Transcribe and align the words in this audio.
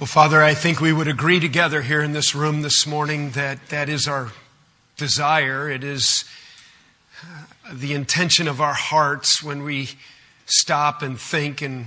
Well, 0.00 0.06
Father, 0.06 0.40
I 0.40 0.54
think 0.54 0.80
we 0.80 0.92
would 0.92 1.08
agree 1.08 1.40
together 1.40 1.82
here 1.82 2.02
in 2.02 2.12
this 2.12 2.32
room 2.32 2.62
this 2.62 2.86
morning 2.86 3.30
that 3.30 3.70
that 3.70 3.88
is 3.88 4.06
our 4.06 4.30
desire. 4.96 5.68
It 5.68 5.82
is 5.82 6.24
uh, 7.20 7.46
the 7.72 7.94
intention 7.94 8.46
of 8.46 8.60
our 8.60 8.74
hearts 8.74 9.42
when 9.42 9.64
we 9.64 9.88
stop 10.46 11.02
and 11.02 11.18
think 11.18 11.62
and, 11.62 11.86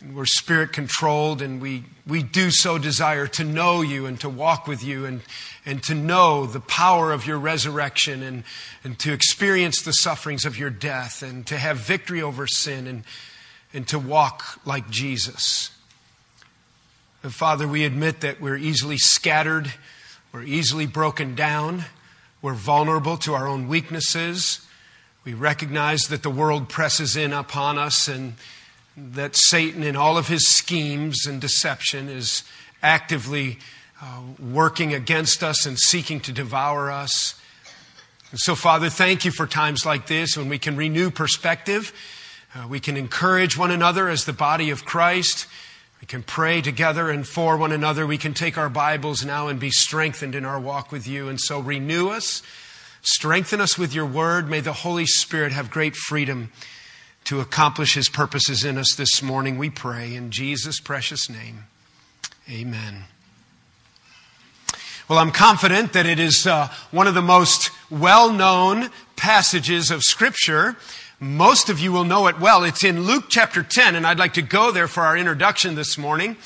and 0.00 0.14
we're 0.14 0.26
spirit 0.26 0.74
controlled 0.74 1.40
and 1.40 1.62
we, 1.62 1.84
we 2.06 2.22
do 2.22 2.50
so 2.50 2.76
desire 2.76 3.26
to 3.28 3.42
know 3.42 3.80
you 3.80 4.04
and 4.04 4.20
to 4.20 4.28
walk 4.28 4.66
with 4.66 4.84
you 4.84 5.06
and, 5.06 5.22
and 5.64 5.82
to 5.84 5.94
know 5.94 6.44
the 6.44 6.60
power 6.60 7.10
of 7.10 7.26
your 7.26 7.38
resurrection 7.38 8.22
and, 8.22 8.44
and 8.84 8.98
to 8.98 9.14
experience 9.14 9.80
the 9.80 9.94
sufferings 9.94 10.44
of 10.44 10.58
your 10.58 10.68
death 10.68 11.22
and 11.22 11.46
to 11.46 11.56
have 11.56 11.78
victory 11.78 12.20
over 12.20 12.46
sin 12.46 12.86
and, 12.86 13.02
and 13.72 13.88
to 13.88 13.98
walk 13.98 14.60
like 14.66 14.90
Jesus. 14.90 15.73
Father, 17.32 17.66
we 17.66 17.84
admit 17.84 18.20
that 18.20 18.38
we're 18.38 18.58
easily 18.58 18.98
scattered, 18.98 19.72
we're 20.30 20.42
easily 20.42 20.84
broken 20.84 21.34
down, 21.34 21.86
we're 22.42 22.52
vulnerable 22.52 23.16
to 23.16 23.32
our 23.32 23.48
own 23.48 23.66
weaknesses. 23.66 24.60
We 25.24 25.32
recognize 25.32 26.02
that 26.08 26.22
the 26.22 26.28
world 26.28 26.68
presses 26.68 27.16
in 27.16 27.32
upon 27.32 27.78
us 27.78 28.08
and 28.08 28.34
that 28.94 29.36
Satan, 29.36 29.82
in 29.82 29.96
all 29.96 30.18
of 30.18 30.28
his 30.28 30.46
schemes 30.46 31.24
and 31.26 31.40
deception, 31.40 32.10
is 32.10 32.42
actively 32.82 33.58
uh, 34.02 34.20
working 34.38 34.92
against 34.92 35.42
us 35.42 35.64
and 35.64 35.78
seeking 35.78 36.20
to 36.20 36.32
devour 36.32 36.90
us. 36.90 37.40
And 38.32 38.38
so, 38.38 38.54
Father, 38.54 38.90
thank 38.90 39.24
you 39.24 39.30
for 39.30 39.46
times 39.46 39.86
like 39.86 40.08
this 40.08 40.36
when 40.36 40.50
we 40.50 40.58
can 40.58 40.76
renew 40.76 41.10
perspective. 41.10 41.94
Uh, 42.54 42.68
we 42.68 42.80
can 42.80 42.98
encourage 42.98 43.56
one 43.56 43.70
another 43.70 44.10
as 44.10 44.26
the 44.26 44.34
body 44.34 44.68
of 44.68 44.84
Christ. 44.84 45.46
We 46.04 46.06
can 46.06 46.22
pray 46.22 46.60
together 46.60 47.08
and 47.08 47.26
for 47.26 47.56
one 47.56 47.72
another. 47.72 48.06
We 48.06 48.18
can 48.18 48.34
take 48.34 48.58
our 48.58 48.68
Bibles 48.68 49.24
now 49.24 49.48
and 49.48 49.58
be 49.58 49.70
strengthened 49.70 50.34
in 50.34 50.44
our 50.44 50.60
walk 50.60 50.92
with 50.92 51.08
you. 51.08 51.30
And 51.30 51.40
so 51.40 51.60
renew 51.60 52.10
us, 52.10 52.42
strengthen 53.00 53.58
us 53.58 53.78
with 53.78 53.94
your 53.94 54.04
word. 54.04 54.50
May 54.50 54.60
the 54.60 54.74
Holy 54.74 55.06
Spirit 55.06 55.52
have 55.52 55.70
great 55.70 55.96
freedom 55.96 56.52
to 57.24 57.40
accomplish 57.40 57.94
his 57.94 58.10
purposes 58.10 58.66
in 58.66 58.76
us 58.76 58.94
this 58.94 59.22
morning. 59.22 59.56
We 59.56 59.70
pray 59.70 60.14
in 60.14 60.30
Jesus' 60.30 60.78
precious 60.78 61.30
name. 61.30 61.64
Amen. 62.50 63.04
Well, 65.08 65.18
I'm 65.18 65.32
confident 65.32 65.94
that 65.94 66.04
it 66.04 66.18
is 66.18 66.46
uh, 66.46 66.68
one 66.90 67.06
of 67.06 67.14
the 67.14 67.22
most 67.22 67.70
well 67.88 68.30
known 68.30 68.90
passages 69.16 69.90
of 69.90 70.02
Scripture 70.02 70.76
most 71.20 71.70
of 71.70 71.78
you 71.78 71.92
will 71.92 72.04
know 72.04 72.26
it 72.26 72.40
well. 72.40 72.64
It's 72.64 72.84
in 72.84 73.02
Luke 73.02 73.26
chapter 73.28 73.62
10, 73.62 73.94
and 73.94 74.06
I'd 74.06 74.18
like 74.18 74.34
to 74.34 74.42
go 74.42 74.72
there 74.72 74.88
for 74.88 75.04
our 75.04 75.16
introduction 75.16 75.74
this 75.74 75.96
morning. 75.96 76.36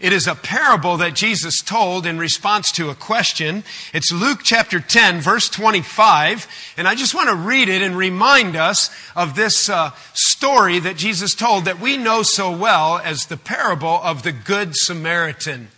It 0.00 0.12
is 0.12 0.26
a 0.26 0.34
parable 0.34 0.96
that 0.96 1.14
Jesus 1.14 1.60
told 1.60 2.06
in 2.06 2.18
response 2.18 2.72
to 2.72 2.90
a 2.90 2.94
question. 2.94 3.62
It's 3.94 4.10
Luke 4.10 4.40
chapter 4.42 4.80
10, 4.80 5.20
verse 5.20 5.48
25. 5.48 6.48
And 6.76 6.88
I 6.88 6.96
just 6.96 7.14
want 7.14 7.28
to 7.28 7.36
read 7.36 7.68
it 7.68 7.82
and 7.82 7.96
remind 7.96 8.56
us 8.56 8.90
of 9.14 9.36
this 9.36 9.68
uh, 9.68 9.92
story 10.12 10.80
that 10.80 10.96
Jesus 10.96 11.34
told 11.34 11.66
that 11.66 11.78
we 11.78 11.96
know 11.96 12.24
so 12.24 12.50
well 12.50 12.98
as 12.98 13.26
the 13.26 13.36
parable 13.36 14.00
of 14.02 14.24
the 14.24 14.32
Good 14.32 14.74
Samaritan. 14.74 15.68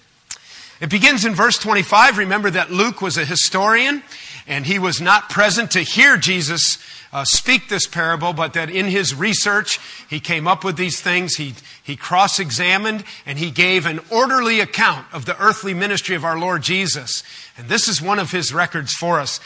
It 0.81 0.91
begins 0.91 1.27
in 1.27 1.35
verse 1.35 1.59
25. 1.59 2.17
Remember 2.17 2.51
that 2.51 2.71
Luke 2.71 3.03
was 3.03 3.19
a 3.19 3.25
historian 3.27 4.03
and 4.47 4.67
he 4.67 4.79
was 4.79 5.01
not 5.01 5.29
present 5.29 5.71
to 5.73 5.81
hear 5.81 6.17
Jesus 6.17 6.79
uh, 7.15 7.25
speak 7.25 7.69
this 7.69 7.87
parable, 7.87 8.33
but 8.33 8.55
that 8.55 8.69
in 8.69 8.87
his 8.87 9.15
research, 9.15 9.79
he 10.11 10.19
came 10.19 10.49
up 10.49 10.65
with 10.65 10.77
these 10.77 11.01
things. 11.01 11.37
He, 11.37 11.55
he 11.81 11.95
cross 11.95 12.41
examined 12.41 13.05
and 13.25 13.39
he 13.39 13.53
gave 13.53 13.87
an 13.87 14.01
orderly 14.11 14.59
account 14.59 15.07
of 15.13 15.25
the 15.25 15.41
earthly 15.41 15.75
ministry 15.75 16.17
of 16.17 16.25
our 16.25 16.37
Lord 16.37 16.63
Jesus. 16.63 17.23
And 17.57 17.69
this 17.69 17.87
is 17.87 18.03
one 18.03 18.19
of 18.19 18.33
his 18.33 18.53
records 18.53 18.93
for 18.93 19.21
us. 19.21 19.39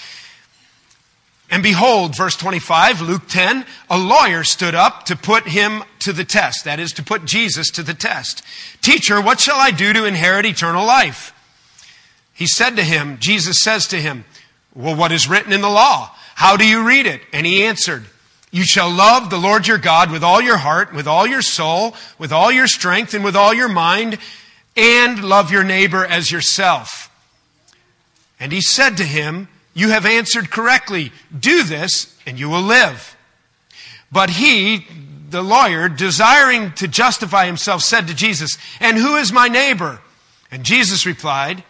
And 1.51 1.63
behold, 1.63 2.17
verse 2.17 2.37
25, 2.37 3.03
Luke 3.03 3.29
10, 3.29 3.67
a 3.91 3.99
lawyer 3.99 4.45
stood 4.45 4.75
up 4.75 5.05
to 5.05 5.17
put 5.17 5.49
him 5.49 5.83
to 6.01 6.15
the 6.15 6.25
test. 6.25 6.65
That 6.65 6.81
is, 6.81 6.93
to 6.95 7.03
put 7.03 7.27
Jesus 7.27 7.71
to 7.73 7.83
the 7.83 7.95
test. 7.95 8.43
Teacher, 8.81 9.21
what 9.21 9.41
shall 9.41 9.59
I 9.59 9.73
do 9.73 9.93
to 9.93 10.07
inherit 10.07 10.47
eternal 10.47 10.87
life? 10.87 11.35
He 12.33 12.47
said 12.47 12.77
to 12.77 12.85
him, 12.85 13.19
Jesus 13.19 13.61
says 13.61 13.87
to 13.89 13.97
him, 13.97 14.25
Well, 14.75 14.97
what 14.97 15.13
is 15.13 15.29
written 15.29 15.53
in 15.53 15.61
the 15.61 15.69
law? 15.69 16.15
How 16.39 16.57
do 16.57 16.65
you 16.65 16.87
read 16.87 17.07
it? 17.07 17.21
And 17.33 17.45
he 17.45 17.65
answered, 17.65 18.05
You 18.53 18.63
shall 18.63 18.89
love 18.89 19.29
the 19.29 19.39
Lord 19.39 19.67
your 19.67 19.77
God 19.77 20.13
with 20.13 20.23
all 20.23 20.41
your 20.41 20.59
heart, 20.59 20.95
with 20.95 21.09
all 21.09 21.27
your 21.27 21.43
soul, 21.43 21.97
with 22.17 22.31
all 22.31 22.53
your 22.53 22.69
strength, 22.69 23.13
and 23.13 23.25
with 23.25 23.35
all 23.35 23.53
your 23.53 23.69
mind, 23.69 24.19
and 24.77 25.25
love 25.25 25.51
your 25.51 25.65
neighbor 25.65 26.07
as 26.07 26.31
yourself. 26.31 27.11
And 28.39 28.53
he 28.53 28.61
said 28.61 28.97
to 28.99 29.03
him, 29.03 29.49
You 29.75 29.89
have 29.89 30.07
answered 30.07 30.49
correctly. 30.49 31.11
Do 31.37 31.65
this, 31.65 32.17
and 32.25 32.39
you 32.39 32.49
will 32.49 32.63
live. 32.63 33.17
But 34.13 34.31
he, 34.31 34.87
the 35.31 35.43
lawyer, 35.43 35.89
desiring 35.89 36.71
to 36.75 36.87
justify 36.87 37.47
himself, 37.47 37.83
said 37.83 38.07
to 38.07 38.15
Jesus, 38.15 38.57
And 38.79 38.97
who 38.97 39.17
is 39.17 39.33
my 39.33 39.49
neighbor? 39.49 40.01
And 40.53 40.63
Jesus 40.63 41.05
replied, 41.05 41.65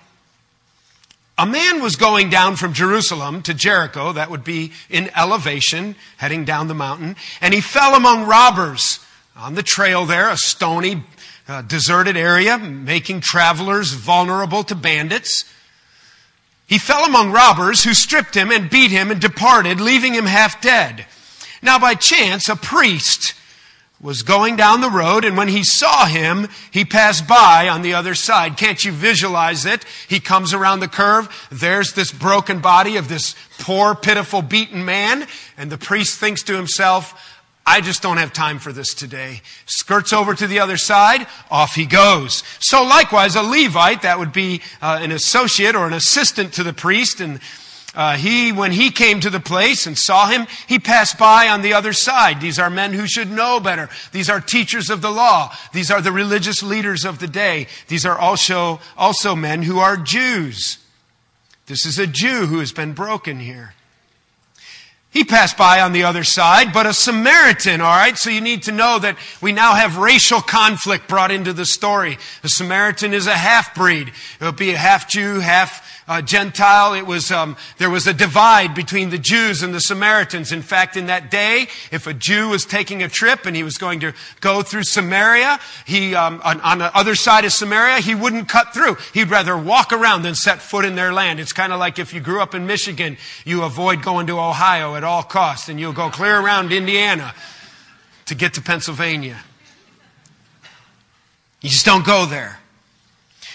a 1.39 1.47
man 1.47 1.81
was 1.81 1.95
going 1.95 2.29
down 2.29 2.57
from 2.57 2.73
Jerusalem 2.73 3.43
to 3.43 3.55
Jericho, 3.55 4.13
that 4.13 4.29
would 4.29 4.43
be 4.43 4.73
in 4.91 5.09
elevation, 5.17 5.95
heading 6.17 6.45
down 6.45 6.67
the 6.67 6.75
mountain, 6.75 7.15
and 7.41 7.55
he 7.55 7.61
fell 7.61 7.95
among 7.95 8.27
robbers 8.27 8.99
on 9.37 9.55
the 9.55 9.63
trail 9.63 10.05
there, 10.05 10.29
a 10.29 10.37
stony, 10.37 11.05
uh, 11.47 11.63
deserted 11.63 12.17
area, 12.17 12.59
making 12.59 13.21
travelers 13.21 13.93
vulnerable 13.93 14.65
to 14.65 14.75
bandits. 14.75 15.45
He 16.67 16.77
fell 16.77 17.05
among 17.05 17.31
robbers 17.31 17.85
who 17.85 17.95
stripped 17.95 18.35
him 18.35 18.51
and 18.51 18.69
beat 18.69 18.91
him 18.91 19.13
and 19.13 19.21
departed, 19.21 19.81
leaving 19.81 20.15
him 20.15 20.27
half 20.27 20.61
dead. 20.61 21.07
Now, 21.63 21.79
by 21.79 21.95
chance, 21.95 22.49
a 22.49 22.57
priest 22.57 23.33
was 24.01 24.23
going 24.23 24.55
down 24.55 24.81
the 24.81 24.91
road, 24.91 25.25
and 25.25 25.37
when 25.37 25.49
he 25.49 25.65
saw 25.65 26.07
him, 26.07 26.49
he 26.71 26.85
passed 26.85 27.27
by 27.27 27.69
on 27.69 27.83
the 27.83 27.95
other 27.95 28.15
side. 28.15 28.57
Can't 28.57 28.85
you 28.85 28.93
visualize 28.93 29.67
it? 29.67 29.85
He 30.09 30.21
comes 30.21 30.55
around 30.55 30.81
the 30.81 30.89
curve. 30.89 31.29
There's 31.51 31.95
this 31.95 32.13
broken 32.13 32.61
body 32.61 32.97
of 32.97 33.09
this 33.09 33.35
poor, 33.59 33.97
pitiful, 33.97 34.43
beaten 34.43 34.85
man, 34.85 35.27
and 35.57 35.71
the 35.71 35.79
priest 35.79 36.21
thinks 36.21 36.45
to 36.45 36.55
himself, 36.55 37.35
I 37.67 37.83
just 37.83 38.01
don't 38.01 38.17
have 38.17 38.33
time 38.33 38.61
for 38.61 38.73
this 38.73 38.95
today. 38.95 39.43
Skirts 39.67 40.15
over 40.15 40.35
to 40.35 40.47
the 40.47 40.61
other 40.61 40.79
side, 40.79 41.27
off 41.51 41.75
he 41.75 41.85
goes. 41.85 42.43
So 42.61 42.83
likewise, 42.83 43.37
a 43.37 43.43
Levite, 43.43 44.03
that 44.03 44.19
would 44.19 44.33
be 44.33 44.63
uh, 44.81 45.01
an 45.03 45.11
associate 45.13 45.75
or 45.75 45.87
an 45.87 45.93
assistant 45.93 46.55
to 46.55 46.63
the 46.63 46.73
priest, 46.73 47.21
and 47.21 47.41
uh, 47.99 48.17
he, 48.17 48.53
when 48.53 48.71
he 48.71 48.93
came 48.93 49.19
to 49.19 49.29
the 49.29 49.41
place 49.41 49.85
and 49.85 49.99
saw 49.99 50.29
him, 50.29 50.47
he 50.69 50.79
passed 50.79 51.19
by 51.19 51.49
on 51.49 51.63
the 51.63 51.73
other 51.73 51.93
side. 51.93 52.41
These 52.41 52.61
are 52.61 52.71
men 52.71 52.93
who 52.93 53.09
should 53.09 53.29
know 53.29 53.59
better. 53.59 53.89
These 54.13 54.31
are 54.31 54.41
teachers 54.41 54.89
of 54.89 55.03
the 55.03 55.11
law. 55.11 55.53
These 55.73 55.91
are 55.91 56.01
the 56.01 56.13
religious 56.13 56.63
leaders 56.63 57.05
of 57.05 57.19
the 57.19 57.27
day. 57.27 57.67
These 57.89 58.07
are 58.07 58.17
also, 58.17 58.79
also 58.97 59.35
men 59.35 59.63
who 59.63 59.81
are 59.81 59.97
Jews. 59.97 60.79
This 61.67 61.85
is 61.85 61.99
a 61.99 62.07
Jew 62.07 62.47
who 62.47 62.61
has 62.61 62.71
been 62.71 62.93
broken 62.93 63.41
here. 63.41 63.75
He 65.11 65.25
passed 65.25 65.57
by 65.57 65.81
on 65.81 65.93
the 65.93 66.05
other 66.05 66.23
side, 66.23 66.73
but 66.73 66.87
a 66.87 66.93
Samaritan, 66.93 67.81
alright? 67.81 68.17
So 68.17 68.31
you 68.31 68.41
need 68.43 68.63
to 68.65 68.73
know 68.73 69.01
that 69.01 69.17
we 69.41 69.51
now 69.51 69.75
have 69.75 69.97
racial 69.97 70.41
conflict 70.41 71.09
brought 71.09 71.33
into 71.33 71.53
the 71.53 71.65
story. 71.65 72.19
A 72.45 72.49
Samaritan 72.49 73.13
is 73.13 73.27
a 73.27 73.35
half-breed. 73.35 74.13
It 74.41 74.45
would 74.45 74.57
be 74.57 74.71
a 74.71 74.77
half-Jew, 74.77 75.41
half 75.41 75.98
uh, 76.09 76.23
Gentile. 76.23 76.95
It 76.95 77.07
was 77.07 77.31
um, 77.31 77.57
there 77.77 77.91
was 77.91 78.07
a 78.07 78.15
divide 78.15 78.75
between 78.75 79.11
the 79.11 79.19
Jews 79.19 79.63
and 79.63 79.75
the 79.75 79.81
Samaritans. 79.81 80.51
In 80.51 80.63
fact, 80.63 80.97
in 80.97 81.07
that 81.07 81.31
day, 81.31 81.69
if 81.93 82.07
a 82.07 82.15
Jew 82.15 82.49
was 82.49 82.65
taking 82.65 83.03
a 83.03 83.09
trip 83.09 83.47
and 83.47 83.55
he 83.55 83.63
was 83.63 83.77
going 83.77 84.01
to 84.01 84.15
go 84.41 84.63
through 84.63 84.85
Samaria, 84.85 85.61
he 85.87 86.15
um, 86.15 86.41
on, 86.45 86.61
on 86.63 86.79
the 86.79 86.97
other 86.97 87.15
side 87.15 87.45
of 87.45 87.53
Samaria, 87.53 87.99
he 88.01 88.15
wouldn't 88.15 88.49
cut 88.49 88.73
through. 88.73 88.97
He'd 89.13 89.31
rather 89.31 89.57
walk 89.57 89.93
around 89.93 90.23
than 90.23 90.35
set 90.35 90.61
foot 90.63 90.85
in 90.85 90.95
their 90.95 91.13
land. 91.13 91.39
It's 91.39 91.53
kind 91.53 91.73
of 91.73 91.79
like 91.79 91.99
if 91.99 92.15
you 92.15 92.21
grew 92.21 92.41
up 92.41 92.55
in 92.55 92.67
Michigan, 92.67 93.17
you 93.45 93.63
avoid 93.63 94.03
going 94.03 94.27
to 94.29 94.41
Ohio 94.41 94.97
at 94.97 95.05
all 95.05 95.23
costs, 95.23 95.69
and 95.69 95.79
you'll 95.79 95.93
go 95.93 96.11
clear 96.11 96.41
around 96.41 96.73
Indiana 96.73 97.35
to 98.27 98.35
get 98.35 98.55
to 98.55 98.63
Pennsylvania. 98.63 99.39
You 101.61 101.71
just 101.71 101.85
don't 101.85 102.07
go 102.07 102.25
there. 102.25 102.61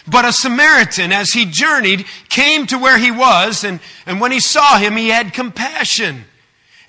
But 0.07 0.25
a 0.25 0.33
Samaritan, 0.33 1.11
as 1.11 1.29
he 1.29 1.45
journeyed, 1.45 2.05
came 2.29 2.67
to 2.67 2.77
where 2.77 2.97
he 2.97 3.11
was, 3.11 3.63
and, 3.63 3.79
and 4.05 4.19
when 4.19 4.31
he 4.31 4.39
saw 4.39 4.77
him, 4.77 4.97
he 4.97 5.09
had 5.09 5.33
compassion. 5.33 6.25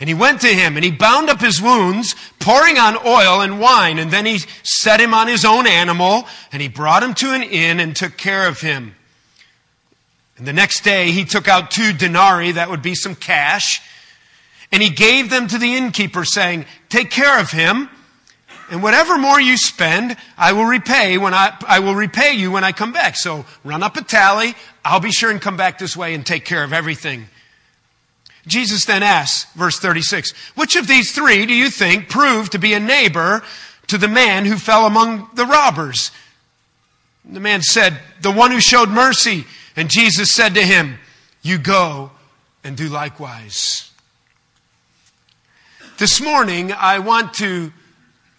And 0.00 0.08
he 0.08 0.14
went 0.14 0.40
to 0.40 0.48
him, 0.48 0.76
and 0.76 0.84
he 0.84 0.90
bound 0.90 1.30
up 1.30 1.40
his 1.40 1.62
wounds, 1.62 2.16
pouring 2.40 2.78
on 2.78 2.96
oil 3.06 3.40
and 3.40 3.60
wine, 3.60 3.98
and 3.98 4.10
then 4.10 4.26
he 4.26 4.40
set 4.64 5.00
him 5.00 5.14
on 5.14 5.28
his 5.28 5.44
own 5.44 5.66
animal, 5.66 6.26
and 6.50 6.60
he 6.60 6.68
brought 6.68 7.04
him 7.04 7.14
to 7.14 7.32
an 7.32 7.44
inn 7.44 7.78
and 7.78 7.94
took 7.94 8.16
care 8.16 8.48
of 8.48 8.60
him. 8.60 8.96
And 10.36 10.48
the 10.48 10.52
next 10.52 10.82
day, 10.82 11.12
he 11.12 11.24
took 11.24 11.46
out 11.46 11.70
two 11.70 11.92
denarii, 11.92 12.52
that 12.52 12.68
would 12.68 12.82
be 12.82 12.96
some 12.96 13.14
cash, 13.14 13.80
and 14.72 14.82
he 14.82 14.90
gave 14.90 15.30
them 15.30 15.46
to 15.46 15.58
the 15.58 15.76
innkeeper, 15.76 16.24
saying, 16.24 16.66
Take 16.88 17.10
care 17.10 17.38
of 17.38 17.52
him 17.52 17.88
and 18.74 18.82
whatever 18.82 19.16
more 19.16 19.40
you 19.40 19.56
spend, 19.56 20.16
I 20.36 20.52
will 20.52 20.64
repay 20.64 21.16
when 21.16 21.32
I, 21.32 21.56
I 21.64 21.78
will 21.78 21.94
repay 21.94 22.32
you 22.32 22.50
when 22.50 22.64
I 22.64 22.72
come 22.72 22.90
back. 22.90 23.14
So 23.14 23.46
run 23.62 23.84
up 23.84 23.96
a 23.96 24.02
tally. 24.02 24.56
I'll 24.84 24.98
be 24.98 25.12
sure 25.12 25.30
and 25.30 25.40
come 25.40 25.56
back 25.56 25.78
this 25.78 25.96
way 25.96 26.12
and 26.12 26.26
take 26.26 26.44
care 26.44 26.64
of 26.64 26.72
everything. 26.72 27.28
Jesus 28.48 28.84
then 28.84 29.04
asks, 29.04 29.48
verse 29.52 29.78
36, 29.78 30.32
which 30.56 30.74
of 30.74 30.88
these 30.88 31.12
three 31.12 31.46
do 31.46 31.54
you 31.54 31.70
think 31.70 32.08
proved 32.08 32.50
to 32.50 32.58
be 32.58 32.74
a 32.74 32.80
neighbor 32.80 33.44
to 33.86 33.96
the 33.96 34.08
man 34.08 34.44
who 34.44 34.56
fell 34.56 34.86
among 34.86 35.28
the 35.34 35.46
robbers? 35.46 36.10
The 37.24 37.38
man 37.38 37.62
said, 37.62 38.00
the 38.22 38.32
one 38.32 38.50
who 38.50 38.60
showed 38.60 38.88
mercy. 38.88 39.44
And 39.76 39.88
Jesus 39.88 40.32
said 40.32 40.56
to 40.56 40.66
him, 40.66 40.98
you 41.42 41.58
go 41.58 42.10
and 42.64 42.76
do 42.76 42.88
likewise. 42.88 43.92
This 45.96 46.20
morning, 46.20 46.72
I 46.72 46.98
want 46.98 47.34
to 47.34 47.72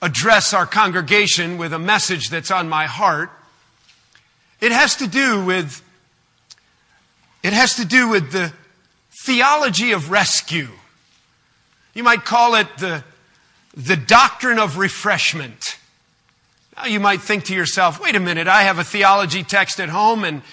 address 0.06 0.54
our 0.54 0.68
congregation 0.68 1.58
with 1.58 1.74
a 1.74 1.80
message 1.80 2.30
that's 2.30 2.52
on 2.52 2.70
my 2.70 2.86
heart. 2.86 3.32
It 4.62 4.72
has 4.72 4.96
to 4.98 5.08
do 5.08 5.44
with, 5.44 5.82
it 7.44 7.54
has 7.54 7.76
to 7.76 7.86
do 7.86 8.08
with 8.08 8.32
the 8.32 8.54
theology 9.26 9.92
of 9.92 10.12
rescue. 10.12 10.70
You 11.96 12.04
might 12.04 12.24
call 12.24 12.54
it 12.56 12.68
the, 12.78 13.04
the 13.76 13.98
doctrine 13.98 14.60
of 14.60 14.78
refreshment. 14.78 15.78
Now 16.78 16.86
you 16.86 17.00
might 17.00 17.22
think 17.22 17.46
to 17.46 17.56
yourself, 17.56 18.00
wait 18.00 18.16
a 18.16 18.20
minute, 18.20 18.48
I 18.48 18.62
have 18.62 18.78
a 18.78 18.84
theology 18.84 19.44
text 19.44 19.80
at 19.80 19.90
home 19.90 20.24
and 20.24 20.44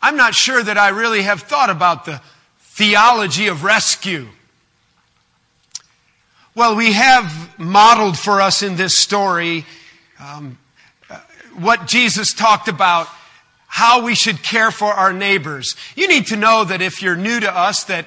I'm 0.00 0.16
not 0.16 0.34
sure 0.34 0.62
that 0.62 0.78
I 0.78 0.88
really 0.88 1.22
have 1.22 1.42
thought 1.42 1.70
about 1.70 2.06
the 2.06 2.22
theology 2.58 3.48
of 3.48 3.64
rescue. 3.64 4.28
Well, 6.56 6.76
we 6.76 6.92
have 6.92 7.58
modeled 7.58 8.16
for 8.16 8.40
us 8.40 8.62
in 8.62 8.76
this 8.76 8.96
story 8.96 9.66
um, 10.20 10.56
what 11.56 11.88
Jesus 11.88 12.32
talked 12.32 12.68
about 12.68 13.08
how 13.66 14.04
we 14.04 14.14
should 14.14 14.40
care 14.40 14.70
for 14.70 14.92
our 14.92 15.12
neighbors. 15.12 15.74
You 15.96 16.06
need 16.06 16.28
to 16.28 16.36
know 16.36 16.62
that 16.62 16.80
if 16.80 17.02
you're 17.02 17.16
new 17.16 17.40
to 17.40 17.52
us, 17.52 17.82
that 17.86 18.06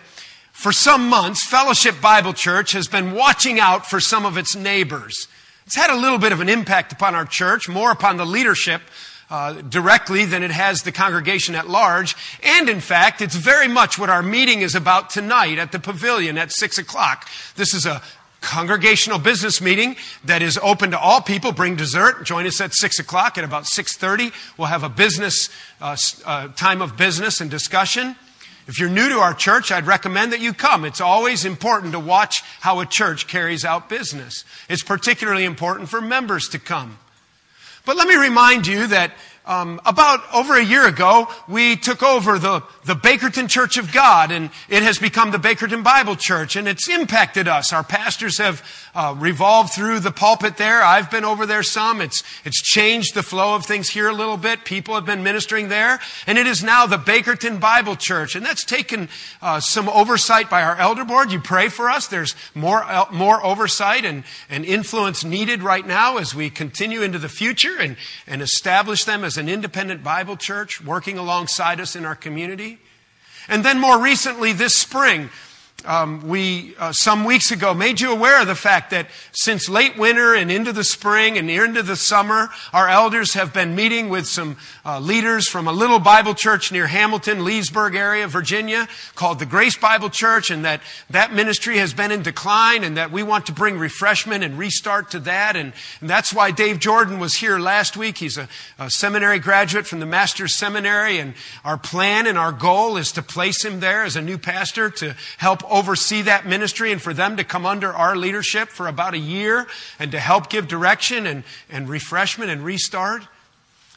for 0.53 0.71
some 0.71 1.09
months, 1.09 1.45
Fellowship 1.45 1.99
Bible 1.99 2.31
Church 2.31 2.71
has 2.71 2.87
been 2.87 3.11
watching 3.11 3.59
out 3.59 3.85
for 3.85 3.99
some 3.99 4.25
of 4.25 4.37
its 4.37 4.55
neighbors. 4.55 5.27
It's 5.65 5.75
had 5.75 5.89
a 5.89 5.97
little 5.97 6.17
bit 6.17 6.31
of 6.31 6.39
an 6.39 6.47
impact 6.47 6.93
upon 6.93 7.15
our 7.15 7.25
church, 7.25 7.67
more 7.67 7.91
upon 7.91 8.15
the 8.15 8.25
leadership 8.25 8.81
uh, 9.29 9.53
directly 9.61 10.23
than 10.23 10.41
it 10.41 10.51
has 10.51 10.83
the 10.83 10.91
congregation 10.93 11.53
at 11.53 11.67
large. 11.67 12.15
And 12.41 12.69
in 12.69 12.79
fact, 12.79 13.21
it's 13.21 13.35
very 13.35 13.67
much 13.67 13.99
what 13.99 14.09
our 14.09 14.23
meeting 14.23 14.61
is 14.61 14.73
about 14.73 15.09
tonight 15.09 15.57
at 15.57 15.73
the 15.73 15.79
pavilion 15.79 16.37
at 16.37 16.53
six 16.53 16.77
o'clock. 16.77 17.27
This 17.55 17.73
is 17.73 17.85
a 17.85 18.01
congregational 18.47 19.19
business 19.19 19.59
meeting 19.61 19.97
that 20.23 20.41
is 20.41 20.57
open 20.63 20.91
to 20.91 20.99
all 20.99 21.19
people. 21.21 21.51
Bring 21.51 21.75
dessert. 21.75 22.23
Join 22.23 22.47
us 22.47 22.61
at 22.61 22.73
six 22.73 22.97
o'clock. 22.97 23.37
At 23.37 23.43
about 23.43 23.67
six 23.67 23.97
thirty, 23.97 24.31
we'll 24.57 24.69
have 24.69 24.83
a 24.83 24.89
business 24.89 25.49
uh, 25.81 25.97
uh, 26.25 26.47
time 26.55 26.81
of 26.81 26.95
business 26.95 27.41
and 27.41 27.51
discussion. 27.51 28.15
If 28.67 28.79
you're 28.79 28.89
new 28.89 29.09
to 29.09 29.19
our 29.19 29.33
church, 29.33 29.71
I'd 29.71 29.87
recommend 29.87 30.33
that 30.33 30.39
you 30.39 30.53
come. 30.53 30.85
It's 30.85 31.01
always 31.01 31.45
important 31.45 31.93
to 31.93 31.99
watch 31.99 32.41
how 32.61 32.79
a 32.79 32.85
church 32.85 33.27
carries 33.27 33.63
out 33.63 33.89
business. 33.89 34.43
It's 34.69 34.83
particularly 34.83 35.45
important 35.45 35.89
for 35.89 36.01
members 36.01 36.49
to 36.49 36.59
come. 36.59 36.97
But 37.85 37.95
let 37.95 38.07
me 38.07 38.15
remind 38.15 38.67
you 38.67 38.87
that 38.87 39.13
um, 39.47 39.79
about 39.85 40.21
over 40.33 40.57
a 40.57 40.63
year 40.63 40.85
ago, 40.85 41.29
we 41.47 41.77
took 41.77 42.03
over 42.03 42.37
the, 42.37 42.61
the 42.83 42.95
Bakerton 42.95 43.49
Church 43.49 43.77
of 43.77 43.93
God, 43.93 44.29
and 44.31 44.49
it 44.67 44.83
has 44.83 44.99
become 44.99 45.31
the 45.31 45.37
Bakerton 45.37 45.83
Bible 45.83 46.17
Church, 46.17 46.57
and 46.57 46.67
it's 46.67 46.89
impacted 46.89 47.47
us. 47.47 47.71
Our 47.71 47.83
pastors 47.83 48.37
have 48.39 48.61
uh, 48.93 49.15
revolved 49.17 49.73
through 49.73 50.01
the 50.01 50.11
pulpit 50.11 50.57
there. 50.57 50.83
I've 50.83 51.09
been 51.09 51.23
over 51.23 51.45
there 51.45 51.63
some. 51.63 52.01
It's 52.01 52.23
it's 52.43 52.61
changed 52.61 53.15
the 53.15 53.23
flow 53.23 53.55
of 53.55 53.65
things 53.65 53.89
here 53.89 54.09
a 54.09 54.13
little 54.13 54.37
bit. 54.37 54.65
People 54.65 54.95
have 54.95 55.05
been 55.05 55.23
ministering 55.23 55.69
there, 55.69 55.99
and 56.25 56.37
it 56.37 56.45
is 56.45 56.61
now 56.61 56.85
the 56.85 56.97
Bakerton 56.97 57.59
Bible 57.59 57.95
Church, 57.95 58.35
and 58.35 58.45
that's 58.45 58.65
taken 58.65 59.07
uh, 59.41 59.61
some 59.61 59.87
oversight 59.87 60.49
by 60.49 60.61
our 60.61 60.75
elder 60.75 61.05
board. 61.05 61.31
You 61.31 61.39
pray 61.39 61.69
for 61.69 61.89
us. 61.89 62.07
There's 62.07 62.35
more 62.53 62.83
uh, 62.83 63.05
more 63.11 63.41
oversight 63.45 64.03
and 64.03 64.25
and 64.49 64.65
influence 64.65 65.23
needed 65.23 65.63
right 65.63 65.87
now 65.87 66.17
as 66.17 66.35
we 66.35 66.49
continue 66.49 67.01
into 67.01 67.19
the 67.19 67.29
future 67.29 67.77
and 67.79 67.95
and 68.27 68.41
establish 68.41 69.05
them 69.05 69.23
as 69.23 69.36
an 69.37 69.49
independent 69.49 70.03
Bible 70.03 70.37
church 70.37 70.83
working 70.83 71.17
alongside 71.17 71.79
us 71.79 71.95
in 71.95 72.05
our 72.05 72.15
community. 72.15 72.79
And 73.47 73.63
then 73.63 73.79
more 73.79 74.01
recently 74.01 74.53
this 74.53 74.75
spring, 74.75 75.29
um, 75.85 76.27
we 76.27 76.75
uh, 76.79 76.91
some 76.91 77.23
weeks 77.23 77.51
ago 77.51 77.73
made 77.73 78.01
you 78.01 78.11
aware 78.11 78.41
of 78.41 78.47
the 78.47 78.55
fact 78.55 78.89
that 78.91 79.07
since 79.31 79.69
late 79.69 79.97
winter 79.97 80.33
and 80.33 80.51
into 80.51 80.73
the 80.73 80.83
spring 80.83 81.37
and 81.37 81.49
into 81.49 81.83
the 81.83 81.95
summer, 81.95 82.49
our 82.73 82.89
elders 82.89 83.33
have 83.35 83.53
been 83.53 83.75
meeting 83.75 84.09
with 84.09 84.27
some 84.27 84.57
uh, 84.85 84.99
leaders 84.99 85.47
from 85.47 85.67
a 85.67 85.71
little 85.71 85.99
Bible 85.99 86.33
church 86.33 86.71
near 86.71 86.87
Hamilton, 86.87 87.45
Leesburg 87.45 87.95
area, 87.95 88.27
Virginia, 88.27 88.87
called 89.15 89.39
the 89.39 89.45
Grace 89.45 89.77
Bible 89.77 90.09
Church, 90.09 90.49
and 90.49 90.65
that 90.65 90.81
that 91.09 91.31
ministry 91.31 91.77
has 91.77 91.93
been 91.93 92.11
in 92.11 92.23
decline, 92.23 92.83
and 92.83 92.97
that 92.97 93.11
we 93.11 93.21
want 93.21 93.45
to 93.45 93.51
bring 93.51 93.77
refreshment 93.77 94.43
and 94.43 94.57
restart 94.57 95.11
to 95.11 95.19
that, 95.19 95.55
and, 95.55 95.73
and 96.01 96.09
that's 96.09 96.33
why 96.33 96.49
Dave 96.51 96.79
Jordan 96.79 97.19
was 97.19 97.35
here 97.35 97.59
last 97.59 97.95
week. 97.95 98.17
He's 98.17 98.37
a, 98.37 98.49
a 98.79 98.89
seminary 98.89 99.39
graduate 99.39 99.85
from 99.85 99.99
the 99.99 100.05
Master's 100.05 100.55
Seminary, 100.55 101.19
and 101.19 101.35
our 101.63 101.77
plan 101.77 102.25
and 102.25 102.37
our 102.37 102.51
goal 102.51 102.97
is 102.97 103.11
to 103.11 103.21
place 103.21 103.63
him 103.63 103.79
there 103.79 104.03
as 104.03 104.15
a 104.15 104.21
new 104.21 104.37
pastor 104.37 104.89
to 104.89 105.15
help 105.37 105.66
oversee 105.69 106.23
that 106.23 106.45
ministry 106.45 106.91
and 106.91 107.01
for 107.01 107.13
them 107.13 107.37
to 107.37 107.43
come 107.43 107.65
under 107.65 107.93
our 107.93 108.15
leadership 108.15 108.69
for 108.69 108.87
about 108.87 109.13
a 109.13 109.19
year 109.19 109.67
and 109.99 110.11
to 110.11 110.19
help 110.19 110.49
give 110.49 110.67
direction 110.67 111.25
and, 111.25 111.43
and 111.69 111.89
refreshment 111.89 112.49
and 112.49 112.63
restart. 112.63 113.23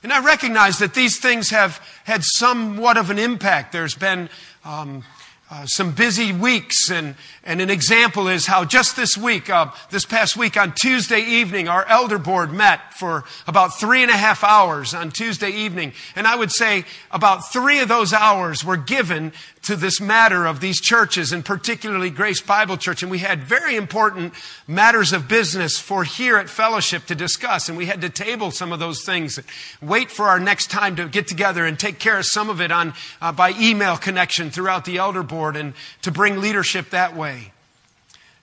And 0.02 0.12
I 0.12 0.24
recognize 0.24 0.78
that 0.78 0.94
these 0.94 1.18
things 1.18 1.50
have 1.50 1.78
had 2.04 2.22
somewhat 2.24 2.96
of 2.96 3.10
an 3.10 3.18
impact. 3.18 3.72
There's 3.72 3.94
been 3.94 4.30
um, 4.64 5.04
uh, 5.50 5.66
some 5.66 5.90
busy 5.90 6.32
weeks, 6.32 6.90
and, 6.90 7.16
and 7.42 7.60
an 7.60 7.70
example 7.70 8.28
is 8.28 8.46
how 8.46 8.64
just 8.64 8.94
this 8.94 9.18
week, 9.18 9.50
uh, 9.50 9.66
this 9.90 10.04
past 10.04 10.36
week 10.36 10.56
on 10.56 10.72
Tuesday 10.80 11.18
evening, 11.18 11.66
our 11.66 11.84
elder 11.86 12.18
board 12.18 12.52
met 12.52 12.94
for 12.94 13.24
about 13.48 13.78
three 13.78 14.02
and 14.02 14.12
a 14.12 14.16
half 14.16 14.44
hours 14.44 14.94
on 14.94 15.10
Tuesday 15.10 15.50
evening. 15.50 15.92
And 16.14 16.26
I 16.26 16.36
would 16.36 16.52
say 16.52 16.84
about 17.10 17.52
three 17.52 17.80
of 17.80 17.88
those 17.88 18.12
hours 18.12 18.64
were 18.64 18.76
given 18.76 19.32
to 19.62 19.76
this 19.76 20.00
matter 20.00 20.46
of 20.46 20.60
these 20.60 20.80
churches, 20.80 21.32
and 21.32 21.44
particularly 21.44 22.08
Grace 22.10 22.40
Bible 22.40 22.76
Church. 22.76 23.02
And 23.02 23.10
we 23.10 23.18
had 23.18 23.42
very 23.42 23.76
important 23.76 24.32
matters 24.66 25.12
of 25.12 25.28
business 25.28 25.78
for 25.78 26.04
here 26.04 26.38
at 26.38 26.48
Fellowship 26.48 27.04
to 27.06 27.14
discuss. 27.14 27.68
And 27.68 27.76
we 27.76 27.86
had 27.86 28.00
to 28.00 28.08
table 28.08 28.50
some 28.50 28.72
of 28.72 28.78
those 28.78 29.04
things, 29.04 29.38
wait 29.82 30.10
for 30.10 30.28
our 30.28 30.40
next 30.40 30.70
time 30.70 30.96
to 30.96 31.08
get 31.08 31.28
together 31.28 31.66
and 31.66 31.78
take 31.78 31.98
care 31.98 32.18
of 32.18 32.26
some 32.26 32.48
of 32.48 32.60
it 32.60 32.72
on, 32.72 32.94
uh, 33.20 33.32
by 33.32 33.52
email 33.60 33.96
connection 33.96 34.50
throughout 34.50 34.84
the 34.84 34.96
elder 34.96 35.22
board 35.22 35.56
and 35.56 35.74
to 36.02 36.10
bring 36.10 36.40
leadership 36.40 36.90
that 36.90 37.14
way. 37.14 37.52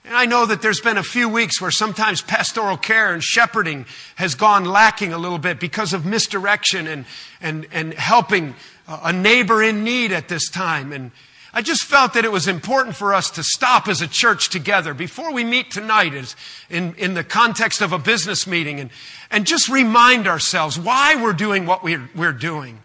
And 0.07 0.15
I 0.15 0.25
know 0.25 0.45
that 0.45 0.61
there's 0.61 0.79
been 0.79 0.97
a 0.97 1.03
few 1.03 1.27
weeks 1.27 1.59
where 1.59 1.69
sometimes 1.69 2.21
pastoral 2.21 2.77
care 2.77 3.13
and 3.13 3.21
shepherding 3.21 3.85
has 4.15 4.35
gone 4.35 4.63
lacking 4.63 5.11
a 5.11 5.17
little 5.17 5.37
bit 5.37 5.59
because 5.59 5.91
of 5.91 6.05
misdirection 6.05 6.87
and, 6.87 7.05
and, 7.41 7.67
and 7.73 7.93
helping 7.93 8.55
a 8.87 9.11
neighbor 9.11 9.61
in 9.61 9.83
need 9.83 10.11
at 10.11 10.27
this 10.27 10.49
time. 10.49 10.91
And 10.93 11.11
I 11.53 11.61
just 11.61 11.83
felt 11.83 12.13
that 12.13 12.25
it 12.25 12.31
was 12.31 12.47
important 12.47 12.95
for 12.95 13.13
us 13.13 13.29
to 13.31 13.43
stop 13.43 13.87
as 13.87 14.01
a 14.01 14.07
church 14.07 14.49
together 14.49 14.93
before 14.93 15.33
we 15.33 15.43
meet 15.43 15.71
tonight 15.71 16.13
as 16.13 16.35
in, 16.69 16.93
in 16.95 17.13
the 17.13 17.23
context 17.23 17.81
of 17.81 17.91
a 17.91 17.99
business 17.99 18.45
meeting 18.45 18.79
and, 18.79 18.89
and 19.31 19.47
just 19.47 19.67
remind 19.69 20.27
ourselves 20.27 20.79
why 20.79 21.15
we're 21.15 21.33
doing 21.33 21.65
what 21.65 21.83
we're, 21.83 22.09
we're 22.15 22.31
doing. 22.31 22.81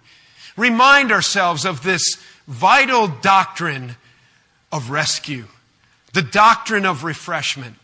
Remind 0.56 1.12
ourselves 1.12 1.64
of 1.64 1.82
this 1.82 2.16
vital 2.48 3.08
doctrine 3.08 3.96
of 4.70 4.90
rescue, 4.90 5.46
the 6.14 6.22
doctrine 6.22 6.86
of 6.86 7.04
refreshment. 7.04 7.76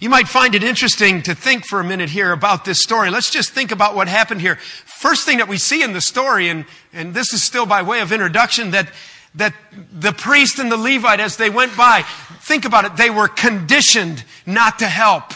You 0.00 0.10
might 0.10 0.28
find 0.28 0.54
it 0.54 0.62
interesting 0.62 1.22
to 1.22 1.34
think 1.34 1.66
for 1.66 1.80
a 1.80 1.84
minute 1.84 2.10
here 2.10 2.30
about 2.30 2.64
this 2.64 2.80
story. 2.80 3.10
Let's 3.10 3.30
just 3.30 3.50
think 3.50 3.72
about 3.72 3.96
what 3.96 4.06
happened 4.06 4.40
here. 4.40 4.56
First 4.84 5.26
thing 5.26 5.38
that 5.38 5.48
we 5.48 5.58
see 5.58 5.82
in 5.82 5.92
the 5.92 6.00
story, 6.00 6.48
and, 6.48 6.66
and 6.92 7.14
this 7.14 7.32
is 7.32 7.42
still 7.42 7.66
by 7.66 7.82
way 7.82 8.00
of 8.00 8.12
introduction, 8.12 8.70
that, 8.70 8.92
that 9.34 9.54
the 9.92 10.12
priest 10.12 10.60
and 10.60 10.70
the 10.70 10.76
Levite, 10.76 11.18
as 11.18 11.36
they 11.36 11.50
went 11.50 11.76
by, 11.76 12.02
think 12.42 12.64
about 12.64 12.84
it, 12.84 12.96
they 12.96 13.10
were 13.10 13.26
conditioned 13.26 14.24
not 14.46 14.78
to 14.78 14.86
help. 14.86 15.32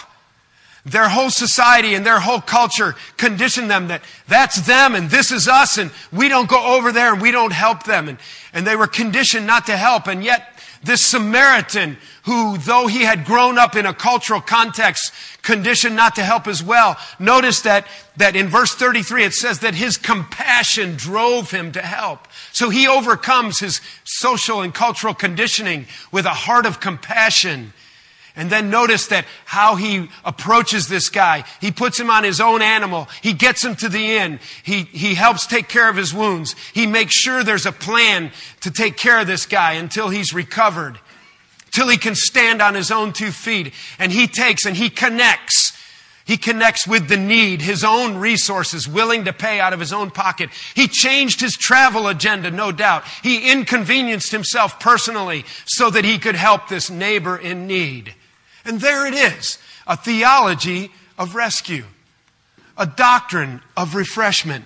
Their 0.84 1.08
whole 1.08 1.30
society 1.30 1.94
and 1.94 2.04
their 2.06 2.20
whole 2.20 2.40
culture 2.40 2.94
conditioned 3.16 3.70
them 3.70 3.88
that 3.88 4.02
that's 4.26 4.60
them 4.62 4.96
and 4.96 5.10
this 5.10 5.30
is 5.30 5.46
us 5.46 5.78
and 5.78 5.92
we 6.12 6.28
don't 6.28 6.48
go 6.48 6.76
over 6.76 6.90
there 6.90 7.12
and 7.12 7.22
we 7.22 7.30
don't 7.30 7.52
help 7.52 7.84
them. 7.84 8.08
And, 8.08 8.18
and 8.52 8.66
they 8.66 8.74
were 8.74 8.88
conditioned 8.88 9.46
not 9.46 9.66
to 9.66 9.76
help. 9.76 10.08
And 10.08 10.24
yet 10.24 10.51
this 10.82 11.04
Samaritan, 11.04 11.96
who, 12.24 12.58
though 12.58 12.86
he 12.86 13.02
had 13.02 13.24
grown 13.24 13.56
up 13.58 13.76
in 13.76 13.86
a 13.86 13.94
cultural 13.94 14.40
context, 14.40 15.12
conditioned 15.42 15.94
not 15.94 16.16
to 16.16 16.24
help 16.24 16.46
as 16.46 16.62
well, 16.62 16.96
notice 17.18 17.60
that, 17.62 17.86
that 18.16 18.34
in 18.34 18.48
verse 18.48 18.74
33 18.74 19.24
it 19.24 19.32
says 19.32 19.60
that 19.60 19.74
his 19.74 19.96
compassion 19.96 20.96
drove 20.96 21.50
him 21.50 21.72
to 21.72 21.82
help. 21.82 22.26
So 22.52 22.68
he 22.68 22.88
overcomes 22.88 23.60
his 23.60 23.80
social 24.04 24.60
and 24.60 24.74
cultural 24.74 25.14
conditioning 25.14 25.86
with 26.10 26.26
a 26.26 26.30
heart 26.30 26.66
of 26.66 26.80
compassion. 26.80 27.72
And 28.34 28.48
then 28.48 28.70
notice 28.70 29.08
that 29.08 29.26
how 29.44 29.76
he 29.76 30.08
approaches 30.24 30.88
this 30.88 31.10
guy. 31.10 31.44
He 31.60 31.70
puts 31.70 32.00
him 32.00 32.08
on 32.08 32.24
his 32.24 32.40
own 32.40 32.62
animal. 32.62 33.08
He 33.20 33.34
gets 33.34 33.62
him 33.62 33.76
to 33.76 33.90
the 33.90 34.16
inn. 34.16 34.40
He, 34.62 34.84
he 34.84 35.14
helps 35.14 35.46
take 35.46 35.68
care 35.68 35.88
of 35.90 35.96
his 35.96 36.14
wounds. 36.14 36.54
He 36.72 36.86
makes 36.86 37.14
sure 37.14 37.44
there's 37.44 37.66
a 37.66 37.72
plan 37.72 38.32
to 38.62 38.70
take 38.70 38.96
care 38.96 39.20
of 39.20 39.26
this 39.26 39.44
guy 39.44 39.72
until 39.72 40.08
he's 40.08 40.32
recovered, 40.32 40.98
till 41.72 41.88
he 41.88 41.98
can 41.98 42.14
stand 42.14 42.62
on 42.62 42.74
his 42.74 42.90
own 42.90 43.12
two 43.12 43.32
feet. 43.32 43.74
And 43.98 44.10
he 44.10 44.26
takes 44.26 44.64
and 44.64 44.76
he 44.76 44.88
connects. 44.88 45.76
He 46.24 46.38
connects 46.38 46.86
with 46.86 47.08
the 47.08 47.18
need, 47.18 47.60
his 47.60 47.84
own 47.84 48.16
resources, 48.16 48.88
willing 48.88 49.24
to 49.26 49.32
pay 49.34 49.60
out 49.60 49.74
of 49.74 49.80
his 49.80 49.92
own 49.92 50.10
pocket. 50.10 50.48
He 50.74 50.88
changed 50.88 51.40
his 51.40 51.54
travel 51.54 52.08
agenda, 52.08 52.50
no 52.50 52.72
doubt. 52.72 53.04
He 53.22 53.50
inconvenienced 53.50 54.30
himself 54.30 54.80
personally 54.80 55.44
so 55.66 55.90
that 55.90 56.04
he 56.04 56.18
could 56.18 56.36
help 56.36 56.68
this 56.68 56.88
neighbor 56.88 57.36
in 57.36 57.66
need. 57.66 58.14
And 58.64 58.80
there 58.80 59.06
it 59.06 59.14
is 59.14 59.58
a 59.86 59.96
theology 59.96 60.90
of 61.18 61.34
rescue, 61.34 61.84
a 62.76 62.86
doctrine 62.86 63.60
of 63.76 63.94
refreshment. 63.94 64.64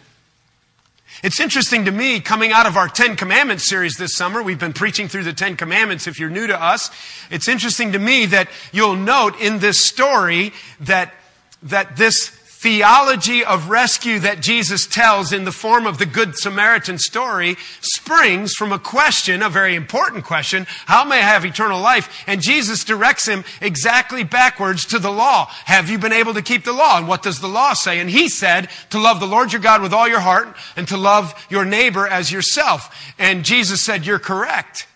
It's 1.23 1.41
interesting 1.41 1.87
to 1.87 1.91
me, 1.91 2.21
coming 2.21 2.53
out 2.53 2.67
of 2.67 2.77
our 2.77 2.89
Ten 2.89 3.17
Commandments 3.17 3.67
series 3.67 3.97
this 3.97 4.15
summer, 4.15 4.43
we've 4.43 4.59
been 4.59 4.75
preaching 4.75 5.09
through 5.09 5.25
the 5.25 5.33
Ten 5.33 5.57
Commandments 5.57 6.07
if 6.07 6.21
you're 6.21 6.29
new 6.29 6.47
to 6.47 6.63
us. 6.63 6.91
It's 7.31 7.49
interesting 7.49 7.93
to 7.93 7.99
me 7.99 8.27
that 8.27 8.49
you'll 8.71 8.97
note 8.97 9.41
in 9.41 9.61
this 9.61 9.83
story 9.83 10.53
that, 10.81 11.15
that 11.63 11.97
this 11.97 12.36
theology 12.67 13.45
of 13.45 13.71
rescue 13.71 14.19
that 14.19 14.41
Jesus 14.41 14.89
tells 14.89 15.33
in 15.33 15.45
the 15.45 15.53
form 15.53 15.87
of 15.87 15.99
the 15.99 16.05
Good 16.05 16.37
Samaritan 16.37 16.99
story 16.99 17.57
springs 17.81 18.55
from 18.55 18.73
a 18.73 18.79
question, 18.81 19.41
a 19.41 19.49
very 19.49 19.77
important 19.77 20.25
question. 20.25 20.67
How 20.87 21.05
may 21.05 21.19
I 21.19 21.29
have 21.29 21.45
eternal 21.45 21.81
life? 21.81 22.25
And 22.27 22.43
Jesus 22.43 22.83
directs 22.83 23.29
him 23.29 23.45
exactly 23.61 24.25
backwards 24.25 24.85
to 24.87 24.99
the 24.99 25.13
law. 25.13 25.47
Have 25.67 25.89
you 25.89 25.97
been 25.97 26.13
able 26.13 26.35
to 26.35 26.43
keep 26.43 26.65
the 26.65 26.73
law? 26.73 26.99
And 26.99 27.07
what 27.07 27.23
does 27.23 27.39
the 27.39 27.47
law 27.47 27.73
say? 27.73 28.01
And 28.01 28.11
he 28.11 28.29
said 28.29 28.69
to 28.91 28.99
love 28.99 29.21
the 29.21 29.29
Lord 29.29 29.53
your 29.53 29.63
God 29.63 29.81
with 29.81 29.93
all 29.93 30.09
your 30.09 30.19
heart 30.19 30.57
and 30.75 30.89
to 30.89 30.97
love 30.97 31.47
your 31.49 31.65
neighbor 31.65 32.09
as 32.09 32.33
yourself. 32.33 33.13
And 33.17 33.45
Jesus 33.45 33.81
said, 33.81 34.05
you're 34.05 34.19
correct. 34.19 34.89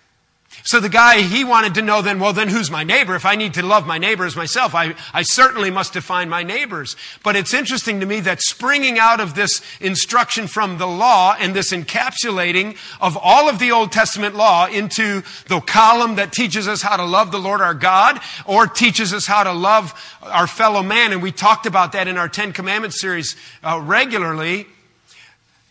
So 0.63 0.79
the 0.79 0.89
guy, 0.89 1.23
he 1.23 1.43
wanted 1.45 1.75
to 1.75 1.83
know 1.83 2.03
then, 2.03 2.21
well, 2.21 2.33
then 2.33 2.49
who's 2.49 2.71
my 2.71 2.85
neighbor? 2.85 3.15
If 3.15 3.25
I 3.25 3.35
need 3.35 3.55
to 3.55 3.65
love 3.65 3.87
my 3.87 3.99
neighbor 3.99 4.25
as 4.25 4.37
myself, 4.37 4.75
I, 4.75 4.95
I 5.15 5.23
certainly 5.23 5.71
must 5.71 5.95
define 5.95 6.29
my 6.29 6.43
neighbors. 6.43 6.97
But 7.23 7.37
it's 7.37 7.55
interesting 7.55 8.01
to 8.01 8.07
me 8.07 8.21
that 8.21 8.43
springing 8.43 8.99
out 8.99 9.21
of 9.21 9.35
this 9.35 9.63
instruction 9.81 10.47
from 10.47 10.79
the 10.79 10.87
law 10.87 11.35
and 11.39 11.55
this 11.55 11.73
encapsulating 11.73 12.77
of 13.01 13.17
all 13.17 13.49
of 13.49 13.59
the 13.59 13.73
Old 13.73 13.93
Testament 13.93 14.35
law 14.35 14.67
into 14.67 15.23
the 15.47 15.61
column 15.61 16.17
that 16.17 16.33
teaches 16.33 16.69
us 16.69 16.83
how 16.83 16.97
to 16.97 17.05
love 17.05 17.31
the 17.33 17.39
Lord 17.39 17.61
our 17.61 17.75
God 17.75 18.21
or 18.45 18.67
teaches 18.67 19.15
us 19.15 19.27
how 19.27 19.45
to 19.45 19.53
love 19.53 19.95
our 20.23 20.47
fellow 20.47 20.83
man. 20.83 21.13
And 21.13 21.23
we 21.23 21.33
talked 21.33 21.67
about 21.67 21.93
that 21.93 22.09
in 22.09 22.19
our 22.19 22.29
Ten 22.29 22.53
Commandments 22.53 23.01
series 23.01 23.37
uh, 23.63 23.81
regularly 23.83 24.67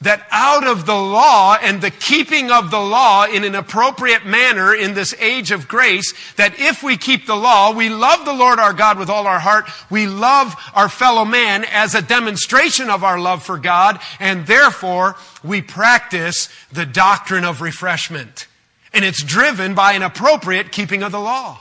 that 0.01 0.25
out 0.32 0.65
of 0.65 0.86
the 0.86 0.96
law 0.96 1.58
and 1.62 1.82
the 1.82 1.91
keeping 1.91 2.51
of 2.51 2.72
the 2.72 2.79
law 2.79 3.25
in 3.25 3.44
an 3.44 3.53
appropriate 3.53 4.25
manner 4.25 4.74
in 4.74 4.94
this 4.94 5.13
age 5.20 5.51
of 5.51 5.68
grace, 5.68 6.13
that 6.38 6.58
if 6.58 6.82
we 6.82 6.96
keep 6.96 7.25
the 7.25 7.36
law, 7.36 7.74
we 7.74 7.89
love 7.89 8.24
the 8.24 8.34
Lord 8.34 8.60
our 8.60 8.72
God 8.72 8.98
with 8.98 9.10
all 9.10 9.27
our 9.27 9.39
heart, 9.39 9.65
we 9.89 10.08
love 10.08 10.56
our 10.74 10.88
fellow 10.88 11.25
man 11.25 11.65
as 11.65 11.96
a 11.96 12.01
demonstration 12.01 12.89
of 12.89 13.03
our 13.03 13.20
love 13.20 13.44
for 13.44 13.58
God, 13.58 14.00
and 14.22 14.48
therefore 14.48 15.18
we 15.44 15.62
practice 15.62 16.48
the 16.72 16.86
doctrine 16.86 17.44
of 17.44 17.62
refreshment. 17.62 18.48
And 18.94 19.03
it's 19.03 19.22
driven 19.22 19.75
by 19.75 19.94
an 19.94 20.01
appropriate 20.01 20.72
keeping 20.72 21.03
of 21.03 21.12
the 21.12 21.20
law. 21.20 21.60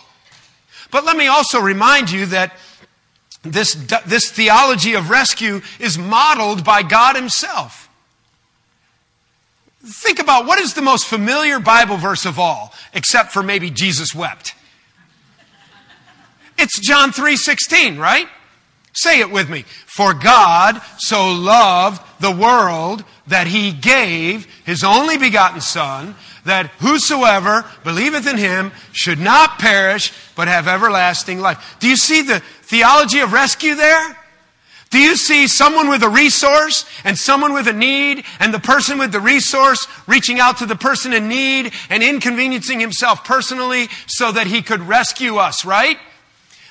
But 0.93 1.05
let 1.05 1.17
me 1.17 1.27
also 1.27 1.61
remind 1.61 2.11
you 2.11 2.27
that 2.27 2.57
this, 3.43 3.75
this 4.07 4.31
theology 4.31 4.95
of 4.95 5.11
rescue 5.11 5.61
is 5.79 5.99
modeled 5.99 6.65
by 6.65 6.83
God 6.83 7.17
Himself. 7.17 7.88
Think 9.85 10.19
about 10.19 10.47
what 10.47 10.59
is 10.59 10.75
the 10.75 10.83
most 10.83 11.07
familiar 11.07 11.61
Bible 11.61 11.97
verse 11.97 12.27
of 12.27 12.39
all, 12.39 12.75
except 12.93 13.33
for 13.33 13.43
maybe 13.43 13.71
Jesus 13.71 14.15
wept. 14.15 14.55
It's 16.57 16.81
John 16.81 17.13
3:16, 17.13 17.99
right? 17.99 18.29
Say 18.93 19.21
it 19.21 19.31
with 19.31 19.49
me. 19.49 19.65
For 19.87 20.13
God 20.13 20.83
so 20.97 21.31
loved 21.31 22.03
the 22.19 22.33
world 22.33 23.05
that 23.29 23.47
he 23.47 23.71
gave 23.71 24.47
his 24.65 24.83
only 24.83 25.17
begotten 25.17 25.61
son 25.61 26.17
that 26.45 26.67
whosoever 26.81 27.65
believeth 27.85 28.27
in 28.27 28.39
him 28.39 28.73
should 28.93 29.21
not 29.21 29.61
perish 29.61 30.13
but 30.35 30.49
have 30.49 30.67
everlasting 30.67 31.41
life. 31.41 31.77
Do 31.79 31.89
you 31.89 31.97
see 31.97 32.23
the 32.23 32.41
theology 32.63 33.21
of 33.21 33.33
rescue 33.33 33.77
there? 33.77 34.17
Do 34.91 34.99
you 34.99 35.17
see 35.17 35.49
someone 35.49 35.91
with 35.91 36.03
a 36.03 36.09
resource 36.09 36.87
and 37.05 37.19
someone 37.19 37.53
with 37.53 37.69
a 37.69 37.73
need 37.75 38.25
and 38.41 38.55
the 38.55 38.59
person 38.59 38.99
with 38.99 39.13
the 39.13 39.21
resource 39.21 39.87
reaching 40.07 40.41
out 40.41 40.59
to 40.59 40.67
the 40.67 40.77
person 40.77 41.13
in 41.13 41.29
need 41.29 41.73
and 41.91 42.03
inconveniencing 42.03 42.81
himself 42.81 43.23
personally 43.25 43.89
so 44.07 44.33
that 44.33 44.47
he 44.47 44.63
could 44.63 44.81
rescue 44.81 45.37
us, 45.37 45.65
right? 45.65 45.99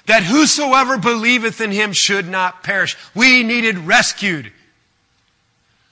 That 0.08 0.24
whosoever 0.24 0.98
believeth 0.98 1.62
in 1.62 1.72
him 1.72 1.92
should 1.94 2.28
not 2.28 2.64
perish. 2.64 2.98
We 3.14 3.44
needed 3.44 3.78
rescued. 3.78 4.52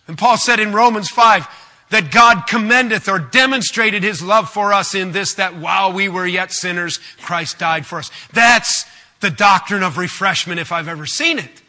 And 0.08 0.18
Paul 0.18 0.38
said 0.38 0.60
in 0.60 0.74
Romans 0.74 1.10
5 1.10 1.48
that 1.92 2.12
God 2.12 2.48
commendeth 2.48 3.08
or 3.08 3.20
demonstrated 3.20 4.02
his 4.02 4.24
love 4.24 4.50
for 4.50 4.74
us 4.74 4.96
in 4.96 5.12
this 5.12 5.36
that 5.36 5.58
while 5.58 5.94
we 5.94 6.10
were 6.10 6.26
yet 6.26 6.52
sinners, 6.52 6.98
Christ 7.22 7.60
died 7.60 7.86
for 7.86 8.00
us. 8.00 8.10
That's 8.34 8.86
the 9.20 9.30
doctrine 9.30 9.84
of 9.84 10.00
refreshment 10.00 10.60
if 10.60 10.72
I've 10.72 10.88
ever 10.88 11.06
seen 11.06 11.38
it. 11.38 11.62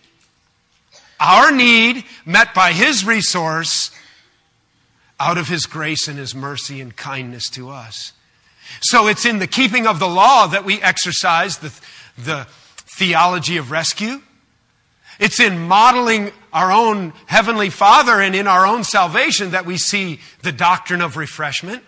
Our 1.18 1.50
need 1.50 2.04
met 2.25 2.54
by 2.54 2.73
His 2.73 3.04
resource 3.04 3.90
out 5.18 5.38
of 5.38 5.49
His 5.49 5.66
grace 5.66 6.08
and 6.08 6.18
His 6.18 6.35
mercy 6.35 6.80
and 6.80 6.94
kindness 6.94 7.49
to 7.50 7.70
us. 7.70 8.12
So 8.80 9.06
it's 9.06 9.25
in 9.25 9.38
the 9.38 9.46
keeping 9.46 9.87
of 9.87 9.99
the 9.99 10.08
law 10.08 10.46
that 10.49 10.64
we 10.64 10.80
exercise 10.82 11.58
the, 11.58 11.73
the 12.18 12.46
theology 12.76 13.56
of 13.56 13.70
rescue. 13.70 14.20
It's 15.18 15.40
in 15.40 15.58
modeling 15.58 16.32
our 16.52 16.70
own 16.70 17.14
Heavenly 17.26 17.70
Father 17.70 18.20
and 18.20 18.35
in 18.35 18.46
our 18.46 18.66
own 18.66 18.85
salvation 18.85 19.52
that 19.52 19.64
we 19.64 19.78
see 19.78 20.20
the 20.42 20.52
doctrine 20.52 21.00
of 21.00 21.16
refreshment. 21.16 21.82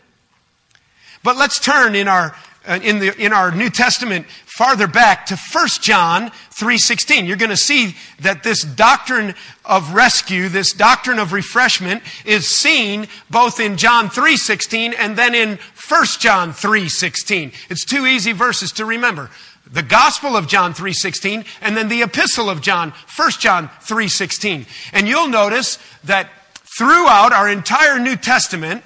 But 1.22 1.36
let's 1.36 1.58
turn 1.58 1.94
in 1.94 2.08
our 2.08 2.34
uh, 2.66 2.78
in, 2.82 2.98
the, 2.98 3.16
in 3.16 3.32
our 3.32 3.50
New 3.50 3.70
Testament 3.70 4.26
farther 4.58 4.88
back 4.88 5.24
to 5.24 5.36
1 5.36 5.68
John 5.82 6.30
3.16. 6.50 7.28
You're 7.28 7.36
going 7.36 7.50
to 7.50 7.56
see 7.56 7.94
that 8.18 8.42
this 8.42 8.64
doctrine 8.64 9.36
of 9.64 9.94
rescue, 9.94 10.48
this 10.48 10.72
doctrine 10.72 11.20
of 11.20 11.32
refreshment 11.32 12.02
is 12.24 12.48
seen 12.48 13.06
both 13.30 13.60
in 13.60 13.76
John 13.76 14.08
3.16 14.08 14.96
and 14.98 15.16
then 15.16 15.36
in 15.36 15.60
1 15.88 16.04
John 16.18 16.50
3.16. 16.50 17.54
It's 17.70 17.84
two 17.84 18.04
easy 18.04 18.32
verses 18.32 18.72
to 18.72 18.84
remember. 18.84 19.30
The 19.70 19.84
Gospel 19.84 20.36
of 20.36 20.48
John 20.48 20.74
3.16 20.74 21.46
and 21.60 21.76
then 21.76 21.88
the 21.88 22.02
Epistle 22.02 22.50
of 22.50 22.60
John, 22.60 22.92
1 23.16 23.30
John 23.38 23.68
3.16. 23.68 24.66
And 24.92 25.06
you'll 25.06 25.28
notice 25.28 25.78
that 26.02 26.30
throughout 26.64 27.32
our 27.32 27.48
entire 27.48 28.00
New 28.00 28.16
Testament, 28.16 28.82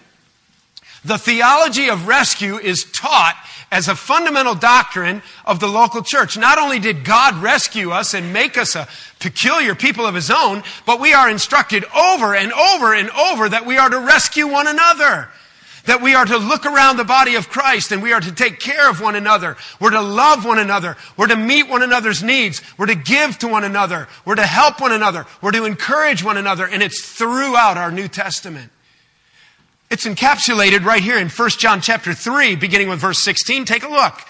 the 1.02 1.16
theology 1.16 1.88
of 1.88 2.06
rescue 2.06 2.58
is 2.58 2.84
taught 2.84 3.36
as 3.72 3.88
a 3.88 3.96
fundamental 3.96 4.54
doctrine 4.54 5.22
of 5.46 5.58
the 5.58 5.66
local 5.66 6.02
church. 6.02 6.36
Not 6.36 6.58
only 6.58 6.78
did 6.78 7.04
God 7.04 7.42
rescue 7.42 7.90
us 7.90 8.12
and 8.12 8.32
make 8.32 8.58
us 8.58 8.76
a 8.76 8.86
peculiar 9.18 9.74
people 9.74 10.06
of 10.06 10.14
His 10.14 10.30
own, 10.30 10.62
but 10.86 11.00
we 11.00 11.14
are 11.14 11.30
instructed 11.30 11.84
over 11.96 12.36
and 12.36 12.52
over 12.52 12.94
and 12.94 13.10
over 13.10 13.48
that 13.48 13.64
we 13.66 13.78
are 13.78 13.88
to 13.88 13.98
rescue 13.98 14.46
one 14.46 14.68
another. 14.68 15.30
That 15.86 16.02
we 16.02 16.14
are 16.14 16.26
to 16.26 16.36
look 16.36 16.64
around 16.64 16.98
the 16.98 17.04
body 17.04 17.34
of 17.34 17.48
Christ 17.48 17.90
and 17.90 18.02
we 18.02 18.12
are 18.12 18.20
to 18.20 18.30
take 18.30 18.60
care 18.60 18.88
of 18.88 19.00
one 19.00 19.16
another. 19.16 19.56
We're 19.80 19.90
to 19.90 20.02
love 20.02 20.44
one 20.44 20.60
another. 20.60 20.96
We're 21.16 21.26
to 21.26 21.36
meet 21.36 21.68
one 21.68 21.82
another's 21.82 22.22
needs. 22.22 22.62
We're 22.78 22.86
to 22.86 22.94
give 22.94 23.38
to 23.38 23.48
one 23.48 23.64
another. 23.64 24.06
We're 24.24 24.36
to 24.36 24.46
help 24.46 24.80
one 24.80 24.92
another. 24.92 25.26
We're 25.40 25.50
to 25.52 25.64
encourage 25.64 26.22
one 26.22 26.36
another. 26.36 26.68
And 26.68 26.84
it's 26.84 27.00
throughout 27.00 27.78
our 27.78 27.90
New 27.90 28.06
Testament. 28.06 28.70
It's 29.92 30.06
encapsulated 30.06 30.86
right 30.86 31.02
here 31.02 31.18
in 31.18 31.28
1 31.28 31.50
John 31.50 31.82
chapter 31.82 32.14
3, 32.14 32.56
beginning 32.56 32.88
with 32.88 32.98
verse 32.98 33.18
16. 33.18 33.66
Take 33.66 33.82
a 33.82 33.90
look. 33.90 34.22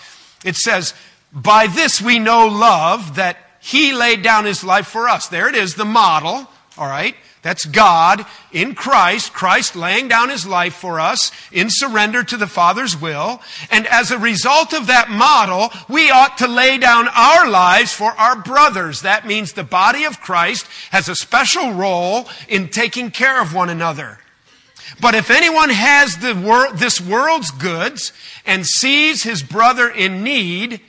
It 0.44 0.56
says, 0.56 0.92
By 1.32 1.68
this 1.68 2.02
we 2.02 2.18
know 2.18 2.48
love, 2.48 3.14
that 3.14 3.36
he 3.60 3.92
laid 3.92 4.22
down 4.22 4.44
his 4.44 4.64
life 4.64 4.88
for 4.88 5.08
us. 5.08 5.28
There 5.28 5.48
it 5.48 5.54
is, 5.54 5.76
the 5.76 5.84
model. 5.84 6.48
All 6.76 6.88
right. 6.88 7.14
That's 7.42 7.64
God 7.64 8.26
in 8.50 8.74
Christ, 8.74 9.32
Christ 9.34 9.76
laying 9.76 10.08
down 10.08 10.30
his 10.30 10.44
life 10.44 10.74
for 10.74 10.98
us 10.98 11.30
in 11.52 11.68
surrender 11.70 12.24
to 12.24 12.36
the 12.36 12.48
Father's 12.48 13.00
will. 13.00 13.40
And 13.70 13.86
as 13.86 14.10
a 14.10 14.18
result 14.18 14.72
of 14.72 14.88
that 14.88 15.10
model, 15.10 15.70
we 15.88 16.10
ought 16.10 16.38
to 16.38 16.48
lay 16.48 16.76
down 16.76 17.06
our 17.06 17.48
lives 17.48 17.92
for 17.92 18.10
our 18.18 18.34
brothers. 18.34 19.02
That 19.02 19.28
means 19.28 19.52
the 19.52 19.62
body 19.62 20.02
of 20.02 20.20
Christ 20.20 20.66
has 20.90 21.08
a 21.08 21.14
special 21.14 21.72
role 21.72 22.28
in 22.48 22.68
taking 22.68 23.12
care 23.12 23.40
of 23.40 23.54
one 23.54 23.70
another. 23.70 24.18
But 25.00 25.14
if 25.14 25.30
anyone 25.30 25.70
has 25.70 26.18
the 26.18 26.34
wor- 26.34 26.72
this 26.72 27.00
world's 27.00 27.50
goods 27.50 28.12
and 28.44 28.66
sees 28.66 29.22
his 29.22 29.42
brother 29.42 29.88
in 29.88 30.22
need, 30.22 30.80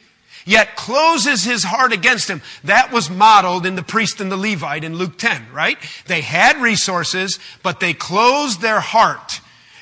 yet 0.45 0.75
closes 0.75 1.43
his 1.43 1.63
heart 1.63 1.93
against 1.93 2.29
him. 2.29 2.41
That 2.63 2.91
was 2.91 3.09
modeled 3.09 3.65
in 3.65 3.75
the 3.75 3.83
priest 3.83 4.19
and 4.19 4.31
the 4.31 4.37
Levite 4.37 4.83
in 4.83 4.95
Luke 4.95 5.17
10, 5.17 5.47
right? 5.53 5.77
They 6.07 6.21
had 6.21 6.61
resources, 6.61 7.39
but 7.61 7.79
they 7.79 7.93
closed 7.93 8.61
their 8.61 8.79
heart 8.79 9.39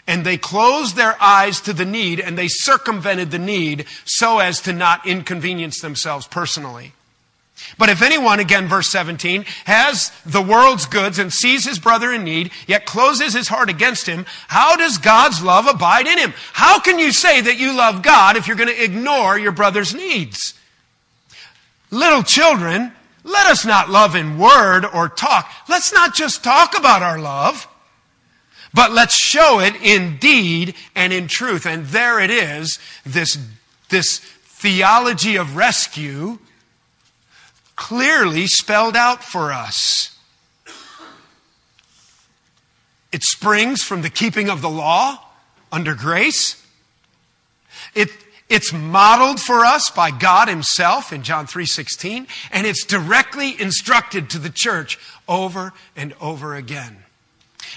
and 0.08 0.25
they 0.25 0.38
closed 0.38 0.96
their 0.96 1.22
eyes 1.22 1.62
to 1.62 1.74
the 1.74 1.86
need 1.86 2.20
and 2.20 2.38
they 2.38 2.48
circumvented 2.48 3.32
the 3.32 3.40
need 3.40 3.86
so 4.06 4.40
as 4.40 4.60
to 4.62 4.74
not 4.74 5.06
inconvenience 5.06 5.80
themselves 5.80 6.28
personally. 6.28 6.94
But 7.77 7.89
if 7.89 8.01
anyone, 8.01 8.39
again, 8.39 8.68
verse 8.68 8.88
17, 8.89 9.46
has 9.65 10.12
the 10.25 10.41
world's 10.41 10.86
goods 10.86 11.20
and 11.20 11.32
sees 11.32 11.65
his 11.65 11.80
brother 11.80 12.12
in 12.12 12.24
need, 12.24 12.51
yet 12.68 12.86
closes 12.86 13.34
his 13.34 13.48
heart 13.48 13.70
against 13.70 14.08
him, 14.08 14.25
how 14.48 14.75
does 14.75 14.98
God's 14.98 15.41
love 15.41 15.68
abide 15.68 16.08
in 16.08 16.18
him? 16.18 16.34
How 16.53 16.80
can 16.80 17.00
you 17.00 17.12
say 17.12 17.41
that 17.41 17.58
you 17.58 17.75
love 17.75 18.03
God 18.03 18.38
if 18.38 18.48
you're 18.48 18.58
going 18.58 18.70
to 18.70 18.84
ignore 18.84 19.38
your 19.38 19.51
brother's 19.51 19.94
needs? 19.94 20.53
Little 21.89 22.24
children, 22.24 22.91
let 23.24 23.48
us 23.48 23.65
not 23.65 23.89
love 23.89 24.15
in 24.15 24.38
word 24.38 24.86
or 24.86 25.10
talk. 25.10 25.51
Let's 25.68 25.94
not 25.94 26.15
just 26.15 26.44
talk 26.44 26.77
about 26.77 27.01
our 27.01 27.20
love, 27.20 27.68
but 28.74 28.91
let's 28.91 29.15
show 29.15 29.60
it 29.60 29.75
in 29.75 30.18
deed 30.18 30.75
and 30.96 31.12
in 31.12 31.27
truth. 31.27 31.65
And 31.65 31.86
there 31.88 32.20
it 32.20 32.30
is, 32.30 32.80
this, 33.06 33.38
this 33.89 34.20
theology 34.20 35.36
of 35.36 35.56
rescue 35.56 36.39
clearly 37.82 38.46
spelled 38.46 38.96
out 38.96 39.24
for 39.24 39.52
us. 39.52 40.16
It 43.12 43.24
springs 43.24 43.82
from 43.82 44.04
the 44.04 44.10
keeping 44.10 44.52
of 44.52 44.62
the 44.62 44.70
law 44.70 45.20
under 45.72 45.96
grace. 45.96 46.64
It, 47.96 48.12
it's 48.50 48.72
modeled 48.72 49.40
for 49.42 49.66
us 49.66 49.90
by 49.90 50.12
God 50.12 50.48
himself 50.48 51.12
in 51.12 51.24
John 51.24 51.48
3:16 51.48 52.28
and 52.52 52.68
it's 52.68 52.86
directly 52.86 53.60
instructed 53.60 54.30
to 54.30 54.38
the 54.38 54.52
church 54.54 55.00
over 55.28 55.74
and 55.96 56.14
over 56.22 56.54
again. 56.54 57.04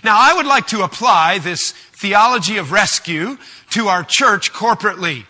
Now 0.05 0.19
I 0.21 0.35
would 0.35 0.47
like 0.47 0.67
to 0.67 0.83
apply 0.83 1.39
this 1.39 1.73
theology 1.73 2.59
of 2.59 2.73
rescue 2.73 3.39
to 3.71 3.89
our 3.89 4.05
church 4.05 4.53
corporately. 4.53 5.25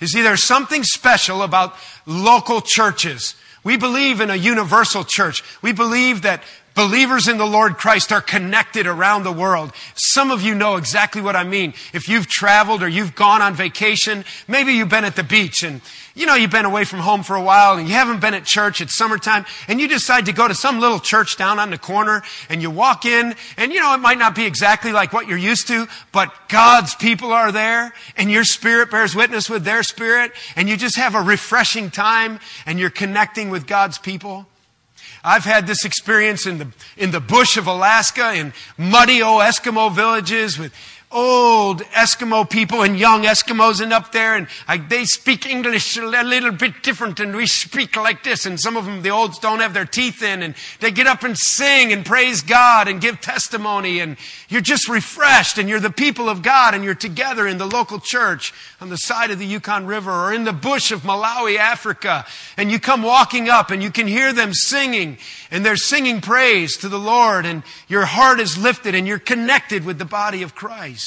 You 0.00 0.06
see 0.06 0.22
there's 0.22 0.44
something 0.44 0.84
special 0.84 1.42
about 1.42 1.76
local 2.06 2.62
churches. 2.62 3.34
We 3.66 3.76
believe 3.76 4.20
in 4.20 4.30
a 4.30 4.36
universal 4.36 5.02
church. 5.02 5.42
We 5.60 5.72
believe 5.72 6.22
that 6.22 6.44
Believers 6.76 7.26
in 7.26 7.38
the 7.38 7.46
Lord 7.46 7.78
Christ 7.78 8.12
are 8.12 8.20
connected 8.20 8.86
around 8.86 9.22
the 9.22 9.32
world. 9.32 9.72
Some 9.94 10.30
of 10.30 10.42
you 10.42 10.54
know 10.54 10.76
exactly 10.76 11.22
what 11.22 11.34
I 11.34 11.42
mean. 11.42 11.72
If 11.94 12.06
you've 12.06 12.26
traveled 12.26 12.82
or 12.82 12.88
you've 12.88 13.14
gone 13.14 13.40
on 13.40 13.54
vacation, 13.54 14.26
maybe 14.46 14.74
you've 14.74 14.90
been 14.90 15.06
at 15.06 15.16
the 15.16 15.22
beach 15.22 15.62
and 15.62 15.80
you 16.14 16.26
know, 16.26 16.34
you've 16.34 16.50
been 16.50 16.66
away 16.66 16.84
from 16.84 17.00
home 17.00 17.22
for 17.22 17.34
a 17.34 17.42
while 17.42 17.78
and 17.78 17.88
you 17.88 17.94
haven't 17.94 18.20
been 18.20 18.34
at 18.34 18.44
church. 18.44 18.82
It's 18.82 18.94
summertime 18.94 19.46
and 19.68 19.80
you 19.80 19.88
decide 19.88 20.26
to 20.26 20.34
go 20.34 20.46
to 20.46 20.54
some 20.54 20.78
little 20.78 20.98
church 20.98 21.38
down 21.38 21.58
on 21.58 21.70
the 21.70 21.78
corner 21.78 22.22
and 22.50 22.60
you 22.60 22.70
walk 22.70 23.06
in 23.06 23.34
and 23.56 23.72
you 23.72 23.80
know, 23.80 23.94
it 23.94 23.98
might 23.98 24.18
not 24.18 24.34
be 24.34 24.44
exactly 24.44 24.92
like 24.92 25.14
what 25.14 25.26
you're 25.26 25.38
used 25.38 25.68
to, 25.68 25.88
but 26.12 26.30
God's 26.48 26.94
people 26.94 27.32
are 27.32 27.52
there 27.52 27.94
and 28.18 28.30
your 28.30 28.44
spirit 28.44 28.90
bears 28.90 29.14
witness 29.14 29.48
with 29.48 29.64
their 29.64 29.82
spirit 29.82 30.32
and 30.56 30.68
you 30.68 30.76
just 30.76 30.96
have 30.96 31.14
a 31.14 31.22
refreshing 31.22 31.90
time 31.90 32.38
and 32.66 32.78
you're 32.78 32.90
connecting 32.90 33.48
with 33.48 33.66
God's 33.66 33.96
people. 33.96 34.46
I've 35.24 35.44
had 35.44 35.66
this 35.66 35.84
experience 35.84 36.46
in 36.46 36.58
the, 36.58 36.68
in 36.96 37.10
the 37.10 37.20
bush 37.20 37.56
of 37.56 37.66
Alaska, 37.66 38.34
in 38.34 38.52
muddy 38.76 39.22
old 39.22 39.42
Eskimo 39.42 39.94
villages 39.94 40.58
with 40.58 40.72
old 41.12 41.82
Eskimo 41.92 42.48
people 42.48 42.82
and 42.82 42.98
young 42.98 43.22
Eskimos 43.22 43.80
and 43.80 43.92
up 43.92 44.10
there 44.10 44.34
and 44.34 44.48
I, 44.66 44.78
they 44.78 45.04
speak 45.04 45.46
English 45.46 45.96
a 45.96 46.04
little 46.04 46.50
bit 46.50 46.82
different 46.82 47.20
and 47.20 47.34
we 47.36 47.46
speak 47.46 47.94
like 47.94 48.24
this 48.24 48.44
and 48.44 48.58
some 48.58 48.76
of 48.76 48.86
them, 48.86 49.02
the 49.02 49.10
olds 49.10 49.38
don't 49.38 49.60
have 49.60 49.72
their 49.72 49.84
teeth 49.84 50.20
in 50.20 50.42
and 50.42 50.56
they 50.80 50.90
get 50.90 51.06
up 51.06 51.22
and 51.22 51.38
sing 51.38 51.92
and 51.92 52.04
praise 52.04 52.42
God 52.42 52.88
and 52.88 53.00
give 53.00 53.20
testimony 53.20 54.00
and 54.00 54.16
you're 54.48 54.60
just 54.60 54.88
refreshed 54.88 55.58
and 55.58 55.68
you're 55.68 55.78
the 55.78 55.90
people 55.90 56.28
of 56.28 56.42
God 56.42 56.74
and 56.74 56.82
you're 56.82 56.94
together 56.94 57.46
in 57.46 57.58
the 57.58 57.66
local 57.66 58.00
church 58.00 58.52
on 58.80 58.90
the 58.90 58.98
side 58.98 59.30
of 59.30 59.38
the 59.38 59.46
Yukon 59.46 59.86
River 59.86 60.10
or 60.10 60.32
in 60.32 60.42
the 60.42 60.52
bush 60.52 60.90
of 60.90 61.02
Malawi, 61.02 61.56
Africa 61.56 62.26
and 62.56 62.68
you 62.68 62.80
come 62.80 63.02
walking 63.04 63.48
up 63.48 63.70
and 63.70 63.80
you 63.80 63.92
can 63.92 64.08
hear 64.08 64.32
them 64.32 64.52
singing 64.52 65.18
and 65.52 65.64
they're 65.64 65.76
singing 65.76 66.20
praise 66.20 66.76
to 66.78 66.88
the 66.88 66.98
Lord 66.98 67.46
and 67.46 67.62
your 67.86 68.06
heart 68.06 68.40
is 68.40 68.58
lifted 68.58 68.96
and 68.96 69.06
you're 69.06 69.20
connected 69.20 69.84
with 69.84 69.98
the 69.98 70.04
body 70.04 70.42
of 70.42 70.56
Christ. 70.56 71.05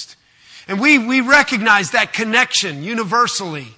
And 0.70 0.80
we, 0.80 1.00
we 1.00 1.20
recognize 1.20 1.92
that 1.92 2.14
connection 2.14 2.84
universally. 2.84 3.70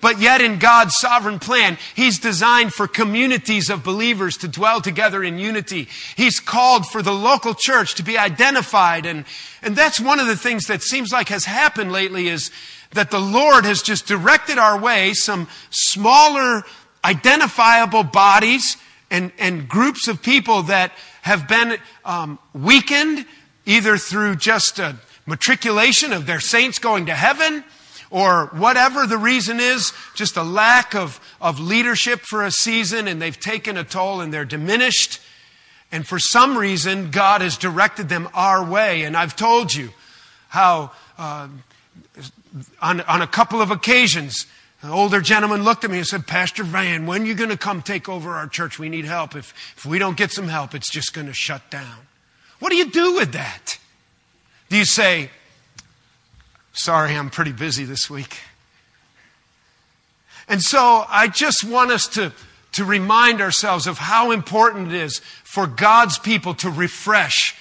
But 0.00 0.18
yet 0.18 0.40
in 0.40 0.58
God's 0.58 0.96
sovereign 0.96 1.38
plan, 1.38 1.76
He's 1.94 2.18
designed 2.18 2.72
for 2.72 2.88
communities 2.88 3.68
of 3.68 3.84
believers 3.84 4.38
to 4.38 4.48
dwell 4.48 4.80
together 4.80 5.22
in 5.22 5.38
unity. 5.38 5.88
He's 6.16 6.40
called 6.40 6.86
for 6.86 7.02
the 7.02 7.12
local 7.12 7.52
church 7.54 7.94
to 7.96 8.02
be 8.02 8.16
identified. 8.16 9.04
And, 9.04 9.26
and 9.60 9.76
that's 9.76 10.00
one 10.00 10.18
of 10.18 10.26
the 10.26 10.36
things 10.36 10.64
that 10.68 10.80
seems 10.82 11.12
like 11.12 11.28
has 11.28 11.44
happened 11.44 11.92
lately 11.92 12.28
is 12.28 12.50
that 12.92 13.10
the 13.10 13.20
Lord 13.20 13.66
has 13.66 13.82
just 13.82 14.06
directed 14.06 14.56
our 14.56 14.80
way 14.80 15.12
some 15.12 15.46
smaller 15.68 16.62
identifiable 17.04 18.02
bodies 18.02 18.78
and, 19.10 19.30
and 19.38 19.68
groups 19.68 20.08
of 20.08 20.22
people 20.22 20.62
that 20.64 20.92
have 21.20 21.46
been 21.46 21.76
um, 22.06 22.38
weakened 22.54 23.26
either 23.66 23.98
through 23.98 24.36
just 24.36 24.78
a 24.78 24.96
matriculation 25.26 26.12
of 26.12 26.26
their 26.26 26.40
saints 26.40 26.78
going 26.78 27.06
to 27.06 27.14
heaven 27.14 27.64
or 28.10 28.46
whatever 28.52 29.06
the 29.06 29.16
reason 29.16 29.58
is, 29.58 29.92
just 30.14 30.36
a 30.36 30.42
lack 30.42 30.94
of, 30.94 31.18
of 31.40 31.58
leadership 31.58 32.20
for 32.20 32.44
a 32.44 32.50
season 32.50 33.08
and 33.08 33.22
they've 33.22 33.40
taken 33.40 33.76
a 33.76 33.84
toll 33.84 34.20
and 34.20 34.32
they're 34.32 34.44
diminished. 34.44 35.20
And 35.90 36.06
for 36.06 36.18
some 36.18 36.56
reason, 36.56 37.10
God 37.10 37.40
has 37.40 37.56
directed 37.56 38.08
them 38.08 38.28
our 38.34 38.64
way. 38.64 39.02
And 39.02 39.16
I've 39.16 39.34
told 39.34 39.74
you 39.74 39.90
how 40.48 40.92
uh, 41.18 41.48
on, 42.80 43.00
on 43.02 43.22
a 43.22 43.26
couple 43.26 43.62
of 43.62 43.70
occasions, 43.70 44.46
an 44.82 44.90
older 44.90 45.20
gentleman 45.20 45.62
looked 45.62 45.84
at 45.84 45.90
me 45.90 45.98
and 45.98 46.06
said, 46.06 46.26
Pastor 46.26 46.64
Van, 46.64 47.06
when 47.06 47.22
are 47.22 47.26
you 47.26 47.34
going 47.34 47.50
to 47.50 47.56
come 47.56 47.82
take 47.82 48.08
over 48.08 48.32
our 48.32 48.46
church? 48.46 48.78
We 48.78 48.88
need 48.88 49.04
help. 49.04 49.34
If, 49.34 49.54
if 49.76 49.86
we 49.86 49.98
don't 49.98 50.16
get 50.16 50.32
some 50.32 50.48
help, 50.48 50.74
it's 50.74 50.90
just 50.90 51.14
going 51.14 51.28
to 51.28 51.32
shut 51.32 51.70
down. 51.70 51.96
What 52.58 52.70
do 52.70 52.76
you 52.76 52.90
do 52.90 53.14
with 53.14 53.32
that? 53.32 53.78
Do 54.72 54.78
you 54.78 54.86
say, 54.86 55.28
Sorry, 56.72 57.14
I'm 57.14 57.28
pretty 57.28 57.52
busy 57.52 57.84
this 57.84 58.08
week? 58.08 58.38
And 60.48 60.62
so 60.62 61.04
I 61.06 61.28
just 61.28 61.62
want 61.62 61.90
us 61.90 62.08
to, 62.14 62.32
to 62.72 62.86
remind 62.86 63.42
ourselves 63.42 63.86
of 63.86 63.98
how 63.98 64.30
important 64.30 64.88
it 64.88 64.94
is 64.94 65.18
for 65.44 65.66
God's 65.66 66.18
people 66.18 66.54
to 66.54 66.70
refresh 66.70 67.54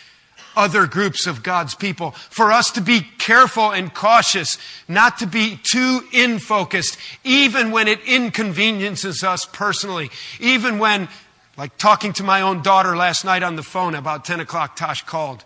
other 0.56 0.88
groups 0.88 1.28
of 1.28 1.44
God's 1.44 1.76
people. 1.76 2.12
For 2.12 2.50
us 2.50 2.72
to 2.72 2.82
be 2.82 3.02
careful 3.02 3.72
and 3.72 3.94
cautious, 3.94 4.58
not 4.88 5.18
to 5.18 5.28
be 5.28 5.60
too 5.64 6.08
in 6.14 6.40
focused, 6.40 6.98
even 7.26 7.72
when 7.72 7.90
it 7.90 8.00
inconveniences 8.06 9.22
us 9.22 9.44
personally. 9.44 10.12
Even 10.40 10.80
when, 10.80 11.10
like 11.58 11.78
talking 11.78 12.14
to 12.14 12.24
my 12.24 12.40
own 12.40 12.62
daughter 12.62 12.96
last 12.96 13.26
night 13.26 13.44
on 13.44 13.58
the 13.58 13.64
phone 13.64 13.96
about 13.96 14.24
10 14.24 14.40
o'clock, 14.40 14.78
Tosh 14.78 15.04
called. 15.04 15.44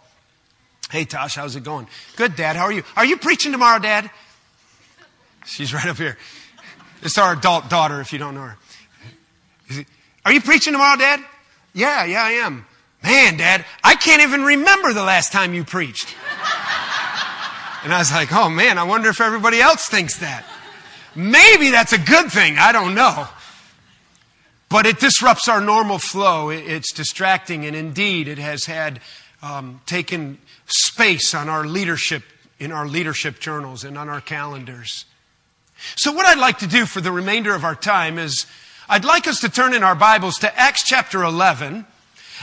Hey 0.91 1.05
Tosh, 1.05 1.35
how's 1.35 1.55
it 1.55 1.63
going? 1.63 1.87
Good, 2.15 2.35
Dad. 2.35 2.55
How 2.55 2.65
are 2.65 2.71
you? 2.71 2.83
Are 2.95 3.05
you 3.05 3.17
preaching 3.17 3.51
tomorrow, 3.51 3.79
Dad? 3.79 4.09
She's 5.45 5.73
right 5.73 5.87
up 5.87 5.97
here. 5.97 6.17
It's 7.01 7.17
our 7.17 7.33
adult 7.33 7.69
daughter, 7.69 8.01
if 8.01 8.13
you 8.13 8.19
don't 8.19 8.35
know 8.35 8.41
her. 8.41 9.85
Are 10.25 10.31
you 10.31 10.41
preaching 10.41 10.73
tomorrow, 10.73 10.97
Dad? 10.97 11.19
Yeah, 11.73 12.05
yeah, 12.05 12.23
I 12.23 12.31
am. 12.31 12.65
Man, 13.03 13.37
Dad, 13.37 13.65
I 13.83 13.95
can't 13.95 14.21
even 14.21 14.43
remember 14.43 14.93
the 14.93 15.03
last 15.03 15.31
time 15.31 15.53
you 15.53 15.63
preached. 15.63 16.15
And 17.83 17.93
I 17.93 17.99
was 17.99 18.11
like, 18.11 18.33
oh 18.33 18.49
man, 18.49 18.79
I 18.79 18.83
wonder 18.83 19.09
if 19.09 19.21
everybody 19.21 19.61
else 19.61 19.87
thinks 19.87 20.17
that. 20.19 20.45
Maybe 21.15 21.69
that's 21.69 21.93
a 21.93 21.99
good 21.99 22.31
thing. 22.31 22.57
I 22.57 22.71
don't 22.71 22.95
know. 22.95 23.27
But 24.69 24.87
it 24.87 24.99
disrupts 24.99 25.47
our 25.47 25.61
normal 25.61 25.99
flow. 25.99 26.49
It's 26.49 26.91
distracting, 26.91 27.65
and 27.65 27.75
indeed, 27.75 28.27
it 28.27 28.39
has 28.39 28.65
had 28.65 28.99
um, 29.45 29.79
taken 29.85 30.39
space 30.65 31.35
on 31.35 31.49
our 31.49 31.65
leadership, 31.65 32.23
in 32.59 32.71
our 32.71 32.87
leadership 32.87 33.39
journals 33.39 33.83
and 33.83 33.97
on 33.97 34.09
our 34.09 34.21
calendars. 34.21 35.05
So, 35.95 36.11
what 36.11 36.25
I'd 36.25 36.39
like 36.39 36.57
to 36.59 36.67
do 36.67 36.85
for 36.85 36.99
the 36.99 37.11
remainder 37.11 37.53
of 37.53 37.63
our 37.63 37.75
time 37.75 38.17
is 38.17 38.47
I'd 38.89 39.05
like 39.05 39.27
us 39.27 39.39
to 39.41 39.49
turn 39.49 39.73
in 39.73 39.83
our 39.83 39.95
Bibles 39.95 40.39
to 40.39 40.59
Acts 40.59 40.83
chapter 40.83 41.23
11. 41.23 41.85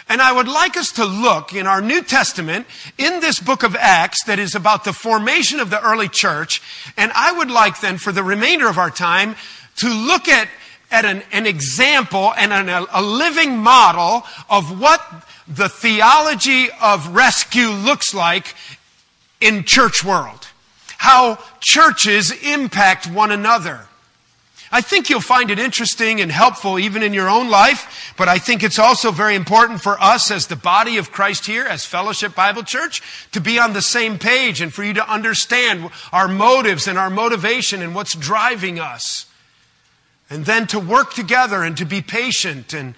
And 0.09 0.23
I 0.23 0.33
would 0.33 0.49
like 0.49 0.77
us 0.77 0.91
to 0.93 1.05
look 1.05 1.55
in 1.55 1.67
our 1.67 1.81
New 1.81 2.03
Testament 2.03 2.67
in 2.99 3.21
this 3.21 3.39
book 3.39 3.63
of 3.63 3.77
Acts 3.77 4.25
that 4.25 4.39
is 4.39 4.55
about 4.55 4.85
the 4.85 4.93
formation 4.93 5.61
of 5.61 5.71
the 5.71 5.83
early 5.83 6.09
church. 6.09 6.63
And 6.97 7.13
I 7.15 7.33
would 7.33 7.51
like 7.51 7.81
then 7.81 7.99
for 7.99 8.11
the 8.11 8.23
remainder 8.23 8.69
of 8.69 8.79
our 8.79 8.91
time 8.91 9.37
to 9.77 9.89
look 9.89 10.29
at, 10.29 10.49
at 10.93 11.05
an, 11.05 11.23
an 11.33 11.47
example 11.47 12.33
and 12.37 12.53
an, 12.53 12.69
a 12.69 13.03
living 13.03 13.57
model 13.57 14.25
of 14.49 14.79
what 14.79 15.01
the 15.49 15.69
theology 15.69 16.69
of 16.81 17.15
rescue 17.15 17.71
looks 17.71 18.15
like 18.15 18.55
in 19.41 19.65
church 19.65 20.05
world. 20.05 20.47
How 20.99 21.43
churches 21.61 22.31
impact 22.45 23.09
one 23.09 23.33
another. 23.33 23.87
I 24.75 24.81
think 24.81 25.11
you'll 25.11 25.21
find 25.21 25.51
it 25.51 25.59
interesting 25.59 26.21
and 26.23 26.33
helpful 26.33 26.79
even 26.79 27.03
in 27.03 27.13
your 27.13 27.29
own 27.29 27.51
life, 27.51 28.15
but 28.17 28.29
I 28.29 28.39
think 28.39 28.63
it's 28.63 28.79
also 28.79 29.11
very 29.11 29.35
important 29.35 29.83
for 29.83 30.01
us 30.01 30.31
as 30.31 30.47
the 30.47 30.57
body 30.57 30.97
of 30.97 31.13
Christ 31.13 31.45
here, 31.45 31.65
as 31.65 31.85
Fellowship 31.85 32.35
Bible 32.35 32.63
Church, 32.63 33.03
to 33.33 33.41
be 33.41 33.59
on 33.59 33.75
the 33.75 33.83
same 33.83 34.19
page 34.19 34.63
and 34.63 34.73
for 34.73 34.83
you 34.83 34.95
to 34.95 35.13
understand 35.13 35.91
our 36.11 36.27
motives 36.27 36.89
and 36.89 36.99
our 36.99 37.11
motivation 37.11 37.83
and 37.83 37.95
what's 37.95 38.15
driving 38.15 38.79
us. 38.79 39.27
And 40.33 40.47
then 40.47 40.67
to 40.69 40.81
work 40.81 41.13
together 41.13 41.63
and 41.63 41.77
to 41.77 41.85
be 41.85 42.01
patient 42.01 42.73
and, 42.73 42.95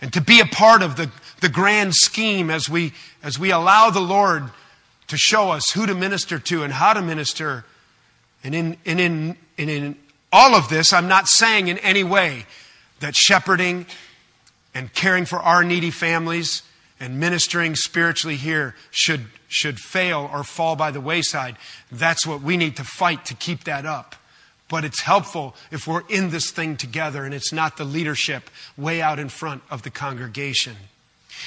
and 0.00 0.12
to 0.12 0.20
be 0.20 0.38
a 0.38 0.46
part 0.46 0.82
of 0.82 0.94
the, 0.94 1.10
the 1.40 1.48
grand 1.48 1.96
scheme 1.96 2.48
as 2.48 2.70
we, 2.70 2.92
as 3.24 3.40
we 3.40 3.50
allow 3.50 3.90
the 3.90 3.98
Lord 3.98 4.44
to 5.08 5.16
show 5.16 5.50
us 5.50 5.72
who 5.72 5.84
to 5.86 5.96
minister 5.96 6.38
to 6.38 6.62
and 6.62 6.72
how 6.72 6.92
to 6.92 7.02
minister. 7.02 7.64
And 8.44 8.54
in, 8.54 8.76
and 8.86 9.00
in, 9.00 9.36
and 9.58 9.68
in 9.68 9.96
all 10.32 10.54
of 10.54 10.68
this, 10.68 10.92
I'm 10.92 11.08
not 11.08 11.26
saying 11.26 11.66
in 11.66 11.78
any 11.78 12.04
way 12.04 12.46
that 13.00 13.16
shepherding 13.16 13.86
and 14.72 14.94
caring 14.94 15.24
for 15.24 15.40
our 15.40 15.64
needy 15.64 15.90
families 15.90 16.62
and 17.00 17.18
ministering 17.18 17.74
spiritually 17.74 18.36
here 18.36 18.76
should, 18.92 19.26
should 19.48 19.80
fail 19.80 20.30
or 20.32 20.44
fall 20.44 20.76
by 20.76 20.92
the 20.92 21.00
wayside. 21.00 21.56
That's 21.90 22.24
what 22.24 22.42
we 22.42 22.56
need 22.56 22.76
to 22.76 22.84
fight 22.84 23.24
to 23.24 23.34
keep 23.34 23.64
that 23.64 23.84
up. 23.84 24.14
But 24.68 24.84
it's 24.84 25.02
helpful 25.02 25.54
if 25.70 25.86
we're 25.86 26.02
in 26.08 26.30
this 26.30 26.50
thing 26.50 26.76
together 26.76 27.24
and 27.24 27.32
it's 27.32 27.52
not 27.52 27.76
the 27.76 27.84
leadership 27.84 28.50
way 28.76 29.00
out 29.00 29.18
in 29.18 29.28
front 29.28 29.62
of 29.70 29.82
the 29.82 29.90
congregation. 29.90 30.76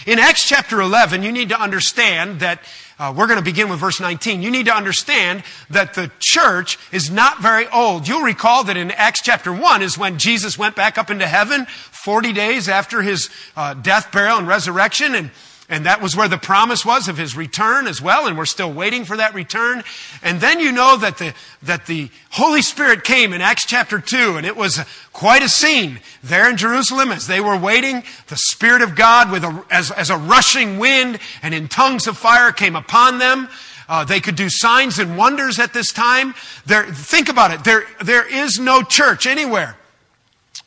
In 0.05 0.19
Acts 0.19 0.47
chapter 0.47 0.79
11, 0.79 1.23
you 1.23 1.32
need 1.32 1.49
to 1.49 1.60
understand 1.60 2.39
that 2.39 2.62
uh, 2.97 3.13
we're 3.15 3.27
going 3.27 3.39
to 3.39 3.45
begin 3.45 3.69
with 3.69 3.79
verse 3.79 3.99
19. 3.99 4.41
You 4.41 4.51
need 4.51 4.67
to 4.67 4.75
understand 4.75 5.43
that 5.69 5.93
the 5.93 6.12
church 6.19 6.77
is 6.91 7.10
not 7.10 7.41
very 7.41 7.67
old. 7.67 8.08
You'll 8.08 8.21
recall 8.21 8.63
that 8.65 8.77
in 8.77 8.91
Acts 8.91 9.21
chapter 9.21 9.51
1 9.51 9.82
is 9.82 9.97
when 9.97 10.17
Jesus 10.17 10.58
went 10.58 10.75
back 10.75 10.97
up 10.97 11.10
into 11.10 11.27
heaven 11.27 11.65
40 11.65 12.34
days 12.34 12.69
after 12.69 13.01
his 13.01 13.29
uh, 13.58 13.73
death, 13.73 14.12
burial, 14.12 14.38
and 14.38 14.47
resurrection. 14.47 15.15
And 15.15 15.32
and 15.69 15.86
that 15.86 16.01
was 16.01 16.15
where 16.15 16.27
the 16.27 16.39
promise 16.39 16.84
was 16.84 17.08
of 17.08 17.17
his 17.17 17.38
return 17.38 17.86
as 17.86 18.01
well, 18.01 18.25
and 18.25 18.36
we're 18.36 18.45
still 18.45 18.73
waiting 18.73 19.05
for 19.05 19.15
that 19.17 19.36
return. 19.36 19.84
And 20.23 20.41
then 20.41 20.60
you 20.60 20.71
know 20.71 20.97
that 20.97 21.19
the, 21.19 21.36
that 21.62 21.86
the 21.86 22.10
Holy 22.32 22.63
Spirit 22.63 23.03
came 23.03 23.34
in 23.34 23.41
Acts 23.41 23.67
chapter 23.67 23.99
2, 23.99 24.38
and 24.38 24.47
it 24.47 24.58
was 24.58 24.79
quite 25.13 25.43
a 25.43 25.49
scene 25.49 25.99
there 26.23 26.49
in 26.49 26.58
Jerusalem 26.58 27.12
as 27.12 27.27
they 27.27 27.39
were 27.39 27.55
waiting. 27.55 28.03
The 28.27 28.38
Spirit 28.38 28.82
of 28.82 28.95
God 28.95 29.32
with 29.32 29.43
a, 29.43 29.63
as, 29.69 29.91
as 29.91 30.10
a 30.10 30.17
rushing 30.17 30.79
wind 30.79 31.19
and 31.43 31.53
in 31.53 31.67
tongues 31.67 32.08
of 32.08 32.17
fire 32.17 32.51
came 32.51 32.75
upon 32.75 33.19
them. 33.19 33.47
Uh, 33.88 34.03
they 34.03 34.19
could 34.19 34.36
do 34.36 34.49
signs 34.49 34.97
and 34.97 35.17
wonders 35.17 35.60
at 35.60 35.73
this 35.73 35.91
time. 35.91 36.34
There, 36.65 36.86
think 36.86 37.29
about 37.29 37.51
it. 37.51 37.63
There, 37.63 37.84
there 38.03 38.27
is 38.27 38.60
no 38.60 38.82
church 38.82 39.27
anywhere. 39.27 39.77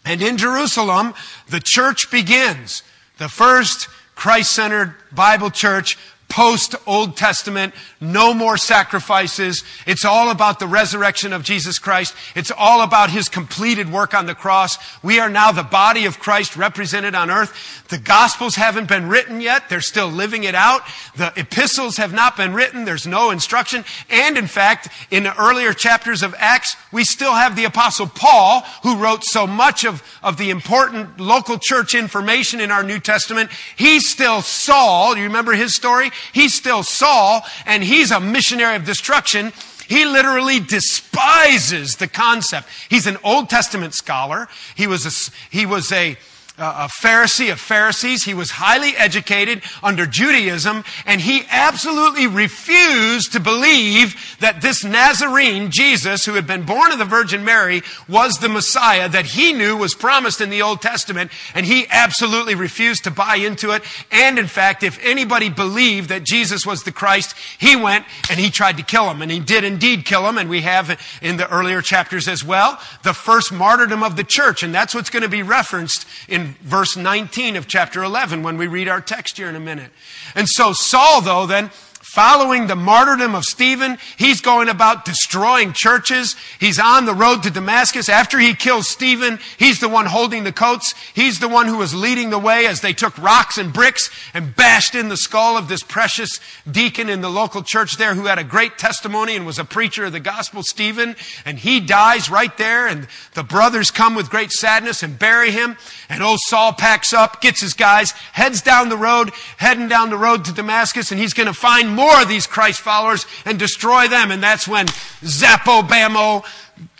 And 0.04 0.22
in 0.22 0.36
Jerusalem, 0.36 1.14
the 1.48 1.60
church 1.60 2.10
begins. 2.10 2.82
The 3.18 3.28
first 3.28 3.88
Christ 4.14 4.52
centered 4.52 4.94
Bible 5.10 5.50
church 5.50 5.98
post 6.32 6.74
Old 6.86 7.14
Testament, 7.14 7.74
no 8.00 8.32
more 8.32 8.56
sacrifices. 8.56 9.62
It's 9.86 10.06
all 10.06 10.30
about 10.30 10.58
the 10.58 10.66
resurrection 10.66 11.34
of 11.34 11.42
Jesus 11.42 11.78
Christ. 11.78 12.14
It's 12.34 12.50
all 12.50 12.80
about 12.80 13.10
His 13.10 13.28
completed 13.28 13.92
work 13.92 14.14
on 14.14 14.24
the 14.24 14.34
cross. 14.34 14.78
We 15.02 15.20
are 15.20 15.28
now 15.28 15.52
the 15.52 15.62
body 15.62 16.06
of 16.06 16.18
Christ 16.18 16.56
represented 16.56 17.14
on 17.14 17.30
earth. 17.30 17.86
The 17.88 17.98
Gospels 17.98 18.54
haven't 18.54 18.88
been 18.88 19.10
written 19.10 19.42
yet. 19.42 19.68
They're 19.68 19.82
still 19.82 20.08
living 20.08 20.44
it 20.44 20.54
out. 20.54 20.80
The 21.16 21.34
epistles 21.36 21.98
have 21.98 22.14
not 22.14 22.38
been 22.38 22.54
written. 22.54 22.86
There's 22.86 23.06
no 23.06 23.30
instruction. 23.30 23.84
And 24.08 24.38
in 24.38 24.46
fact, 24.46 24.88
in 25.10 25.24
the 25.24 25.36
earlier 25.38 25.74
chapters 25.74 26.22
of 26.22 26.34
Acts, 26.38 26.76
we 26.92 27.04
still 27.04 27.34
have 27.34 27.56
the 27.56 27.66
Apostle 27.66 28.06
Paul, 28.06 28.62
who 28.82 28.96
wrote 28.96 29.22
so 29.22 29.46
much 29.46 29.84
of, 29.84 30.02
of 30.22 30.38
the 30.38 30.48
important 30.48 31.20
local 31.20 31.58
church 31.58 31.94
information 31.94 32.58
in 32.58 32.70
our 32.70 32.82
New 32.82 33.00
Testament. 33.00 33.50
He's 33.76 34.08
still 34.08 34.40
Saul. 34.40 35.14
You 35.14 35.24
remember 35.24 35.52
his 35.52 35.76
story? 35.76 36.10
He's 36.32 36.54
still 36.54 36.82
Saul 36.82 37.42
and 37.66 37.82
he's 37.82 38.10
a 38.10 38.20
missionary 38.20 38.76
of 38.76 38.84
destruction. 38.84 39.52
He 39.88 40.04
literally 40.04 40.60
despises 40.60 41.96
the 41.96 42.08
concept. 42.08 42.68
He's 42.88 43.06
an 43.06 43.18
Old 43.24 43.50
Testament 43.50 43.94
scholar. 43.94 44.48
He 44.74 44.86
was 44.86 45.04
a, 45.06 45.32
he 45.54 45.66
was 45.66 45.92
a, 45.92 46.16
a 46.58 46.88
Pharisee 47.02 47.50
of 47.50 47.58
Pharisees. 47.58 48.24
He 48.24 48.34
was 48.34 48.52
highly 48.52 48.94
educated 48.96 49.62
under 49.82 50.06
Judaism, 50.06 50.84
and 51.06 51.20
he 51.20 51.44
absolutely 51.50 52.26
refused 52.26 53.32
to 53.32 53.40
believe 53.40 54.36
that 54.40 54.60
this 54.60 54.84
Nazarene, 54.84 55.70
Jesus, 55.70 56.24
who 56.24 56.34
had 56.34 56.46
been 56.46 56.64
born 56.64 56.92
of 56.92 56.98
the 56.98 57.04
Virgin 57.04 57.44
Mary, 57.44 57.82
was 58.08 58.34
the 58.34 58.48
Messiah 58.48 59.08
that 59.08 59.26
he 59.26 59.52
knew 59.52 59.76
was 59.76 59.94
promised 59.94 60.40
in 60.40 60.50
the 60.50 60.62
Old 60.62 60.82
Testament, 60.82 61.30
and 61.54 61.64
he 61.64 61.86
absolutely 61.90 62.54
refused 62.54 63.04
to 63.04 63.10
buy 63.10 63.36
into 63.36 63.70
it. 63.70 63.82
And 64.10 64.38
in 64.38 64.46
fact, 64.46 64.82
if 64.82 65.02
anybody 65.02 65.48
believed 65.48 66.10
that 66.10 66.24
Jesus 66.24 66.66
was 66.66 66.82
the 66.82 66.92
Christ, 66.92 67.34
he 67.58 67.76
went 67.76 68.04
and 68.30 68.38
he 68.38 68.50
tried 68.50 68.76
to 68.76 68.82
kill 68.82 69.10
him, 69.10 69.22
and 69.22 69.30
he 69.30 69.40
did 69.40 69.64
indeed 69.64 70.04
kill 70.04 70.28
him, 70.28 70.36
and 70.36 70.50
we 70.50 70.60
have 70.62 71.00
in 71.22 71.38
the 71.38 71.50
earlier 71.50 71.80
chapters 71.80 72.28
as 72.28 72.44
well, 72.44 72.78
the 73.02 73.14
first 73.14 73.52
martyrdom 73.52 74.02
of 74.02 74.16
the 74.16 74.24
church, 74.24 74.62
and 74.62 74.74
that's 74.74 74.94
what's 74.94 75.10
going 75.10 75.22
to 75.22 75.28
be 75.28 75.42
referenced 75.42 76.06
in 76.28 76.41
in 76.42 76.54
verse 76.62 76.96
19 76.96 77.56
of 77.56 77.66
chapter 77.66 78.02
11 78.02 78.42
when 78.42 78.56
we 78.56 78.66
read 78.66 78.88
our 78.88 79.00
text 79.00 79.36
here 79.36 79.48
in 79.48 79.56
a 79.56 79.60
minute. 79.60 79.90
And 80.34 80.48
so 80.48 80.72
Saul, 80.72 81.20
though, 81.20 81.46
then 81.46 81.70
following 82.12 82.66
the 82.66 82.76
martyrdom 82.76 83.34
of 83.34 83.42
Stephen. 83.42 83.96
He's 84.18 84.42
going 84.42 84.68
about 84.68 85.06
destroying 85.06 85.72
churches. 85.72 86.36
He's 86.60 86.78
on 86.78 87.06
the 87.06 87.14
road 87.14 87.42
to 87.44 87.50
Damascus. 87.50 88.10
After 88.10 88.38
he 88.38 88.52
kills 88.52 88.86
Stephen, 88.86 89.38
he's 89.58 89.80
the 89.80 89.88
one 89.88 90.04
holding 90.04 90.44
the 90.44 90.52
coats. 90.52 90.94
He's 91.14 91.40
the 91.40 91.48
one 91.48 91.68
who 91.68 91.78
was 91.78 91.94
leading 91.94 92.28
the 92.28 92.38
way 92.38 92.66
as 92.66 92.82
they 92.82 92.92
took 92.92 93.16
rocks 93.16 93.56
and 93.56 93.72
bricks 93.72 94.10
and 94.34 94.54
bashed 94.54 94.94
in 94.94 95.08
the 95.08 95.16
skull 95.16 95.56
of 95.56 95.68
this 95.68 95.82
precious 95.82 96.38
deacon 96.70 97.08
in 97.08 97.22
the 97.22 97.30
local 97.30 97.62
church 97.62 97.96
there 97.96 98.14
who 98.14 98.26
had 98.26 98.38
a 98.38 98.44
great 98.44 98.76
testimony 98.76 99.34
and 99.34 99.46
was 99.46 99.58
a 99.58 99.64
preacher 99.64 100.04
of 100.04 100.12
the 100.12 100.20
gospel, 100.20 100.62
Stephen. 100.62 101.16
And 101.46 101.60
he 101.60 101.80
dies 101.80 102.28
right 102.28 102.54
there 102.58 102.88
and 102.88 103.08
the 103.32 103.42
brothers 103.42 103.90
come 103.90 104.14
with 104.14 104.28
great 104.28 104.52
sadness 104.52 105.02
and 105.02 105.18
bury 105.18 105.50
him. 105.50 105.78
And 106.10 106.22
old 106.22 106.40
Saul 106.42 106.74
packs 106.74 107.14
up, 107.14 107.40
gets 107.40 107.62
his 107.62 107.72
guys, 107.72 108.10
heads 108.34 108.60
down 108.60 108.90
the 108.90 108.98
road, 108.98 109.30
heading 109.56 109.88
down 109.88 110.10
the 110.10 110.18
road 110.18 110.44
to 110.44 110.52
Damascus 110.52 111.10
and 111.10 111.18
he's 111.18 111.32
going 111.32 111.46
to 111.46 111.54
find 111.54 111.88
more 111.88 112.01
these 112.26 112.46
Christ 112.46 112.80
followers 112.80 113.26
and 113.44 113.58
destroy 113.58 114.08
them. 114.08 114.30
And 114.30 114.42
that's 114.42 114.66
when 114.66 114.86
Zappo 115.24 115.82
Bamo, 115.82 116.44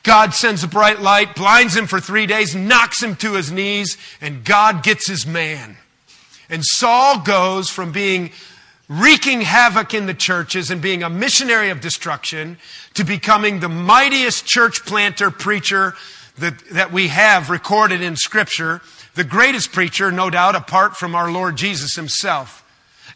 God 0.02 0.34
sends 0.34 0.64
a 0.64 0.68
bright 0.68 1.00
light, 1.00 1.34
blinds 1.34 1.76
him 1.76 1.86
for 1.86 2.00
three 2.00 2.26
days, 2.26 2.54
knocks 2.54 3.02
him 3.02 3.16
to 3.16 3.34
his 3.34 3.50
knees, 3.50 3.96
and 4.20 4.44
God 4.44 4.82
gets 4.82 5.08
his 5.08 5.26
man. 5.26 5.76
And 6.48 6.64
Saul 6.64 7.20
goes 7.20 7.70
from 7.70 7.92
being 7.92 8.30
wreaking 8.88 9.40
havoc 9.40 9.94
in 9.94 10.06
the 10.06 10.14
churches 10.14 10.70
and 10.70 10.82
being 10.82 11.02
a 11.02 11.08
missionary 11.08 11.70
of 11.70 11.80
destruction 11.80 12.58
to 12.94 13.04
becoming 13.04 13.60
the 13.60 13.68
mightiest 13.68 14.44
church 14.44 14.84
planter 14.84 15.30
preacher 15.30 15.94
that, 16.38 16.58
that 16.70 16.92
we 16.92 17.08
have 17.08 17.48
recorded 17.48 18.02
in 18.02 18.16
Scripture, 18.16 18.82
the 19.14 19.24
greatest 19.24 19.72
preacher, 19.72 20.10
no 20.10 20.30
doubt, 20.30 20.56
apart 20.56 20.96
from 20.96 21.14
our 21.14 21.30
Lord 21.30 21.56
Jesus 21.56 21.94
himself 21.94 22.61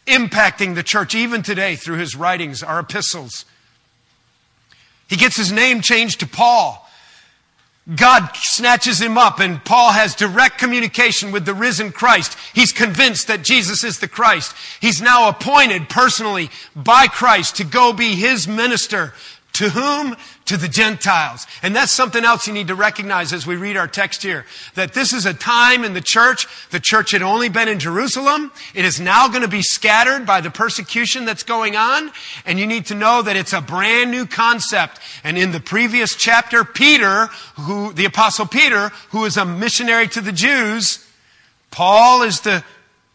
impacting 0.07 0.75
the 0.75 0.83
church 0.83 1.13
even 1.13 1.43
today 1.43 1.75
through 1.75 1.97
his 1.97 2.15
writings, 2.15 2.63
our 2.63 2.79
epistles. 2.79 3.45
He 5.07 5.15
gets 5.15 5.37
his 5.37 5.51
name 5.51 5.81
changed 5.81 6.19
to 6.21 6.27
Paul. 6.27 6.83
God 7.95 8.29
snatches 8.33 8.99
him 8.99 9.17
up 9.17 9.39
and 9.39 9.63
Paul 9.63 9.93
has 9.93 10.13
direct 10.13 10.57
communication 10.57 11.31
with 11.31 11.45
the 11.45 11.53
risen 11.53 11.93
Christ. 11.93 12.37
He's 12.53 12.73
convinced 12.73 13.27
that 13.27 13.43
Jesus 13.43 13.85
is 13.85 13.99
the 13.99 14.09
Christ. 14.09 14.53
He's 14.81 15.01
now 15.01 15.29
appointed 15.29 15.87
personally 15.87 16.49
by 16.75 17.07
Christ 17.07 17.55
to 17.57 17.63
go 17.63 17.93
be 17.93 18.15
his 18.15 18.45
minister 18.45 19.13
to 19.53 19.69
whom? 19.69 20.15
To 20.47 20.55
the 20.55 20.69
Gentiles. 20.69 21.45
And 21.61 21.75
that's 21.75 21.91
something 21.91 22.23
else 22.23 22.47
you 22.47 22.53
need 22.53 22.69
to 22.69 22.75
recognize 22.75 23.33
as 23.33 23.45
we 23.45 23.57
read 23.57 23.75
our 23.75 23.87
text 23.87 24.23
here. 24.23 24.45
That 24.75 24.93
this 24.93 25.11
is 25.11 25.25
a 25.25 25.33
time 25.33 25.83
in 25.83 25.93
the 25.93 26.01
church. 26.01 26.47
The 26.69 26.79
church 26.79 27.11
had 27.11 27.21
only 27.21 27.49
been 27.49 27.67
in 27.67 27.79
Jerusalem. 27.79 28.53
It 28.73 28.85
is 28.85 28.97
now 28.97 29.27
going 29.27 29.41
to 29.41 29.49
be 29.49 29.61
scattered 29.61 30.25
by 30.25 30.39
the 30.39 30.49
persecution 30.49 31.25
that's 31.25 31.43
going 31.43 31.75
on. 31.75 32.11
And 32.45 32.59
you 32.59 32.65
need 32.65 32.85
to 32.85 32.95
know 32.95 33.21
that 33.21 33.35
it's 33.35 33.51
a 33.51 33.59
brand 33.59 34.09
new 34.09 34.25
concept. 34.25 35.01
And 35.21 35.37
in 35.37 35.51
the 35.51 35.59
previous 35.59 36.15
chapter, 36.15 36.63
Peter, 36.63 37.27
who, 37.59 37.91
the 37.91 38.05
apostle 38.05 38.45
Peter, 38.45 38.89
who 39.09 39.25
is 39.25 39.35
a 39.35 39.43
missionary 39.43 40.07
to 40.07 40.21
the 40.21 40.31
Jews, 40.31 41.05
Paul 41.71 42.21
is 42.21 42.39
the 42.39 42.63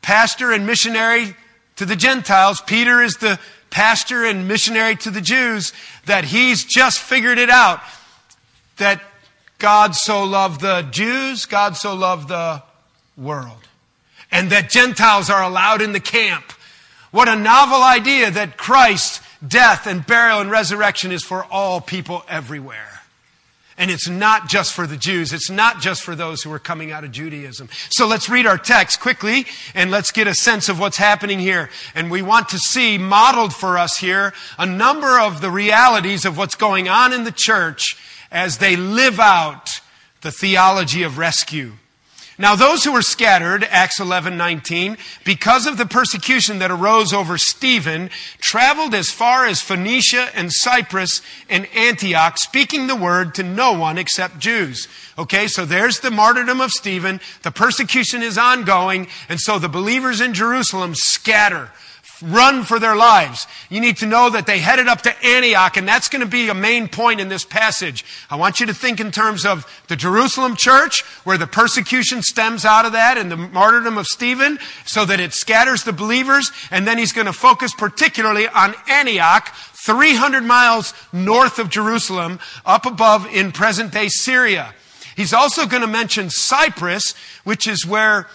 pastor 0.02 0.52
and 0.52 0.66
missionary 0.66 1.34
to 1.76 1.86
the 1.86 1.96
Gentiles. 1.96 2.60
Peter 2.60 3.00
is 3.00 3.14
the 3.16 3.40
pastor 3.72 4.24
and 4.24 4.46
missionary 4.46 4.94
to 4.96 5.11
the 5.11 5.20
Jews, 5.20 5.72
that 6.06 6.24
he's 6.24 6.64
just 6.64 7.00
figured 7.00 7.38
it 7.38 7.50
out. 7.50 7.80
That 8.76 9.02
God 9.58 9.96
so 9.96 10.22
loved 10.22 10.61
the 10.61 10.82
Jews, 10.82 11.46
God 11.46 11.76
so 11.76 11.94
loved 11.94 12.28
the 12.28 12.62
world. 13.16 13.58
And 14.30 14.50
that 14.50 14.70
Gentiles 14.70 15.28
are 15.28 15.42
allowed 15.42 15.82
in 15.82 15.92
the 15.92 16.00
camp. 16.00 16.44
What 17.11 17.28
a 17.28 17.37
novel 17.37 17.82
idea 17.82 18.30
that 18.30 18.56
Christ's 18.56 19.20
death 19.46 19.87
and 19.87 20.06
burial 20.06 20.40
and 20.40 20.50
resurrection 20.50 21.11
is 21.12 21.22
for 21.22 21.44
all 21.44 21.80
people 21.80 22.24
everywhere. 22.28 22.91
And 23.78 23.90
it's 23.90 24.08
not 24.08 24.48
just 24.48 24.74
for 24.74 24.87
the 24.87 24.96
Jews. 24.96 25.32
It's 25.32 25.50
not 25.50 25.80
just 25.80 26.02
for 26.02 26.14
those 26.14 26.42
who 26.42 26.52
are 26.52 26.58
coming 26.58 26.92
out 26.92 27.04
of 27.04 27.12
Judaism. 27.12 27.68
So 27.88 28.06
let's 28.06 28.28
read 28.28 28.46
our 28.46 28.58
text 28.58 29.00
quickly 29.00 29.46
and 29.74 29.90
let's 29.90 30.11
get 30.11 30.26
a 30.26 30.35
sense 30.35 30.68
of 30.68 30.78
what's 30.78 30.98
happening 30.98 31.38
here. 31.38 31.70
And 31.94 32.11
we 32.11 32.22
want 32.22 32.50
to 32.50 32.58
see 32.58 32.98
modeled 32.98 33.54
for 33.54 33.78
us 33.78 33.96
here 33.96 34.35
a 34.58 34.66
number 34.66 35.18
of 35.18 35.40
the 35.40 35.50
realities 35.50 36.24
of 36.24 36.37
what's 36.37 36.54
going 36.54 36.88
on 36.88 37.12
in 37.12 37.24
the 37.24 37.32
church 37.32 37.96
as 38.30 38.58
they 38.58 38.76
live 38.76 39.18
out 39.18 39.68
the 40.20 40.32
theology 40.32 41.02
of 41.02 41.18
rescue. 41.18 41.72
Now 42.38 42.56
those 42.56 42.82
who 42.82 42.92
were 42.92 43.02
scattered, 43.02 43.62
Acts 43.64 44.00
11, 44.00 44.36
19, 44.36 44.96
because 45.24 45.66
of 45.66 45.76
the 45.76 45.86
persecution 45.86 46.58
that 46.60 46.70
arose 46.70 47.12
over 47.12 47.36
Stephen, 47.36 48.10
traveled 48.38 48.94
as 48.94 49.10
far 49.10 49.44
as 49.44 49.60
Phoenicia 49.60 50.30
and 50.34 50.52
Cyprus 50.52 51.20
and 51.50 51.66
Antioch, 51.74 52.38
speaking 52.38 52.86
the 52.86 52.96
word 52.96 53.34
to 53.34 53.42
no 53.42 53.72
one 53.72 53.98
except 53.98 54.38
Jews. 54.38 54.88
Okay, 55.18 55.46
so 55.46 55.64
there's 55.64 56.00
the 56.00 56.10
martyrdom 56.10 56.60
of 56.60 56.70
Stephen. 56.70 57.20
The 57.42 57.50
persecution 57.50 58.22
is 58.22 58.38
ongoing, 58.38 59.08
and 59.28 59.38
so 59.38 59.58
the 59.58 59.68
believers 59.68 60.20
in 60.20 60.32
Jerusalem 60.32 60.94
scatter 60.94 61.70
run 62.22 62.64
for 62.64 62.78
their 62.78 62.96
lives. 62.96 63.46
You 63.68 63.80
need 63.80 63.96
to 63.98 64.06
know 64.06 64.30
that 64.30 64.46
they 64.46 64.58
headed 64.58 64.88
up 64.88 65.02
to 65.02 65.24
Antioch, 65.24 65.76
and 65.76 65.87
that's 65.87 66.08
going 66.08 66.20
to 66.20 66.26
be 66.26 66.48
a 66.48 66.54
main 66.54 66.88
point 66.88 67.20
in 67.20 67.28
this 67.28 67.44
passage. 67.44 68.04
I 68.30 68.37
want 68.37 68.61
you 68.61 68.66
to 68.66 68.74
think 68.74 69.00
in 69.00 69.11
terms 69.11 69.44
of 69.44 69.66
the 69.88 69.96
Jerusalem 69.96 70.56
church, 70.56 71.02
where 71.24 71.38
the 71.38 71.46
persecution 71.46 72.22
stems 72.22 72.64
out 72.64 72.87
of 72.87 72.92
that 72.92 73.18
and 73.18 73.30
the 73.30 73.37
martyrdom 73.37 73.98
of 73.98 74.06
Stephen, 74.06 74.58
so 74.85 75.04
that 75.04 75.20
it 75.20 75.32
scatters 75.32 75.85
the 75.85 75.92
believers, 75.92 76.50
and 76.70 76.87
then 76.87 76.98
he's 76.98 77.12
going 77.12 77.26
to 77.26 77.32
focus 77.32 77.74
particularly 77.74 78.48
on 78.48 78.74
Antioch, 78.88 79.48
300 79.85 80.44
miles 80.44 80.94
north 81.12 81.58
of 81.58 81.68
Jerusalem, 81.68 82.38
up 82.64 82.87
above 82.87 83.26
in 83.26 83.52
present 83.52 83.92
day 83.92 84.08
Syria. 84.08 84.74
He's 85.16 85.32
also 85.32 85.66
going 85.66 85.82
to 85.82 85.88
mention 85.88 86.30
Cyprus, 86.30 87.14
which 87.44 87.66
is 87.66 87.87
where 87.87 88.28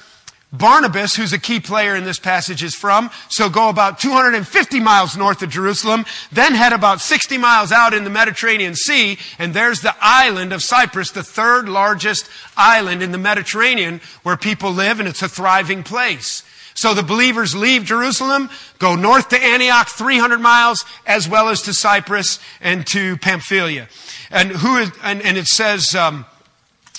Barnabas, 0.53 1.13
who's 1.13 1.33
a 1.33 1.39
key 1.39 1.59
player 1.59 1.95
in 1.95 2.05
this 2.05 2.19
passage, 2.19 2.63
is 2.63 2.73
from. 2.73 3.09
So 3.29 3.49
go 3.49 3.67
about 3.67 3.99
250 3.99 4.79
miles 4.79 5.17
north 5.17 5.41
of 5.41 5.49
Jerusalem, 5.49 6.05
then 6.31 6.53
head 6.53 6.71
about 6.71 7.01
60 7.01 7.37
miles 7.37 7.73
out 7.73 7.93
in 7.93 8.05
the 8.05 8.09
Mediterranean 8.09 8.73
Sea, 8.73 9.17
and 9.37 9.53
there's 9.53 9.81
the 9.81 9.95
island 9.99 10.53
of 10.53 10.63
Cyprus, 10.63 11.11
the 11.11 11.23
third 11.23 11.67
largest 11.67 12.29
island 12.55 13.03
in 13.03 13.11
the 13.11 13.17
Mediterranean 13.17 13.99
where 14.23 14.37
people 14.37 14.71
live, 14.71 14.99
and 14.99 15.09
it's 15.09 15.21
a 15.21 15.27
thriving 15.27 15.83
place. 15.83 16.43
So 16.75 16.93
the 16.93 17.03
believers 17.03 17.53
leave 17.53 17.83
Jerusalem, 17.83 18.49
go 18.79 18.95
north 18.95 19.29
to 19.29 19.43
Antioch, 19.43 19.89
300 19.89 20.39
miles, 20.39 20.85
as 21.05 21.27
well 21.27 21.49
as 21.49 21.63
to 21.63 21.73
Cyprus 21.73 22.39
and 22.61 22.85
to 22.87 23.17
Pamphylia. 23.17 23.89
And 24.29 24.51
who 24.51 24.77
is, 24.77 24.91
and, 25.03 25.21
and 25.23 25.37
it 25.37 25.47
says 25.47 25.93
um, 25.95 26.25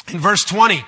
in 0.08 0.18
verse 0.18 0.44
20, 0.44 0.84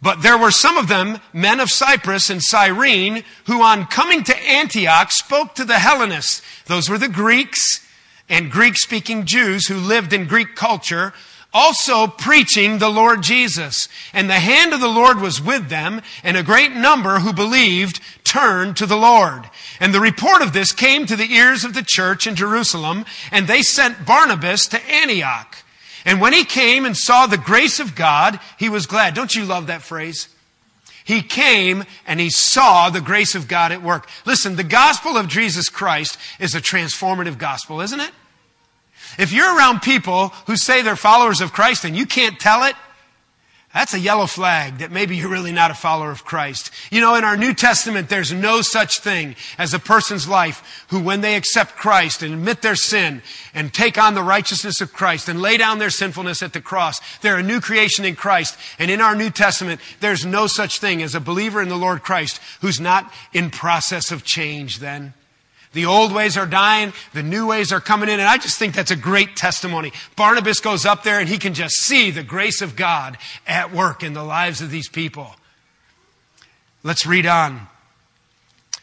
but 0.00 0.22
there 0.22 0.38
were 0.38 0.52
some 0.52 0.76
of 0.76 0.88
them, 0.88 1.18
men 1.32 1.58
of 1.58 1.70
Cyprus 1.70 2.30
and 2.30 2.42
Cyrene, 2.42 3.24
who 3.46 3.62
on 3.62 3.86
coming 3.86 4.22
to 4.24 4.36
Antioch 4.36 5.10
spoke 5.10 5.54
to 5.56 5.64
the 5.64 5.80
Hellenists. 5.80 6.42
Those 6.66 6.88
were 6.88 6.98
the 6.98 7.08
Greeks 7.08 7.84
and 8.28 8.50
Greek 8.50 8.76
speaking 8.76 9.24
Jews 9.24 9.66
who 9.66 9.76
lived 9.76 10.12
in 10.12 10.26
Greek 10.26 10.54
culture, 10.54 11.14
also 11.52 12.06
preaching 12.06 12.78
the 12.78 12.90
Lord 12.90 13.22
Jesus. 13.22 13.88
And 14.12 14.28
the 14.28 14.34
hand 14.34 14.72
of 14.72 14.80
the 14.80 14.88
Lord 14.88 15.20
was 15.20 15.42
with 15.42 15.68
them, 15.68 16.02
and 16.22 16.36
a 16.36 16.42
great 16.42 16.72
number 16.72 17.20
who 17.20 17.32
believed 17.32 18.00
turned 18.22 18.76
to 18.76 18.86
the 18.86 18.96
Lord. 18.96 19.50
And 19.80 19.92
the 19.92 20.00
report 20.00 20.42
of 20.42 20.52
this 20.52 20.72
came 20.72 21.06
to 21.06 21.16
the 21.16 21.32
ears 21.32 21.64
of 21.64 21.74
the 21.74 21.84
church 21.84 22.26
in 22.26 22.36
Jerusalem, 22.36 23.04
and 23.32 23.48
they 23.48 23.62
sent 23.62 24.06
Barnabas 24.06 24.66
to 24.68 24.84
Antioch. 24.88 25.56
And 26.08 26.22
when 26.22 26.32
he 26.32 26.46
came 26.46 26.86
and 26.86 26.96
saw 26.96 27.26
the 27.26 27.36
grace 27.36 27.80
of 27.80 27.94
God, 27.94 28.40
he 28.58 28.70
was 28.70 28.86
glad. 28.86 29.12
Don't 29.12 29.34
you 29.34 29.44
love 29.44 29.66
that 29.66 29.82
phrase? 29.82 30.30
He 31.04 31.20
came 31.20 31.84
and 32.06 32.18
he 32.18 32.30
saw 32.30 32.88
the 32.88 33.02
grace 33.02 33.34
of 33.34 33.46
God 33.46 33.72
at 33.72 33.82
work. 33.82 34.08
Listen, 34.24 34.56
the 34.56 34.64
gospel 34.64 35.18
of 35.18 35.28
Jesus 35.28 35.68
Christ 35.68 36.16
is 36.40 36.54
a 36.54 36.62
transformative 36.62 37.36
gospel, 37.36 37.82
isn't 37.82 38.00
it? 38.00 38.10
If 39.18 39.34
you're 39.34 39.54
around 39.54 39.82
people 39.82 40.28
who 40.46 40.56
say 40.56 40.80
they're 40.80 40.96
followers 40.96 41.42
of 41.42 41.52
Christ 41.52 41.84
and 41.84 41.94
you 41.94 42.06
can't 42.06 42.40
tell 42.40 42.64
it, 42.64 42.74
that's 43.74 43.92
a 43.92 43.98
yellow 43.98 44.26
flag 44.26 44.78
that 44.78 44.90
maybe 44.90 45.16
you're 45.16 45.28
really 45.28 45.52
not 45.52 45.70
a 45.70 45.74
follower 45.74 46.10
of 46.10 46.24
Christ. 46.24 46.70
You 46.90 47.02
know, 47.02 47.16
in 47.16 47.24
our 47.24 47.36
New 47.36 47.52
Testament, 47.52 48.08
there's 48.08 48.32
no 48.32 48.62
such 48.62 49.00
thing 49.00 49.36
as 49.58 49.74
a 49.74 49.78
person's 49.78 50.26
life 50.26 50.86
who, 50.88 51.00
when 51.00 51.20
they 51.20 51.36
accept 51.36 51.76
Christ 51.76 52.22
and 52.22 52.32
admit 52.32 52.62
their 52.62 52.74
sin 52.74 53.20
and 53.52 53.72
take 53.72 53.98
on 53.98 54.14
the 54.14 54.22
righteousness 54.22 54.80
of 54.80 54.94
Christ 54.94 55.28
and 55.28 55.42
lay 55.42 55.58
down 55.58 55.78
their 55.78 55.90
sinfulness 55.90 56.42
at 56.42 56.54
the 56.54 56.62
cross, 56.62 56.98
they're 57.18 57.36
a 57.36 57.42
new 57.42 57.60
creation 57.60 58.06
in 58.06 58.16
Christ. 58.16 58.58
And 58.78 58.90
in 58.90 59.02
our 59.02 59.14
New 59.14 59.28
Testament, 59.28 59.82
there's 60.00 60.24
no 60.24 60.46
such 60.46 60.78
thing 60.78 61.02
as 61.02 61.14
a 61.14 61.20
believer 61.20 61.60
in 61.60 61.68
the 61.68 61.76
Lord 61.76 62.02
Christ 62.02 62.40
who's 62.62 62.80
not 62.80 63.12
in 63.34 63.50
process 63.50 64.10
of 64.10 64.24
change 64.24 64.78
then. 64.78 65.12
The 65.72 65.86
old 65.86 66.12
ways 66.12 66.36
are 66.36 66.46
dying, 66.46 66.92
the 67.12 67.22
new 67.22 67.46
ways 67.46 67.72
are 67.72 67.80
coming 67.80 68.08
in, 68.08 68.20
and 68.20 68.28
I 68.28 68.38
just 68.38 68.58
think 68.58 68.74
that's 68.74 68.90
a 68.90 68.96
great 68.96 69.36
testimony. 69.36 69.92
Barnabas 70.16 70.60
goes 70.60 70.86
up 70.86 71.02
there 71.02 71.20
and 71.20 71.28
he 71.28 71.38
can 71.38 71.54
just 71.54 71.76
see 71.76 72.10
the 72.10 72.22
grace 72.22 72.62
of 72.62 72.74
God 72.74 73.18
at 73.46 73.72
work 73.72 74.02
in 74.02 74.14
the 74.14 74.24
lives 74.24 74.62
of 74.62 74.70
these 74.70 74.88
people. 74.88 75.34
Let's 76.82 77.06
read 77.06 77.26
on. 77.26 77.68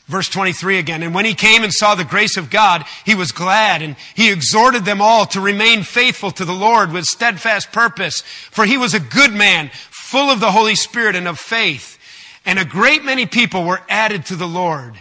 Verse 0.08 0.30
23 0.30 0.78
again. 0.78 1.02
And 1.02 1.15
when 1.15 1.26
he 1.26 1.34
came 1.34 1.63
and 1.63 1.74
saw 1.74 1.95
the 1.95 2.04
grace 2.04 2.38
of 2.38 2.52
God, 2.52 2.86
he 3.04 3.15
was 3.15 3.32
glad 3.32 3.82
and 3.82 3.95
he 4.13 4.32
exhorted 4.32 4.86
them 4.86 5.02
all 5.02 5.26
to 5.28 5.41
remain 5.41 5.82
faithful 5.82 6.30
to 6.32 6.45
the 6.45 6.54
Lord 6.54 6.91
with 6.91 7.06
steadfast 7.06 7.71
purpose. 7.71 8.21
For 8.21 8.65
he 8.65 8.78
was 8.78 8.93
a 8.93 9.00
good 9.00 9.34
man, 9.34 9.71
full 9.89 10.30
of 10.30 10.39
the 10.39 10.52
Holy 10.52 10.76
Spirit 10.76 11.15
and 11.15 11.28
of 11.28 11.39
faith. 11.39 11.98
And 12.45 12.60
a 12.60 12.65
great 12.65 13.04
many 13.04 13.26
people 13.26 13.63
were 13.63 13.82
added 13.89 14.28
to 14.28 14.36
the 14.36 14.48
Lord. 14.48 14.93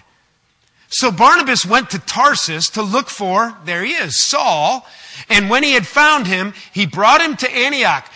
So 0.95 1.11
Barnabas 1.11 1.67
went 1.67 1.91
to 1.91 1.99
Tarsus 1.99 2.71
to 2.71 2.83
look 2.83 3.11
for, 3.11 3.57
there 3.65 3.83
he 3.83 3.95
is, 3.95 4.15
Saul. 4.15 4.87
And 5.29 5.51
when 5.51 5.65
he 5.65 5.73
had 5.73 5.89
found 5.89 6.29
him, 6.29 6.55
he 6.73 6.87
brought 6.87 7.21
him 7.21 7.37
to 7.39 7.51
Antioch. 7.51 8.09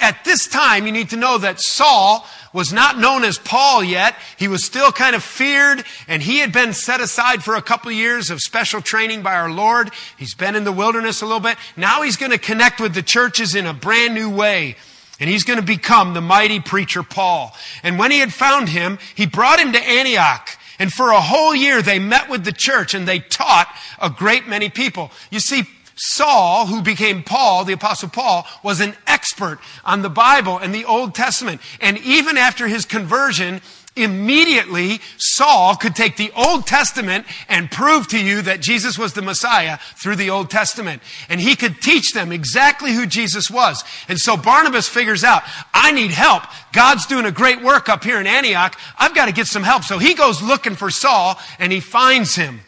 At 0.00 0.24
this 0.24 0.48
time, 0.48 0.84
you 0.84 0.90
need 0.90 1.10
to 1.10 1.16
know 1.16 1.38
that 1.38 1.60
Saul 1.60 2.26
was 2.52 2.72
not 2.72 2.98
known 2.98 3.22
as 3.22 3.38
Paul 3.38 3.84
yet. 3.84 4.16
He 4.36 4.48
was 4.48 4.64
still 4.64 4.90
kind 4.90 5.14
of 5.14 5.22
feared, 5.22 5.84
and 6.08 6.20
he 6.20 6.38
had 6.38 6.52
been 6.52 6.72
set 6.72 7.00
aside 7.00 7.44
for 7.44 7.54
a 7.54 7.62
couple 7.62 7.90
of 7.90 7.96
years 7.96 8.30
of 8.30 8.40
special 8.40 8.80
training 8.80 9.22
by 9.22 9.36
our 9.36 9.52
Lord. 9.52 9.92
He's 10.18 10.34
been 10.34 10.56
in 10.56 10.64
the 10.64 10.72
wilderness 10.72 11.22
a 11.22 11.26
little 11.26 11.38
bit. 11.38 11.56
Now 11.76 12.02
he's 12.02 12.16
going 12.16 12.32
to 12.32 12.38
connect 12.38 12.80
with 12.80 12.94
the 12.94 13.02
churches 13.02 13.54
in 13.54 13.64
a 13.64 13.72
brand 13.72 14.12
new 14.12 14.28
way. 14.28 14.74
And 15.20 15.30
he's 15.30 15.44
going 15.44 15.60
to 15.60 15.64
become 15.64 16.14
the 16.14 16.20
mighty 16.20 16.58
preacher 16.58 17.04
Paul. 17.04 17.54
And 17.84 17.96
when 17.96 18.10
he 18.10 18.18
had 18.18 18.32
found 18.32 18.70
him, 18.70 18.98
he 19.14 19.24
brought 19.24 19.60
him 19.60 19.72
to 19.72 19.80
Antioch. 19.80 20.48
And 20.78 20.92
for 20.92 21.10
a 21.10 21.20
whole 21.20 21.54
year, 21.54 21.82
they 21.82 21.98
met 21.98 22.28
with 22.28 22.44
the 22.44 22.52
church 22.52 22.94
and 22.94 23.06
they 23.06 23.20
taught 23.20 23.68
a 24.00 24.10
great 24.10 24.46
many 24.48 24.68
people. 24.68 25.10
You 25.30 25.40
see, 25.40 25.64
Saul, 25.96 26.66
who 26.66 26.82
became 26.82 27.22
Paul, 27.22 27.64
the 27.64 27.72
apostle 27.72 28.08
Paul, 28.08 28.46
was 28.62 28.80
an 28.80 28.96
expert 29.06 29.60
on 29.84 30.02
the 30.02 30.10
Bible 30.10 30.58
and 30.58 30.74
the 30.74 30.84
Old 30.84 31.14
Testament. 31.14 31.60
And 31.80 31.98
even 31.98 32.36
after 32.36 32.66
his 32.66 32.84
conversion, 32.84 33.60
Immediately, 33.96 35.00
Saul 35.18 35.76
could 35.76 35.94
take 35.94 36.16
the 36.16 36.32
Old 36.32 36.66
Testament 36.66 37.26
and 37.48 37.70
prove 37.70 38.08
to 38.08 38.18
you 38.18 38.42
that 38.42 38.60
Jesus 38.60 38.98
was 38.98 39.12
the 39.12 39.22
Messiah 39.22 39.78
through 39.96 40.16
the 40.16 40.30
Old 40.30 40.50
Testament. 40.50 41.00
And 41.28 41.40
he 41.40 41.54
could 41.54 41.80
teach 41.80 42.12
them 42.12 42.32
exactly 42.32 42.92
who 42.92 43.06
Jesus 43.06 43.48
was. 43.48 43.84
And 44.08 44.18
so 44.18 44.36
Barnabas 44.36 44.88
figures 44.88 45.22
out, 45.22 45.44
I 45.72 45.92
need 45.92 46.10
help. 46.10 46.42
God's 46.72 47.06
doing 47.06 47.24
a 47.24 47.30
great 47.30 47.62
work 47.62 47.88
up 47.88 48.02
here 48.02 48.20
in 48.20 48.26
Antioch. 48.26 48.76
I've 48.98 49.14
got 49.14 49.26
to 49.26 49.32
get 49.32 49.46
some 49.46 49.62
help. 49.62 49.84
So 49.84 49.98
he 49.98 50.14
goes 50.14 50.42
looking 50.42 50.74
for 50.74 50.90
Saul 50.90 51.38
and 51.60 51.70
he 51.72 51.78
finds 51.78 52.34
him. 52.34 52.62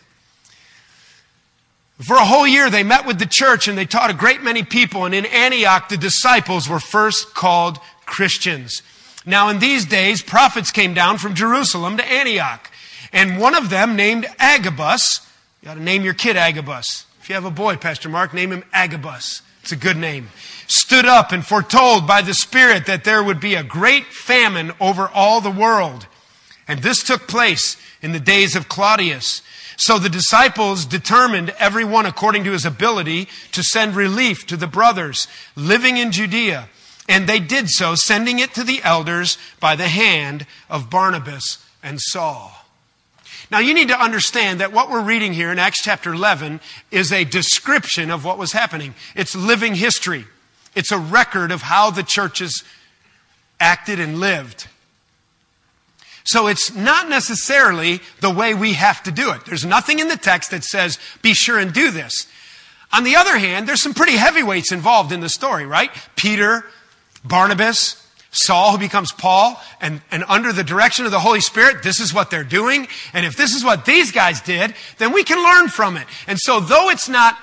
For 1.99 2.15
a 2.15 2.25
whole 2.25 2.47
year, 2.47 2.71
they 2.71 2.85
met 2.85 3.05
with 3.05 3.19
the 3.19 3.27
church 3.27 3.67
and 3.67 3.77
they 3.77 3.87
taught 3.87 4.11
a 4.11 4.15
great 4.15 4.43
many 4.43 4.63
people. 4.63 5.07
And 5.07 5.15
in 5.15 5.27
Antioch, 5.27 5.89
the 5.89 5.97
disciples 5.97 6.69
were 6.69 6.79
first 6.79 7.35
called 7.35 7.79
Christians. 8.05 8.83
Now, 9.27 9.49
in 9.49 9.59
these 9.59 9.85
days, 9.85 10.23
prophets 10.23 10.71
came 10.71 10.95
down 10.95 11.19
from 11.19 11.35
Jerusalem 11.35 11.97
to 11.97 12.05
Antioch. 12.05 12.71
And 13.13 13.39
one 13.39 13.57
of 13.57 13.71
them, 13.71 13.97
named 13.97 14.27
Agabus, 14.39 15.27
you 15.61 15.67
got 15.67 15.75
to 15.75 15.83
name 15.83 16.05
your 16.05 16.15
kid 16.15 16.37
Agabus. 16.37 17.07
If 17.21 17.29
you 17.29 17.35
have 17.35 17.45
a 17.45 17.51
boy, 17.51 17.77
Pastor 17.77 18.09
Mark, 18.09 18.33
name 18.33 18.53
him 18.53 18.65
Agabus. 18.73 19.43
It's 19.63 19.73
a 19.73 19.77
good 19.77 19.97
name. 19.97 20.29
Stood 20.69 21.07
up 21.07 21.33
and 21.33 21.45
foretold 21.45 22.07
by 22.07 22.23
the 22.23 22.35
Spirit 22.35 22.87
that 22.87 23.03
there 23.03 23.23
would 23.23 23.41
be 23.41 23.57
a 23.57 23.65
great 23.65 24.07
famine 24.07 24.73
over 24.81 25.09
all 25.09 25.41
the 25.41 25.51
world. 25.51 26.07
And 26.69 26.83
this 26.83 27.03
took 27.03 27.27
place 27.27 27.77
in 28.01 28.13
the 28.13 28.21
days 28.21 28.55
of 28.55 28.69
Claudius. 28.69 29.43
So 29.77 29.99
the 29.99 30.09
disciples 30.09 30.87
determined, 30.87 31.51
everyone 31.59 32.07
according 32.07 32.45
to 32.45 32.53
his 32.53 32.65
ability, 32.65 33.29
to 33.53 33.63
send 33.65 33.97
relief 33.97 34.47
to 34.47 34.57
the 34.57 34.69
brothers 34.69 35.27
living 35.57 35.97
in 35.97 36.13
Judea 36.13 36.69
and 37.09 37.29
they 37.29 37.39
did 37.39 37.69
so, 37.69 37.95
sending 37.95 38.39
it 38.39 38.55
to 38.55 38.65
the 38.65 38.83
elders 38.83 39.39
by 39.61 39.77
the 39.77 39.89
hand 39.89 40.47
of 40.69 40.91
Barnabas 40.91 41.65
and 41.83 42.01
Saul. 42.01 42.53
Now 43.51 43.61
you 43.61 43.75
need 43.75 43.89
to 43.89 44.01
understand 44.01 44.61
that 44.61 44.73
what 44.73 44.91
we're 44.91 45.05
reading 45.05 45.33
here 45.33 45.53
in 45.53 45.59
Acts 45.59 45.83
chapter 45.83 46.13
11 46.13 46.61
is 46.91 47.13
a 47.13 47.25
description 47.25 48.11
of 48.11 48.25
what 48.25 48.39
was 48.39 48.53
happening. 48.53 48.95
It's 49.15 49.37
living 49.37 49.77
history. 49.77 50.25
It's 50.75 50.91
a 50.91 50.99
record 50.99 51.53
of 51.53 51.63
how 51.63 51.91
the 51.91 52.03
churches 52.03 52.65
acted 53.61 54.01
and 54.01 54.19
lived. 54.19 54.67
So 56.25 56.49
it's 56.49 56.75
not 56.75 57.09
necessarily 57.09 58.01
the 58.21 58.31
way 58.31 58.53
we 58.53 58.73
have 58.73 59.03
to 59.05 59.13
do 59.13 59.31
it. 59.31 59.45
There's 59.45 59.65
nothing 59.65 60.01
in 60.01 60.09
the 60.09 60.17
text 60.17 60.51
that 60.51 60.65
says, 60.65 60.99
be 61.23 61.35
sure 61.35 61.57
and 61.57 61.73
do 61.73 61.93
this. 61.93 62.27
On 62.93 63.05
the 63.05 63.15
other 63.15 63.39
hand, 63.39 63.69
there's 63.69 63.83
some 63.83 63.95
pretty 63.95 64.17
heavyweights 64.17 64.73
involved 64.73 65.13
in 65.13 65.21
the 65.21 65.29
story, 65.29 65.67
right? 65.67 65.91
Peter, 66.17 66.65
Barnabas, 67.29 68.03
Saul, 68.31 68.73
who 68.73 68.79
becomes 68.79 69.13
Paul, 69.13 69.61
and, 69.81 70.03
and 70.11 70.25
under 70.29 70.53
the 70.53 70.65
direction 70.65 71.07
of 71.07 71.11
the 71.11 71.21
Holy 71.21 71.41
Spirit, 71.41 71.83
this 71.83 72.01
is 72.01 72.13
what 72.13 72.31
they're 72.31 72.45
doing. 72.45 72.87
And 73.13 73.25
if 73.25 73.37
this 73.37 73.55
is 73.55 73.65
what 73.65 73.87
these 73.87 74.13
guys 74.13 74.41
did, 74.41 74.75
then 74.99 75.13
we 75.13 75.25
can 75.25 75.43
learn 75.43 75.69
from 75.69 75.97
it. 75.97 76.07
And 76.27 76.39
so, 76.39 76.61
though 76.61 76.91
it's 76.91 77.09
not 77.09 77.37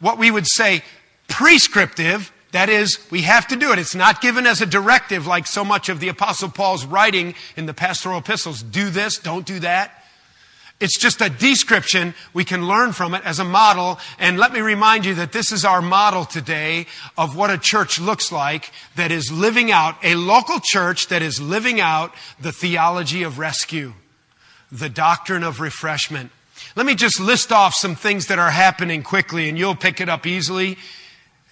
what 0.00 0.16
we 0.18 0.30
would 0.30 0.46
say 0.46 0.82
prescriptive, 1.28 2.32
that 2.52 2.70
is, 2.70 2.98
we 3.10 3.22
have 3.22 3.46
to 3.48 3.56
do 3.56 3.72
it. 3.72 3.78
It's 3.78 3.94
not 3.94 4.22
given 4.22 4.46
as 4.46 4.62
a 4.62 4.66
directive 4.66 5.26
like 5.26 5.46
so 5.46 5.64
much 5.64 5.90
of 5.90 6.00
the 6.00 6.08
Apostle 6.08 6.48
Paul's 6.48 6.86
writing 6.86 7.34
in 7.56 7.66
the 7.66 7.74
pastoral 7.74 8.18
epistles. 8.18 8.62
Do 8.62 8.88
this, 8.88 9.18
don't 9.18 9.44
do 9.44 9.58
that. 9.60 9.97
It's 10.80 10.98
just 10.98 11.20
a 11.20 11.28
description. 11.28 12.14
We 12.32 12.44
can 12.44 12.68
learn 12.68 12.92
from 12.92 13.12
it 13.14 13.24
as 13.24 13.40
a 13.40 13.44
model. 13.44 13.98
And 14.18 14.38
let 14.38 14.52
me 14.52 14.60
remind 14.60 15.04
you 15.04 15.14
that 15.14 15.32
this 15.32 15.50
is 15.50 15.64
our 15.64 15.82
model 15.82 16.24
today 16.24 16.86
of 17.16 17.34
what 17.34 17.50
a 17.50 17.58
church 17.58 17.98
looks 17.98 18.30
like 18.30 18.70
that 18.94 19.10
is 19.10 19.32
living 19.32 19.72
out, 19.72 19.96
a 20.04 20.14
local 20.14 20.60
church 20.62 21.08
that 21.08 21.20
is 21.20 21.40
living 21.40 21.80
out 21.80 22.14
the 22.40 22.52
theology 22.52 23.24
of 23.24 23.40
rescue, 23.40 23.94
the 24.70 24.88
doctrine 24.88 25.42
of 25.42 25.60
refreshment. 25.60 26.30
Let 26.76 26.86
me 26.86 26.94
just 26.94 27.18
list 27.18 27.50
off 27.50 27.74
some 27.74 27.96
things 27.96 28.26
that 28.26 28.38
are 28.38 28.50
happening 28.50 29.02
quickly 29.02 29.48
and 29.48 29.58
you'll 29.58 29.74
pick 29.74 30.00
it 30.00 30.08
up 30.08 30.26
easily. 30.26 30.78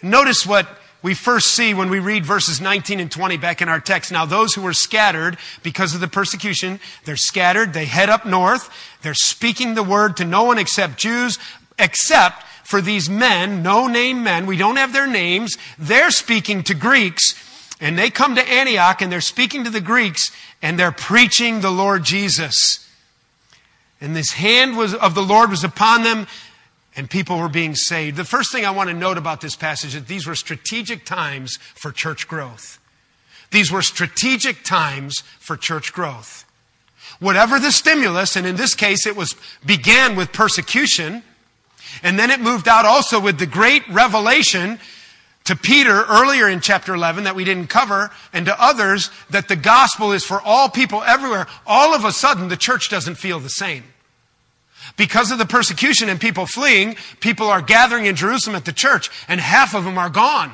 Notice 0.02 0.46
what 0.46 0.68
we 1.06 1.14
first 1.14 1.54
see 1.54 1.72
when 1.72 1.88
we 1.88 2.00
read 2.00 2.26
verses 2.26 2.60
19 2.60 2.98
and 2.98 3.12
20 3.12 3.36
back 3.36 3.62
in 3.62 3.68
our 3.68 3.78
text. 3.78 4.10
Now, 4.10 4.26
those 4.26 4.54
who 4.54 4.62
were 4.62 4.72
scattered 4.72 5.38
because 5.62 5.94
of 5.94 6.00
the 6.00 6.08
persecution, 6.08 6.80
they're 7.04 7.16
scattered. 7.16 7.72
They 7.72 7.84
head 7.84 8.10
up 8.10 8.26
north. 8.26 8.68
They're 9.02 9.14
speaking 9.14 9.76
the 9.76 9.84
word 9.84 10.16
to 10.16 10.24
no 10.24 10.42
one 10.42 10.58
except 10.58 10.98
Jews, 10.98 11.38
except 11.78 12.42
for 12.64 12.80
these 12.80 13.08
men, 13.08 13.62
no 13.62 13.86
name 13.86 14.24
men. 14.24 14.46
We 14.46 14.56
don't 14.56 14.78
have 14.78 14.92
their 14.92 15.06
names. 15.06 15.56
They're 15.78 16.10
speaking 16.10 16.64
to 16.64 16.74
Greeks. 16.74 17.36
And 17.80 17.96
they 17.96 18.10
come 18.10 18.34
to 18.34 18.42
Antioch 18.42 19.00
and 19.00 19.12
they're 19.12 19.20
speaking 19.20 19.62
to 19.62 19.70
the 19.70 19.80
Greeks 19.80 20.32
and 20.60 20.76
they're 20.76 20.90
preaching 20.90 21.60
the 21.60 21.70
Lord 21.70 22.02
Jesus. 22.02 22.84
And 24.00 24.16
this 24.16 24.32
hand 24.32 24.76
was, 24.76 24.92
of 24.92 25.14
the 25.14 25.22
Lord 25.22 25.50
was 25.50 25.62
upon 25.62 26.02
them 26.02 26.26
and 26.96 27.10
people 27.10 27.38
were 27.38 27.48
being 27.48 27.74
saved. 27.74 28.16
The 28.16 28.24
first 28.24 28.50
thing 28.50 28.64
I 28.64 28.70
want 28.70 28.88
to 28.88 28.96
note 28.96 29.18
about 29.18 29.42
this 29.42 29.54
passage 29.54 29.88
is 29.88 30.00
that 30.00 30.08
these 30.08 30.26
were 30.26 30.34
strategic 30.34 31.04
times 31.04 31.58
for 31.74 31.92
church 31.92 32.26
growth. 32.26 32.80
These 33.50 33.70
were 33.70 33.82
strategic 33.82 34.64
times 34.64 35.20
for 35.38 35.56
church 35.56 35.92
growth. 35.92 36.44
Whatever 37.20 37.60
the 37.60 37.70
stimulus, 37.70 38.34
and 38.34 38.46
in 38.46 38.56
this 38.56 38.74
case 38.74 39.06
it 39.06 39.14
was 39.14 39.36
began 39.64 40.16
with 40.16 40.32
persecution, 40.32 41.22
and 42.02 42.18
then 42.18 42.30
it 42.30 42.40
moved 42.40 42.66
out 42.66 42.84
also 42.84 43.20
with 43.20 43.38
the 43.38 43.46
great 43.46 43.86
revelation 43.88 44.78
to 45.44 45.54
Peter 45.54 46.04
earlier 46.08 46.48
in 46.48 46.60
chapter 46.60 46.92
11 46.92 47.24
that 47.24 47.36
we 47.36 47.44
didn't 47.44 47.68
cover, 47.68 48.10
and 48.32 48.46
to 48.46 48.62
others 48.62 49.10
that 49.30 49.46
the 49.46 49.54
gospel 49.54 50.12
is 50.12 50.24
for 50.24 50.40
all 50.40 50.68
people 50.68 51.02
everywhere. 51.04 51.46
All 51.66 51.94
of 51.94 52.04
a 52.04 52.10
sudden, 52.10 52.48
the 52.48 52.56
church 52.56 52.90
doesn't 52.90 53.14
feel 53.14 53.38
the 53.38 53.48
same. 53.48 53.84
Because 54.96 55.30
of 55.30 55.38
the 55.38 55.46
persecution 55.46 56.08
and 56.08 56.20
people 56.20 56.46
fleeing, 56.46 56.96
people 57.20 57.48
are 57.48 57.60
gathering 57.60 58.06
in 58.06 58.16
Jerusalem 58.16 58.56
at 58.56 58.64
the 58.64 58.72
church, 58.72 59.10
and 59.28 59.40
half 59.40 59.74
of 59.74 59.84
them 59.84 59.98
are 59.98 60.10
gone. 60.10 60.52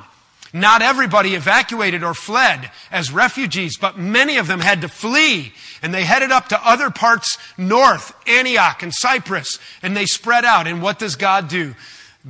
Not 0.52 0.82
everybody 0.82 1.34
evacuated 1.34 2.02
or 2.02 2.12
fled 2.12 2.70
as 2.90 3.10
refugees, 3.10 3.78
but 3.78 3.98
many 3.98 4.36
of 4.36 4.48
them 4.48 4.60
had 4.60 4.82
to 4.82 4.88
flee, 4.88 5.54
and 5.80 5.94
they 5.94 6.04
headed 6.04 6.30
up 6.30 6.48
to 6.48 6.68
other 6.68 6.90
parts 6.90 7.38
north, 7.56 8.14
Antioch 8.28 8.82
and 8.82 8.92
Cyprus, 8.92 9.58
and 9.82 9.96
they 9.96 10.04
spread 10.04 10.44
out. 10.44 10.66
And 10.66 10.82
what 10.82 10.98
does 10.98 11.16
God 11.16 11.48
do? 11.48 11.74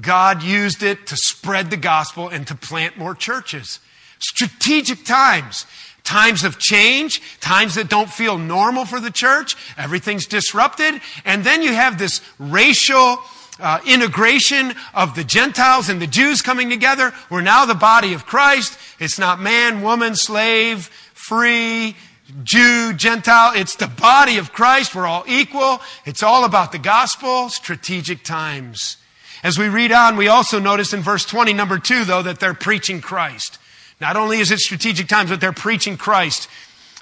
God 0.01 0.43
used 0.43 0.83
it 0.83 1.07
to 1.09 1.17
spread 1.17 1.71
the 1.71 1.77
gospel 1.77 2.29
and 2.29 2.47
to 2.47 2.55
plant 2.55 2.97
more 2.97 3.15
churches. 3.15 3.81
Strategic 4.21 5.05
times. 5.05 5.67
Times 6.05 6.45
of 6.45 6.59
change, 6.59 7.21
times 7.41 7.77
that 7.77 7.89
don't 7.89 8.11
feel 8.11 8.37
normal 8.37 8.85
for 8.85 8.99
the 8.99 9.11
church, 9.11 9.57
everything's 9.79 10.27
disrupted, 10.27 11.01
and 11.25 11.45
then 11.45 11.63
you 11.63 11.73
have 11.73 11.99
this 11.99 12.21
racial 12.39 13.19
uh, 13.61 13.81
integration 13.87 14.75
of 14.95 15.15
the 15.15 15.25
Gentiles 15.25 15.89
and 15.89 16.03
the 16.03 16.07
Jews 16.07 16.43
coming 16.43 16.69
together. 16.69 17.13
We're 17.31 17.43
now 17.43 17.67
the 17.67 17.75
body 17.75 18.15
of 18.15 18.27
Christ. 18.27 18.77
It's 18.99 19.19
not 19.19 19.41
man, 19.41 19.83
woman, 19.83 20.17
slave, 20.17 20.87
free, 21.15 21.97
Jew, 22.43 22.93
Gentile. 22.95 23.53
It's 23.55 23.77
the 23.77 23.87
body 23.87 24.39
of 24.39 24.53
Christ. 24.53 24.95
We're 24.95 25.07
all 25.07 25.25
equal. 25.29 25.81
It's 26.05 26.23
all 26.23 26.45
about 26.45 26.73
the 26.73 26.79
gospel, 26.79 27.49
strategic 27.49 28.25
times. 28.25 28.97
As 29.43 29.59
we 29.59 29.69
read 29.69 29.93
on, 29.93 30.17
we 30.17 30.29
also 30.29 30.59
notice 30.59 30.93
in 30.93 31.01
verse 31.01 31.25
20, 31.25 31.53
number 31.53 31.79
two, 31.79 32.05
though, 32.05 32.23
that 32.23 32.41
they're 32.41 32.55
preaching 32.55 33.01
Christ. 33.01 33.59
Not 34.03 34.17
only 34.17 34.41
is 34.41 34.51
it 34.51 34.59
strategic 34.59 35.07
times, 35.07 35.31
but 35.31 35.41
they're 35.41 35.53
preaching 35.53 35.97
Christ. 35.97 36.49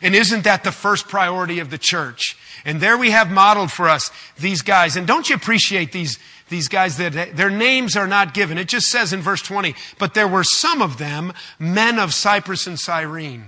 And 0.02 0.14
isn't 0.14 0.44
that 0.44 0.64
the 0.64 0.70
first 0.70 1.08
priority 1.08 1.58
of 1.58 1.70
the 1.70 1.78
church? 1.78 2.36
And 2.62 2.78
there 2.78 2.98
we 2.98 3.10
have 3.10 3.30
modeled 3.30 3.72
for 3.72 3.88
us 3.88 4.10
these 4.38 4.60
guys. 4.60 4.96
And 4.96 5.06
don't 5.06 5.26
you 5.30 5.34
appreciate 5.34 5.92
these, 5.92 6.18
these 6.50 6.68
guys 6.68 6.98
that 6.98 7.34
their 7.34 7.48
names 7.48 7.96
are 7.96 8.06
not 8.06 8.34
given? 8.34 8.58
It 8.58 8.68
just 8.68 8.88
says 8.88 9.14
in 9.14 9.22
verse 9.22 9.40
20, 9.40 9.74
but 9.98 10.12
there 10.12 10.28
were 10.28 10.44
some 10.44 10.82
of 10.82 10.98
them 10.98 11.32
men 11.58 11.98
of 11.98 12.12
Cyprus 12.12 12.66
and 12.66 12.78
Cyrene. 12.78 13.46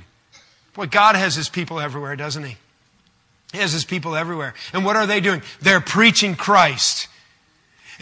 Boy, 0.73 0.87
God 0.87 1.15
has 1.15 1.35
his 1.35 1.51
people 1.51 1.79
everywhere, 1.79 2.17
doesn't 2.17 2.45
he? 2.45 2.57
He 3.53 3.59
has 3.59 3.73
his 3.73 3.85
people 3.85 4.17
everywhere. 4.17 4.55
And 4.73 4.83
what 4.83 4.97
are 4.97 5.07
they 5.07 5.21
doing? 5.21 5.43
They're 5.61 5.83
preaching 5.83 6.37
Christ. 6.37 7.07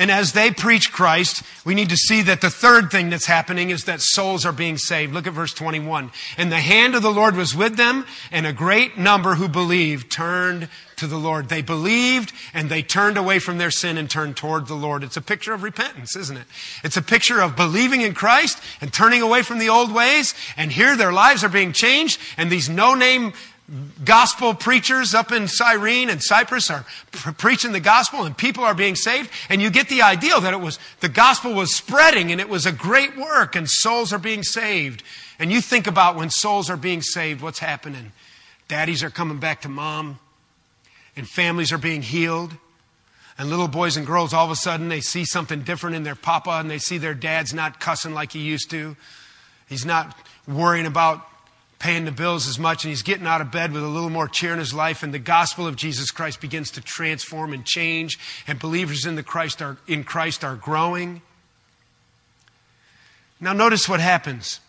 And 0.01 0.11
as 0.11 0.33
they 0.33 0.51
preach 0.51 0.91
Christ, 0.91 1.43
we 1.63 1.75
need 1.75 1.91
to 1.91 1.97
see 1.97 2.23
that 2.23 2.41
the 2.41 2.49
third 2.49 2.91
thing 2.91 3.11
that's 3.11 3.27
happening 3.27 3.69
is 3.69 3.85
that 3.85 4.01
souls 4.01 4.47
are 4.47 4.53
being 4.53 4.79
saved. 4.79 5.13
Look 5.13 5.27
at 5.27 5.35
verse 5.35 5.53
21. 5.53 6.11
And 6.39 6.51
the 6.51 6.59
hand 6.59 6.95
of 6.95 7.03
the 7.03 7.13
Lord 7.13 7.37
was 7.37 7.55
with 7.55 7.77
them, 7.77 8.07
and 8.33 8.47
a 8.47 8.53
great 8.55 8.97
number 8.97 9.35
who 9.35 9.47
believed 9.47 10.11
turned 10.11 10.71
to 11.01 11.07
the 11.07 11.19
Lord. 11.19 11.49
They 11.49 11.63
believed 11.63 12.33
and 12.53 12.69
they 12.69 12.83
turned 12.83 13.17
away 13.17 13.39
from 13.39 13.59
their 13.59 13.71
sin 13.71 13.97
and 13.97 14.09
turned 14.09 14.37
toward 14.37 14.67
the 14.67 14.75
Lord. 14.75 15.03
It's 15.03 15.17
a 15.17 15.23
picture 15.23 15.55
of 15.55 15.63
repentance, 15.63 16.15
isn't 16.15 16.37
it? 16.37 16.47
It's 16.85 16.97
a 16.97 17.03
picture 17.03 17.41
of 17.41 17.57
believing 17.57 18.03
in 18.03 18.13
Christ 18.15 18.63
and 18.81 18.93
turning 18.93 19.23
away 19.23 19.43
from 19.43 19.59
the 19.59 19.71
old 19.71 19.95
ways. 19.95 20.35
And 20.59 20.71
here 20.71 20.97
their 20.97 21.13
lives 21.13 21.43
are 21.43 21.49
being 21.49 21.73
changed. 21.73 22.21
And 22.37 22.51
these 22.51 22.69
no-name 22.69 23.33
gospel 24.05 24.55
preachers 24.55 25.15
up 25.15 25.31
in 25.31 25.47
Cyrene 25.47 26.11
and 26.11 26.23
Cyprus 26.23 26.71
are 26.71 26.85
pre- 27.13 27.33
preaching 27.33 27.73
the 27.73 27.81
gospel 27.81 28.25
and 28.25 28.37
people 28.37 28.65
are 28.65 28.75
being 28.75 28.97
saved. 28.97 29.31
And 29.49 29.63
you 29.63 29.71
get 29.71 29.89
the 29.89 30.03
idea 30.03 30.41
that 30.41 30.53
it 30.53 30.61
was, 30.61 30.79
the 31.01 31.09
gospel 31.09 31.55
was 31.55 31.75
spreading 31.75 32.33
and 32.33 32.41
it 32.41 32.49
was 32.49 32.67
a 32.67 32.73
great 32.73 33.17
work 33.17 33.55
and 33.55 33.69
souls 33.69 34.13
are 34.13 34.19
being 34.19 34.43
saved. 34.43 35.03
And 35.39 35.53
you 35.53 35.61
think 35.61 35.87
about 35.87 36.17
when 36.17 36.31
souls 36.31 36.69
are 36.69 36.77
being 36.77 37.01
saved, 37.03 37.43
what's 37.43 37.61
happening? 37.61 38.13
Daddies 38.69 39.03
are 39.03 39.11
coming 39.11 39.39
back 39.39 39.63
to 39.63 39.69
mom 39.69 40.19
and 41.17 41.29
families 41.29 41.73
are 41.73 41.79
being 41.79 42.03
healed. 42.03 42.55
And 43.39 43.49
little 43.49 43.69
boys 43.69 43.97
and 43.97 44.07
girls, 44.07 44.35
all 44.35 44.45
of 44.45 44.51
a 44.51 44.57
sudden, 44.57 44.89
they 44.89 45.01
see 45.01 45.25
something 45.25 45.63
different 45.63 45.97
in 45.97 46.03
their 46.03 46.15
papa 46.15 46.51
and 46.51 46.71
they 46.71 46.79
see 46.79 46.99
their 46.99 47.15
dad's 47.15 47.55
not 47.55 47.81
cussing 47.81 48.15
like 48.15 48.33
he 48.33 48.41
used 48.41 48.69
to. 48.71 48.97
He's 49.69 49.87
not 49.87 50.15
worrying 50.47 50.87
about 50.87 51.27
paying 51.81 52.05
the 52.05 52.13
bills 52.13 52.47
as 52.47 52.59
much 52.59 52.85
and 52.85 52.91
he's 52.91 53.03
getting 53.03 53.27
out 53.27 53.41
of 53.41 53.51
bed 53.51 53.73
with 53.73 53.83
a 53.83 53.89
little 53.89 54.11
more 54.11 54.29
cheer 54.29 54.53
in 54.53 54.59
his 54.59 54.73
life 54.73 55.03
and 55.03 55.13
the 55.13 55.19
gospel 55.19 55.67
of 55.67 55.75
Jesus 55.75 56.13
Christ 56.13 56.41
begins 56.41 56.71
to 56.73 56.81
transform 56.81 57.53
and 57.53 57.65
change 57.65 58.19
and 58.47 58.59
believers 58.59 59.07
in 59.07 59.17
the 59.17 59.23
Christ 59.23 59.61
are 59.61 59.79
in 59.89 60.05
Christ 60.05 60.45
are 60.45 60.55
growing. 60.55 61.23
Now 63.41 63.55
notice 63.55 63.89
what 63.89 64.01
happens. 64.01 64.61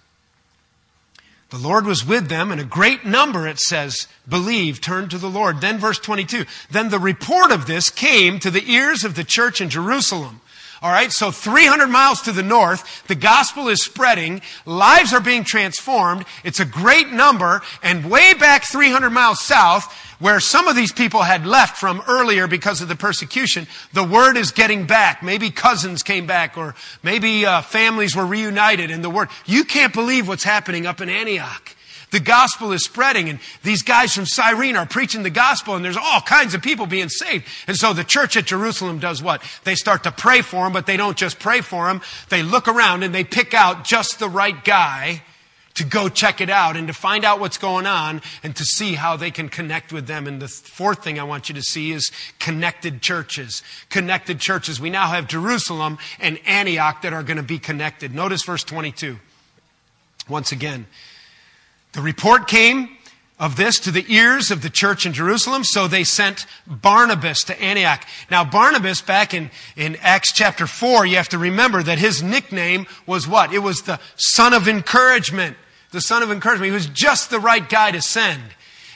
The 1.50 1.58
Lord 1.58 1.86
was 1.86 2.06
with 2.08 2.30
them, 2.30 2.50
and 2.50 2.62
a 2.62 2.65
great 2.65 3.06
number, 3.06 3.45
it 3.45 3.60
says, 3.60 4.08
believed, 4.27 4.81
turned 4.81 5.12
to 5.12 5.17
the 5.17 5.29
Lord. 5.29 5.60
Then, 5.60 5.79
verse 5.79 6.00
22, 6.00 6.46
then 6.71 6.88
the 6.88 6.98
report 6.98 7.52
of 7.52 7.67
this 7.67 7.90
came 7.90 8.40
to 8.40 8.50
the 8.50 8.71
ears 8.71 9.04
of 9.04 9.15
the 9.15 9.25
church 9.25 9.60
in 9.60 9.69
Jerusalem. 9.69 10.40
All 10.84 10.90
right, 10.90 11.12
so 11.12 11.29
300 11.29 11.88
miles 11.88 12.23
to 12.23 12.32
the 12.32 12.42
north, 12.42 13.06
the 13.06 13.13
gospel 13.13 13.67
is 13.67 13.84
spreading, 13.84 14.42
lives 14.65 15.13
are 15.13 15.19
being 15.19 15.44
transformed. 15.44 16.25
It's 16.44 16.60
a 16.60 16.65
great 16.65 17.12
number, 17.12 17.62
and 17.84 18.10
way 18.10 18.34
back 18.34 18.63
300 18.65 19.12
miles 19.12 19.42
south, 19.42 19.94
where 20.17 20.40
some 20.40 20.67
of 20.67 20.75
these 20.75 20.92
people 20.92 21.21
had 21.21 21.46
left 21.46 21.77
from 21.77 22.02
earlier 22.08 22.48
because 22.48 22.82
of 22.82 22.88
the 22.88 22.96
persecution, 22.96 23.67
the 23.94 24.04
word 24.04 24.38
is 24.38 24.50
getting 24.50 24.88
back. 24.88 25.21
Maybe 25.21 25.52
cousins 25.52 26.02
came 26.02 26.25
back, 26.25 26.58
or 26.58 26.73
maybe 27.04 27.46
uh, 27.46 27.62
families 27.62 28.15
were 28.15 28.25
reunited, 28.25 28.90
and 28.90 29.04
the 29.04 29.10
word. 29.10 29.29
You 29.46 29.63
can't 29.65 29.94
believe 29.94 30.27
what's 30.27 30.44
happening 30.44 30.88
up 30.88 31.00
in 31.00 31.10
Antioch. 31.10 31.71
The 32.12 32.19
gospel 32.19 32.73
is 32.73 32.83
spreading 32.83 33.29
and 33.29 33.39
these 33.63 33.83
guys 33.83 34.13
from 34.13 34.25
Cyrene 34.25 34.75
are 34.75 34.85
preaching 34.85 35.23
the 35.23 35.29
gospel 35.29 35.75
and 35.75 35.83
there's 35.83 35.97
all 35.97 36.21
kinds 36.21 36.53
of 36.53 36.62
people 36.62 36.85
being 36.85 37.09
saved. 37.09 37.45
And 37.67 37.77
so 37.77 37.93
the 37.93 38.03
church 38.03 38.35
at 38.35 38.45
Jerusalem 38.45 38.99
does 38.99 39.23
what? 39.23 39.41
They 39.63 39.75
start 39.75 40.03
to 40.03 40.12
pray 40.12 40.41
for 40.41 40.65
them, 40.65 40.73
but 40.73 40.85
they 40.85 40.97
don't 40.97 41.17
just 41.17 41.39
pray 41.39 41.62
for 41.62 41.87
them. 41.87 42.01
They 42.29 42.43
look 42.43 42.67
around 42.67 43.03
and 43.03 43.15
they 43.15 43.23
pick 43.23 43.53
out 43.53 43.85
just 43.85 44.19
the 44.19 44.29
right 44.29 44.63
guy 44.63 45.23
to 45.75 45.85
go 45.85 46.09
check 46.09 46.41
it 46.41 46.49
out 46.49 46.75
and 46.75 46.87
to 46.87 46.93
find 46.93 47.23
out 47.23 47.39
what's 47.39 47.57
going 47.57 47.85
on 47.85 48.21
and 48.43 48.55
to 48.55 48.65
see 48.65 48.95
how 48.95 49.15
they 49.15 49.31
can 49.31 49.49
connect 49.49 49.93
with 49.93 50.07
them. 50.07 50.27
And 50.27 50.41
the 50.41 50.47
fourth 50.47 51.03
thing 51.03 51.19
I 51.19 51.23
want 51.23 51.49
you 51.49 51.55
to 51.55 51.62
see 51.62 51.91
is 51.91 52.12
connected 52.39 53.01
churches. 53.01 53.63
Connected 53.89 54.39
churches. 54.39 54.81
We 54.81 54.89
now 54.89 55.07
have 55.07 55.27
Jerusalem 55.27 55.97
and 56.19 56.39
Antioch 56.45 57.01
that 57.03 57.13
are 57.13 57.23
going 57.23 57.37
to 57.37 57.43
be 57.43 57.59
connected. 57.59 58.13
Notice 58.13 58.43
verse 58.43 58.63
22. 58.63 59.19
Once 60.27 60.51
again, 60.51 60.87
the 61.94 62.02
report 62.02 62.48
came 62.48 62.98
of 63.42 63.56
this 63.56 63.79
to 63.79 63.92
the 63.92 64.06
ears 64.08 64.52
of 64.52 64.62
the 64.62 64.69
church 64.69 65.06
in 65.06 65.13
Jerusalem, 65.13 65.63
so 65.63 65.87
they 65.87 66.04
sent 66.04 66.46
Barnabas 66.67 67.44
to 67.46 67.60
Antioch. 67.60 68.06
Now, 68.29 68.44
Barnabas, 68.44 69.02
back 69.02 69.33
in, 69.33 69.50
in 69.75 69.96
Acts 69.96 70.31
chapter 70.31 70.67
4, 70.67 71.08
you 71.08 71.15
have 71.15 71.29
to 71.29 71.39
remember 71.39 71.81
that 71.81 71.98
his 71.98 72.21
nickname 72.21 72.85
was 73.08 73.27
what? 73.27 73.52
It 73.52 73.60
was 73.60 73.81
the 73.81 74.00
son 74.15 74.54
of 74.54 74.67
encouragement. 74.67 75.58
The 75.92 76.02
son 76.02 76.21
of 76.21 76.31
encouragement. 76.31 76.67
He 76.67 76.73
was 76.73 76.85
just 76.85 77.31
the 77.31 77.39
right 77.39 77.67
guy 77.67 77.89
to 77.89 78.02
send. 78.02 78.44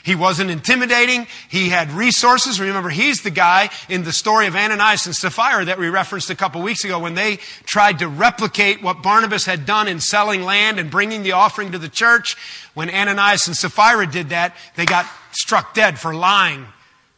He 0.06 0.14
wasn't 0.14 0.52
intimidating. 0.52 1.26
He 1.48 1.68
had 1.68 1.90
resources. 1.90 2.60
Remember, 2.60 2.90
he's 2.90 3.22
the 3.22 3.30
guy 3.30 3.70
in 3.88 4.04
the 4.04 4.12
story 4.12 4.46
of 4.46 4.54
Ananias 4.54 5.04
and 5.06 5.16
Sapphira 5.16 5.64
that 5.64 5.80
we 5.80 5.88
referenced 5.88 6.30
a 6.30 6.36
couple 6.36 6.62
weeks 6.62 6.84
ago 6.84 7.00
when 7.00 7.16
they 7.16 7.38
tried 7.64 7.98
to 7.98 8.06
replicate 8.06 8.80
what 8.80 9.02
Barnabas 9.02 9.46
had 9.46 9.66
done 9.66 9.88
in 9.88 9.98
selling 9.98 10.44
land 10.44 10.78
and 10.78 10.92
bringing 10.92 11.24
the 11.24 11.32
offering 11.32 11.72
to 11.72 11.78
the 11.78 11.88
church. 11.88 12.36
When 12.72 12.88
Ananias 12.88 13.48
and 13.48 13.56
Sapphira 13.56 14.06
did 14.06 14.28
that, 14.28 14.54
they 14.76 14.84
got 14.84 15.06
struck 15.32 15.74
dead 15.74 15.98
for 15.98 16.14
lying 16.14 16.66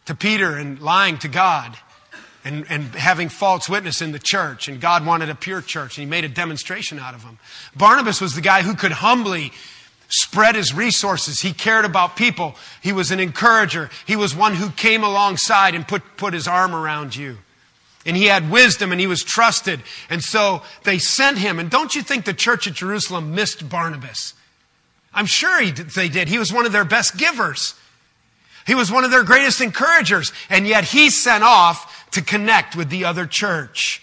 to 0.06 0.14
Peter 0.14 0.56
and 0.56 0.80
lying 0.80 1.18
to 1.18 1.28
God. 1.28 1.76
And, 2.44 2.64
and, 2.70 2.94
having 2.94 3.28
false 3.28 3.68
witness 3.68 4.00
in 4.00 4.12
the 4.12 4.18
church. 4.18 4.68
And 4.68 4.80
God 4.80 5.04
wanted 5.04 5.28
a 5.28 5.34
pure 5.34 5.60
church, 5.60 5.98
and 5.98 6.06
He 6.06 6.08
made 6.08 6.24
a 6.24 6.30
demonstration 6.30 6.98
out 6.98 7.12
of 7.12 7.22
them. 7.22 7.38
Barnabas 7.76 8.22
was 8.22 8.34
the 8.34 8.40
guy 8.40 8.62
who 8.62 8.74
could 8.74 8.92
humbly 8.92 9.52
spread 10.08 10.54
his 10.54 10.74
resources. 10.74 11.40
He 11.40 11.52
cared 11.52 11.84
about 11.84 12.16
people. 12.16 12.56
He 12.82 12.92
was 12.92 13.10
an 13.10 13.20
encourager. 13.20 13.90
He 14.06 14.16
was 14.16 14.34
one 14.34 14.54
who 14.54 14.70
came 14.70 15.04
alongside 15.04 15.74
and 15.74 15.86
put, 15.86 16.02
put 16.16 16.34
his 16.34 16.48
arm 16.48 16.74
around 16.74 17.14
you. 17.14 17.38
And 18.06 18.16
he 18.16 18.24
had 18.24 18.50
wisdom 18.50 18.90
and 18.90 19.00
he 19.00 19.06
was 19.06 19.22
trusted. 19.22 19.82
And 20.08 20.22
so 20.24 20.62
they 20.84 20.98
sent 20.98 21.38
him. 21.38 21.58
And 21.58 21.70
don't 21.70 21.94
you 21.94 22.02
think 22.02 22.24
the 22.24 22.32
church 22.32 22.66
at 22.66 22.72
Jerusalem 22.72 23.34
missed 23.34 23.68
Barnabas? 23.68 24.32
I'm 25.12 25.26
sure 25.26 25.60
he, 25.60 25.72
they 25.72 26.08
did. 26.08 26.28
He 26.28 26.38
was 26.38 26.52
one 26.52 26.64
of 26.64 26.72
their 26.72 26.84
best 26.84 27.18
givers. 27.18 27.74
He 28.66 28.74
was 28.74 28.90
one 28.90 29.04
of 29.04 29.10
their 29.10 29.24
greatest 29.24 29.60
encouragers. 29.60 30.32
And 30.48 30.66
yet 30.66 30.84
he 30.84 31.10
sent 31.10 31.44
off 31.44 32.10
to 32.12 32.22
connect 32.22 32.76
with 32.76 32.88
the 32.88 33.04
other 33.04 33.26
church. 33.26 34.02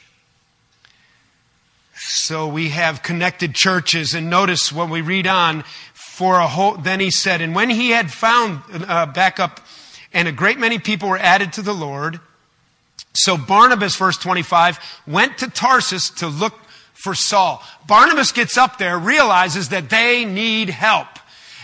So 1.96 2.48
we 2.48 2.70
have 2.70 3.02
connected 3.02 3.56
churches. 3.56 4.14
And 4.14 4.30
notice 4.30 4.72
when 4.72 4.90
we 4.90 5.02
read 5.02 5.26
on, 5.26 5.64
for 6.16 6.40
a 6.40 6.48
whole, 6.48 6.78
then 6.78 7.02
he 7.02 7.12
said, 7.12 7.42
and 7.42 7.54
when 7.54 7.70
he 7.70 7.90
had 7.90 8.10
found, 8.10 8.62
uh, 8.88 9.06
back 9.06 9.38
up, 9.38 9.60
and 10.14 10.30
a 10.30 10.32
great 10.32 10.58
many 10.58 10.80
people 10.80 11.10
were 11.10 11.18
added 11.18 11.52
to 11.52 11.62
the 11.62 11.74
Lord. 11.74 12.22
So 13.12 13.36
Barnabas, 13.36 13.98
verse 13.98 14.18
25, 14.18 14.80
went 15.06 15.38
to 15.40 15.50
Tarsus 15.50 16.10
to 16.12 16.28
look 16.28 16.54
for 16.94 17.16
Saul. 17.16 17.62
Barnabas 17.86 18.32
gets 18.32 18.58
up 18.58 18.78
there, 18.78 18.98
realizes 18.98 19.68
that 19.70 19.90
they 19.90 20.24
need 20.24 20.70
help. 20.70 21.08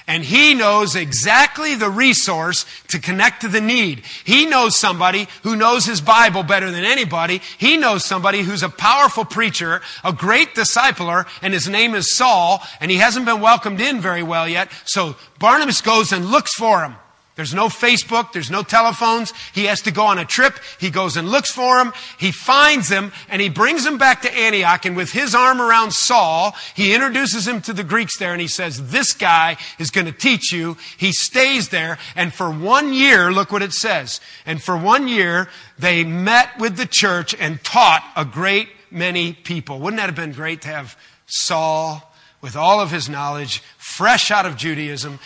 And 0.08 0.24
he 0.24 0.54
knows 0.54 0.96
exactly 0.96 1.76
the 1.76 1.90
resource 1.90 2.66
to 2.88 3.00
connect 3.00 3.42
to 3.42 3.48
the 3.48 3.62
need. 3.62 4.04
He 4.24 4.46
knows 4.46 4.78
somebody 4.78 5.28
who 5.44 5.56
knows 5.56 5.86
his 5.86 6.02
Bible 6.02 6.44
better 6.44 6.72
than 6.72 6.84
anybody. 6.84 7.42
He 7.58 7.78
knows 7.78 8.04
somebody 8.04 8.42
who's 8.42 8.64
a 8.64 8.70
powerful 8.70 9.26
preacher, 9.26 9.82
a 10.04 10.12
great 10.12 10.56
discipler, 10.56 11.28
and 11.42 11.54
his 11.54 11.68
name 11.68 11.96
is 11.96 12.16
Saul, 12.16 12.62
and 12.80 12.92
he 12.92 12.98
hasn't 12.98 13.26
been 13.26 13.42
welcomed 13.42 13.80
in 13.80 14.02
very 14.02 14.24
well 14.24 14.48
yet. 14.48 14.72
So 14.86 15.16
Barnabas 15.40 15.82
goes 15.82 16.12
and 16.12 16.26
looks 16.26 16.54
for 16.54 16.84
him. 16.84 16.96
There's 17.36 17.54
no 17.54 17.68
Facebook. 17.68 18.34
There's 18.34 18.52
no 18.52 18.62
telephones. 18.62 19.34
He 19.54 19.66
has 19.66 19.82
to 19.84 19.92
go 19.92 20.06
on 20.06 20.20
a 20.20 20.26
trip. 20.26 20.60
He 20.80 20.90
goes 20.90 21.16
and 21.16 21.30
looks 21.30 21.50
for 21.50 21.80
him. 21.80 21.94
He 22.20 22.32
finds 22.32 22.90
him 22.90 23.14
and 23.30 23.42
he 23.42 23.50
brings 23.50 23.86
him 23.86 23.98
back 23.98 24.22
to 24.24 24.34
Antioch. 24.34 24.86
And 24.86 24.98
with 24.98 25.12
his 25.12 25.34
arm 25.34 25.62
around 25.62 25.94
Saul, 25.94 26.56
he 26.76 26.94
introduces 26.94 27.48
him 27.48 27.62
to 27.62 27.74
the 27.74 27.86
Greeks 27.86 28.18
there 28.18 28.34
and 28.34 28.42
he 28.42 28.48
says, 28.48 28.92
this 28.92 29.14
guy 29.14 29.58
is 29.80 29.92
going 29.92 30.08
to 30.08 30.12
teach 30.12 30.52
you. 30.52 30.76
He 30.98 31.14
stays 31.14 31.70
there. 31.70 31.98
And 32.16 32.34
for 32.34 32.52
one 32.52 32.94
year, 32.94 33.32
look 33.32 33.52
what 33.52 33.62
it 33.62 33.74
says. 33.74 34.20
And 34.46 34.62
for 34.62 34.76
one 34.76 35.08
year, 35.08 35.48
they 35.80 36.04
met 36.04 36.60
with 36.60 36.76
the 36.76 36.86
church 36.86 37.34
and 37.40 37.64
taught 37.64 38.04
a 38.16 38.26
great 38.26 38.68
many 38.92 39.34
people. 39.34 39.80
Wouldn't 39.80 40.00
that 40.00 40.08
have 40.08 40.16
been 40.16 40.34
great 40.34 40.62
to 40.64 40.68
have 40.68 40.98
Saul 41.28 42.12
with 42.42 42.56
all 42.56 42.82
of 42.82 42.92
his 42.92 43.08
knowledge, 43.08 43.62
fresh 43.78 44.32
out 44.32 44.46
of 44.46 44.58
Judaism, 44.58 45.20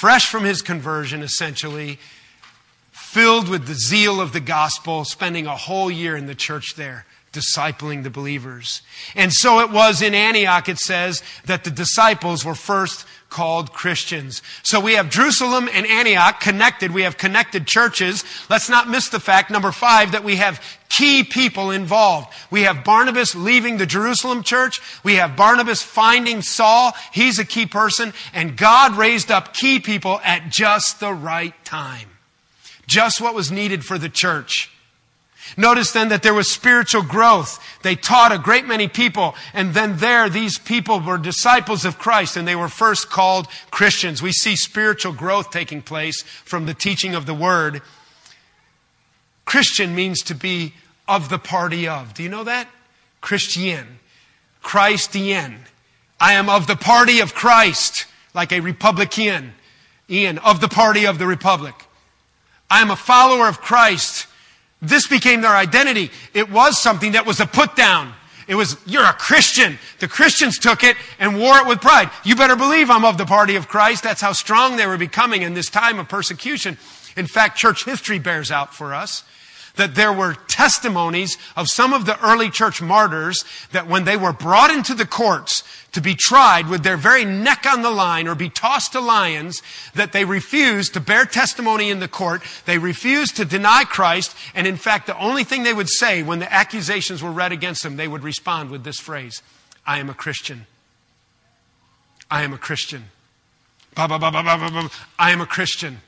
fresh 0.00 0.30
from 0.30 0.44
his 0.44 0.62
conversion, 0.62 1.20
essentially, 1.20 1.98
filled 2.90 3.50
with 3.50 3.66
the 3.66 3.74
zeal 3.74 4.18
of 4.18 4.32
the 4.32 4.40
gospel, 4.40 5.04
spending 5.04 5.46
a 5.46 5.54
whole 5.54 5.90
year 5.90 6.16
in 6.16 6.24
the 6.24 6.34
church 6.34 6.74
there, 6.74 7.04
discipling 7.34 8.02
the 8.02 8.08
believers. 8.08 8.80
And 9.14 9.30
so 9.30 9.60
it 9.60 9.70
was 9.70 10.00
in 10.00 10.14
Antioch, 10.14 10.70
it 10.70 10.78
says, 10.78 11.22
that 11.44 11.64
the 11.64 11.70
disciples 11.70 12.46
were 12.46 12.54
first 12.54 13.04
called 13.30 13.72
Christians. 13.72 14.42
So 14.62 14.80
we 14.80 14.94
have 14.94 15.08
Jerusalem 15.08 15.68
and 15.72 15.86
Antioch 15.86 16.40
connected. 16.40 16.90
We 16.90 17.02
have 17.02 17.16
connected 17.16 17.66
churches. 17.66 18.24
Let's 18.50 18.68
not 18.68 18.88
miss 18.88 19.08
the 19.08 19.20
fact, 19.20 19.50
number 19.50 19.72
five, 19.72 20.12
that 20.12 20.24
we 20.24 20.36
have 20.36 20.60
key 20.88 21.24
people 21.24 21.70
involved. 21.70 22.34
We 22.50 22.62
have 22.62 22.84
Barnabas 22.84 23.34
leaving 23.34 23.76
the 23.76 23.86
Jerusalem 23.86 24.42
church. 24.42 24.80
We 25.04 25.14
have 25.14 25.36
Barnabas 25.36 25.82
finding 25.82 26.42
Saul. 26.42 26.92
He's 27.12 27.38
a 27.38 27.44
key 27.44 27.66
person. 27.66 28.12
And 28.34 28.56
God 28.56 28.96
raised 28.96 29.30
up 29.30 29.54
key 29.54 29.78
people 29.80 30.20
at 30.24 30.50
just 30.50 31.00
the 31.00 31.14
right 31.14 31.54
time. 31.64 32.08
Just 32.86 33.20
what 33.20 33.34
was 33.34 33.52
needed 33.52 33.84
for 33.84 33.96
the 33.96 34.08
church. 34.08 34.70
Notice 35.56 35.92
then 35.92 36.08
that 36.10 36.22
there 36.22 36.34
was 36.34 36.50
spiritual 36.50 37.02
growth. 37.02 37.58
They 37.82 37.96
taught 37.96 38.32
a 38.32 38.38
great 38.38 38.66
many 38.66 38.88
people, 38.88 39.34
and 39.52 39.74
then 39.74 39.96
there, 39.96 40.28
these 40.28 40.58
people 40.58 41.00
were 41.00 41.18
disciples 41.18 41.84
of 41.84 41.98
Christ, 41.98 42.36
and 42.36 42.46
they 42.46 42.56
were 42.56 42.68
first 42.68 43.10
called 43.10 43.46
Christians. 43.70 44.22
We 44.22 44.32
see 44.32 44.56
spiritual 44.56 45.12
growth 45.12 45.50
taking 45.50 45.82
place 45.82 46.22
from 46.22 46.66
the 46.66 46.74
teaching 46.74 47.14
of 47.14 47.26
the 47.26 47.34
Word. 47.34 47.82
Christian 49.44 49.94
means 49.94 50.20
to 50.22 50.34
be 50.34 50.74
of 51.08 51.28
the 51.28 51.38
party 51.38 51.88
of. 51.88 52.14
Do 52.14 52.22
you 52.22 52.28
know 52.28 52.44
that? 52.44 52.68
Christian. 53.20 53.98
Christian. 54.62 55.64
I 56.20 56.34
am 56.34 56.48
of 56.48 56.66
the 56.66 56.76
party 56.76 57.20
of 57.20 57.34
Christ, 57.34 58.06
like 58.34 58.52
a 58.52 58.60
Republican. 58.60 59.54
Ian, 60.08 60.38
of 60.38 60.60
the 60.60 60.68
party 60.68 61.06
of 61.06 61.18
the 61.18 61.26
Republic. 61.26 61.74
I 62.70 62.80
am 62.80 62.90
a 62.90 62.96
follower 62.96 63.48
of 63.48 63.60
Christ. 63.60 64.26
This 64.82 65.06
became 65.06 65.40
their 65.42 65.54
identity. 65.54 66.10
It 66.32 66.50
was 66.50 66.80
something 66.80 67.12
that 67.12 67.26
was 67.26 67.40
a 67.40 67.46
put 67.46 67.76
down. 67.76 68.14
It 68.48 68.54
was, 68.54 68.76
you're 68.84 69.04
a 69.04 69.12
Christian. 69.12 69.78
The 70.00 70.08
Christians 70.08 70.58
took 70.58 70.82
it 70.82 70.96
and 71.18 71.38
wore 71.38 71.58
it 71.58 71.66
with 71.66 71.80
pride. 71.80 72.10
You 72.24 72.34
better 72.34 72.56
believe 72.56 72.90
I'm 72.90 73.04
of 73.04 73.16
the 73.16 73.26
party 73.26 73.54
of 73.54 73.68
Christ. 73.68 74.02
That's 74.02 74.20
how 74.20 74.32
strong 74.32 74.76
they 74.76 74.86
were 74.86 74.98
becoming 74.98 75.42
in 75.42 75.54
this 75.54 75.70
time 75.70 75.98
of 75.98 76.08
persecution. 76.08 76.76
In 77.16 77.26
fact, 77.26 77.58
church 77.58 77.84
history 77.84 78.18
bears 78.18 78.50
out 78.50 78.74
for 78.74 78.94
us 78.94 79.24
that 79.80 79.94
there 79.94 80.12
were 80.12 80.34
testimonies 80.46 81.38
of 81.56 81.66
some 81.66 81.94
of 81.94 82.04
the 82.04 82.22
early 82.22 82.50
church 82.50 82.82
martyrs 82.82 83.46
that 83.72 83.88
when 83.88 84.04
they 84.04 84.16
were 84.16 84.32
brought 84.32 84.70
into 84.70 84.94
the 84.94 85.06
courts 85.06 85.62
to 85.92 86.02
be 86.02 86.14
tried 86.14 86.68
with 86.68 86.82
their 86.82 86.98
very 86.98 87.24
neck 87.24 87.64
on 87.66 87.80
the 87.80 87.90
line 87.90 88.28
or 88.28 88.34
be 88.34 88.50
tossed 88.50 88.92
to 88.92 89.00
lions, 89.00 89.62
that 89.94 90.12
they 90.12 90.26
refused 90.26 90.92
to 90.92 91.00
bear 91.00 91.24
testimony 91.24 91.88
in 91.88 91.98
the 91.98 92.08
court. 92.08 92.42
They 92.66 92.76
refused 92.76 93.36
to 93.36 93.46
deny 93.46 93.84
Christ. 93.84 94.36
And 94.54 94.66
in 94.66 94.76
fact, 94.76 95.06
the 95.06 95.18
only 95.18 95.44
thing 95.44 95.62
they 95.62 95.72
would 95.72 95.88
say 95.88 96.22
when 96.22 96.40
the 96.40 96.52
accusations 96.52 97.22
were 97.22 97.32
read 97.32 97.50
against 97.50 97.82
them, 97.82 97.96
they 97.96 98.06
would 98.06 98.22
respond 98.22 98.70
with 98.70 98.84
this 98.84 99.00
phrase, 99.00 99.42
I 99.86 99.98
am 99.98 100.10
a 100.10 100.14
Christian. 100.14 100.66
I 102.30 102.42
am 102.42 102.52
a 102.52 102.58
Christian. 102.58 103.04
Ba, 103.94 104.06
ba, 104.06 104.18
ba, 104.18 104.90
I 105.18 105.30
am 105.30 105.40
a 105.40 105.46
Christian. 105.46 106.02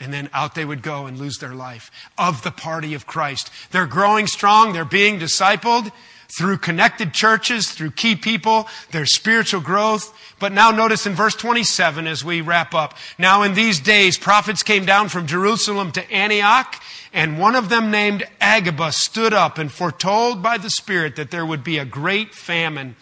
And 0.00 0.12
then 0.12 0.30
out 0.32 0.54
they 0.54 0.64
would 0.64 0.82
go 0.82 1.06
and 1.06 1.18
lose 1.18 1.38
their 1.38 1.54
life 1.54 1.90
of 2.16 2.42
the 2.42 2.52
party 2.52 2.94
of 2.94 3.06
Christ. 3.06 3.50
They're 3.72 3.86
growing 3.86 4.26
strong. 4.26 4.72
They're 4.72 4.84
being 4.84 5.18
discipled 5.18 5.90
through 6.28 6.58
connected 6.58 7.12
churches, 7.12 7.70
through 7.70 7.92
key 7.92 8.14
people, 8.14 8.68
their 8.90 9.06
spiritual 9.06 9.60
growth. 9.60 10.14
But 10.38 10.52
now 10.52 10.70
notice 10.70 11.06
in 11.06 11.14
verse 11.14 11.34
27 11.34 12.06
as 12.06 12.24
we 12.24 12.40
wrap 12.40 12.74
up. 12.74 12.94
Now 13.16 13.42
in 13.42 13.54
these 13.54 13.80
days, 13.80 14.18
prophets 14.18 14.62
came 14.62 14.84
down 14.84 15.08
from 15.08 15.26
Jerusalem 15.26 15.90
to 15.92 16.10
Antioch, 16.12 16.80
and 17.12 17.38
one 17.38 17.56
of 17.56 17.70
them 17.70 17.90
named 17.90 18.24
Agabus 18.40 18.96
stood 18.96 19.32
up 19.32 19.58
and 19.58 19.72
foretold 19.72 20.42
by 20.42 20.58
the 20.58 20.70
Spirit 20.70 21.16
that 21.16 21.30
there 21.30 21.46
would 21.46 21.64
be 21.64 21.78
a 21.78 21.84
great 21.84 22.34
famine 22.34 22.94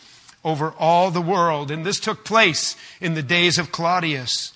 over 0.44 0.72
all 0.78 1.10
the 1.10 1.20
world. 1.20 1.70
And 1.70 1.84
this 1.84 1.98
took 1.98 2.24
place 2.24 2.76
in 3.00 3.14
the 3.14 3.22
days 3.22 3.58
of 3.58 3.72
Claudius. 3.72 4.52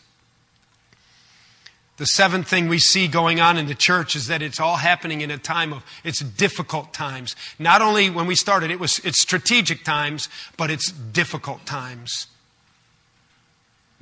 The 2.00 2.06
seventh 2.06 2.48
thing 2.48 2.70
we 2.70 2.78
see 2.78 3.08
going 3.08 3.40
on 3.40 3.58
in 3.58 3.66
the 3.66 3.74
church 3.74 4.16
is 4.16 4.28
that 4.28 4.40
it's 4.40 4.58
all 4.58 4.76
happening 4.76 5.20
in 5.20 5.30
a 5.30 5.36
time 5.36 5.74
of 5.74 5.84
it's 6.02 6.20
difficult 6.20 6.94
times. 6.94 7.36
Not 7.58 7.82
only 7.82 8.08
when 8.08 8.26
we 8.26 8.34
started, 8.36 8.70
it 8.70 8.80
was 8.80 9.00
it's 9.00 9.20
strategic 9.20 9.84
times, 9.84 10.30
but 10.56 10.70
it's 10.70 10.90
difficult 10.90 11.66
times. 11.66 12.28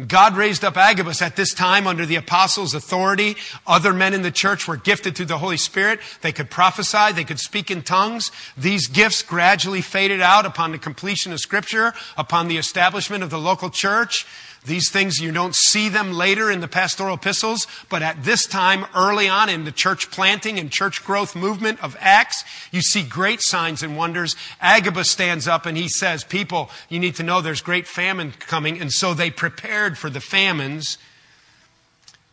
God 0.07 0.37
raised 0.37 0.65
up 0.65 0.77
Agabus 0.77 1.21
at 1.23 1.35
this 1.35 1.53
time 1.53 1.89
under 1.89 2.07
the 2.07 2.15
apostles' 2.15 2.73
authority. 2.73 3.35
Other 3.67 3.93
men 3.93 4.15
in 4.15 4.23
the 4.23 4.31
church 4.31 4.69
were 4.69 4.77
gifted 4.77 5.17
through 5.17 5.27
the 5.27 5.39
Holy 5.39 5.57
Spirit. 5.57 5.99
They 6.21 6.31
could 6.31 6.51
prophesy. 6.51 7.11
They 7.13 7.25
could 7.25 7.41
speak 7.41 7.69
in 7.69 7.83
tongues. 7.83 8.31
These 8.57 8.87
gifts 8.87 9.23
gradually 9.23 9.81
faded 9.81 10.21
out 10.21 10.47
upon 10.47 10.71
the 10.71 10.79
completion 10.79 11.33
of 11.33 11.41
scripture, 11.41 11.95
upon 12.17 12.47
the 12.47 12.59
establishment 12.59 13.25
of 13.25 13.31
the 13.31 13.41
local 13.41 13.71
church. 13.71 14.25
These 14.65 14.91
things, 14.91 15.19
you 15.19 15.33
don't 15.33 15.55
see 15.55 15.89
them 15.89 16.13
later 16.13 16.51
in 16.51 16.61
the 16.61 16.69
pastoral 16.69 17.15
epistles, 17.15 17.67
but 17.89 18.03
at 18.03 18.25
this 18.25 18.45
time, 18.45 18.87
early 18.95 19.29
on 19.29 19.49
in 19.49 19.65
the 19.65 19.73
church 19.73 20.11
planting 20.11 20.59
and 20.59 20.71
church 20.71 21.05
growth 21.05 21.35
movement 21.35 21.83
of 21.83 21.97
Acts, 22.01 22.45
you 22.71 22.83
see 22.83 23.03
great 23.03 23.41
signs 23.41 23.83
and 23.83 23.97
wonders. 23.97 24.37
Agabus 24.61 25.11
stands 25.11 25.49
up 25.49 25.65
and 25.65 25.77
he 25.77 25.89
says, 25.89 26.25
People, 26.25 26.71
you 26.89 26.99
need 26.99 27.15
to 27.17 27.23
know 27.23 27.41
there's 27.41 27.63
great 27.63 27.87
famine 27.87 28.33
coming. 28.33 28.81
And 28.81 28.93
so 28.93 29.15
they 29.15 29.31
prepared 29.31 29.97
for 29.97 30.11
the 30.11 30.21
famines. 30.21 30.99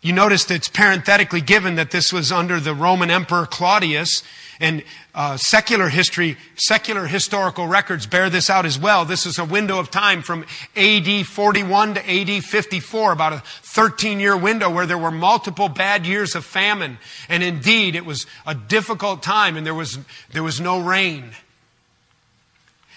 You 0.02 0.14
notice 0.14 0.50
it's 0.52 0.68
parenthetically 0.68 1.42
given 1.42 1.76
that 1.76 1.92
this 1.92 2.12
was 2.12 2.32
under 2.32 2.60
the 2.60 2.76
Roman 2.76 3.10
Emperor 3.10 3.46
Claudius. 3.46 4.24
And 4.60 4.84
uh, 5.16 5.38
secular 5.38 5.88
history, 5.88 6.38
secular 6.55 7.07
historical 7.07 7.66
records 7.68 8.05
bear 8.05 8.30
this 8.30 8.49
out 8.49 8.66
as 8.66 8.78
well. 8.78 9.05
This 9.05 9.26
is 9.26 9.39
a 9.39 9.45
window 9.45 9.80
of 9.80 9.89
time 9.89 10.22
from 10.22 10.45
AD 10.76 11.26
41 11.26 11.93
to 11.95 12.09
AD 12.09 12.43
54, 12.43 13.13
about 13.13 13.34
a 13.34 13.39
13 13.39 14.20
year 14.20 14.36
window 14.36 14.70
where 14.70 14.86
there 14.86 14.97
were 14.97 15.11
multiple 15.11 15.70
bad 15.70 16.05
years 16.05 16.36
of 16.36 16.43
famine. 16.43 16.97
And 17.30 17.41
indeed, 17.41 17.95
it 17.95 18.05
was 18.05 18.28
a 18.45 18.53
difficult 18.53 19.24
time 19.24 19.55
and 19.55 19.66
there 19.66 19.74
was, 19.74 19.97
there 20.34 20.43
was 20.43 20.59
no 20.59 20.82
rain. 20.82 21.32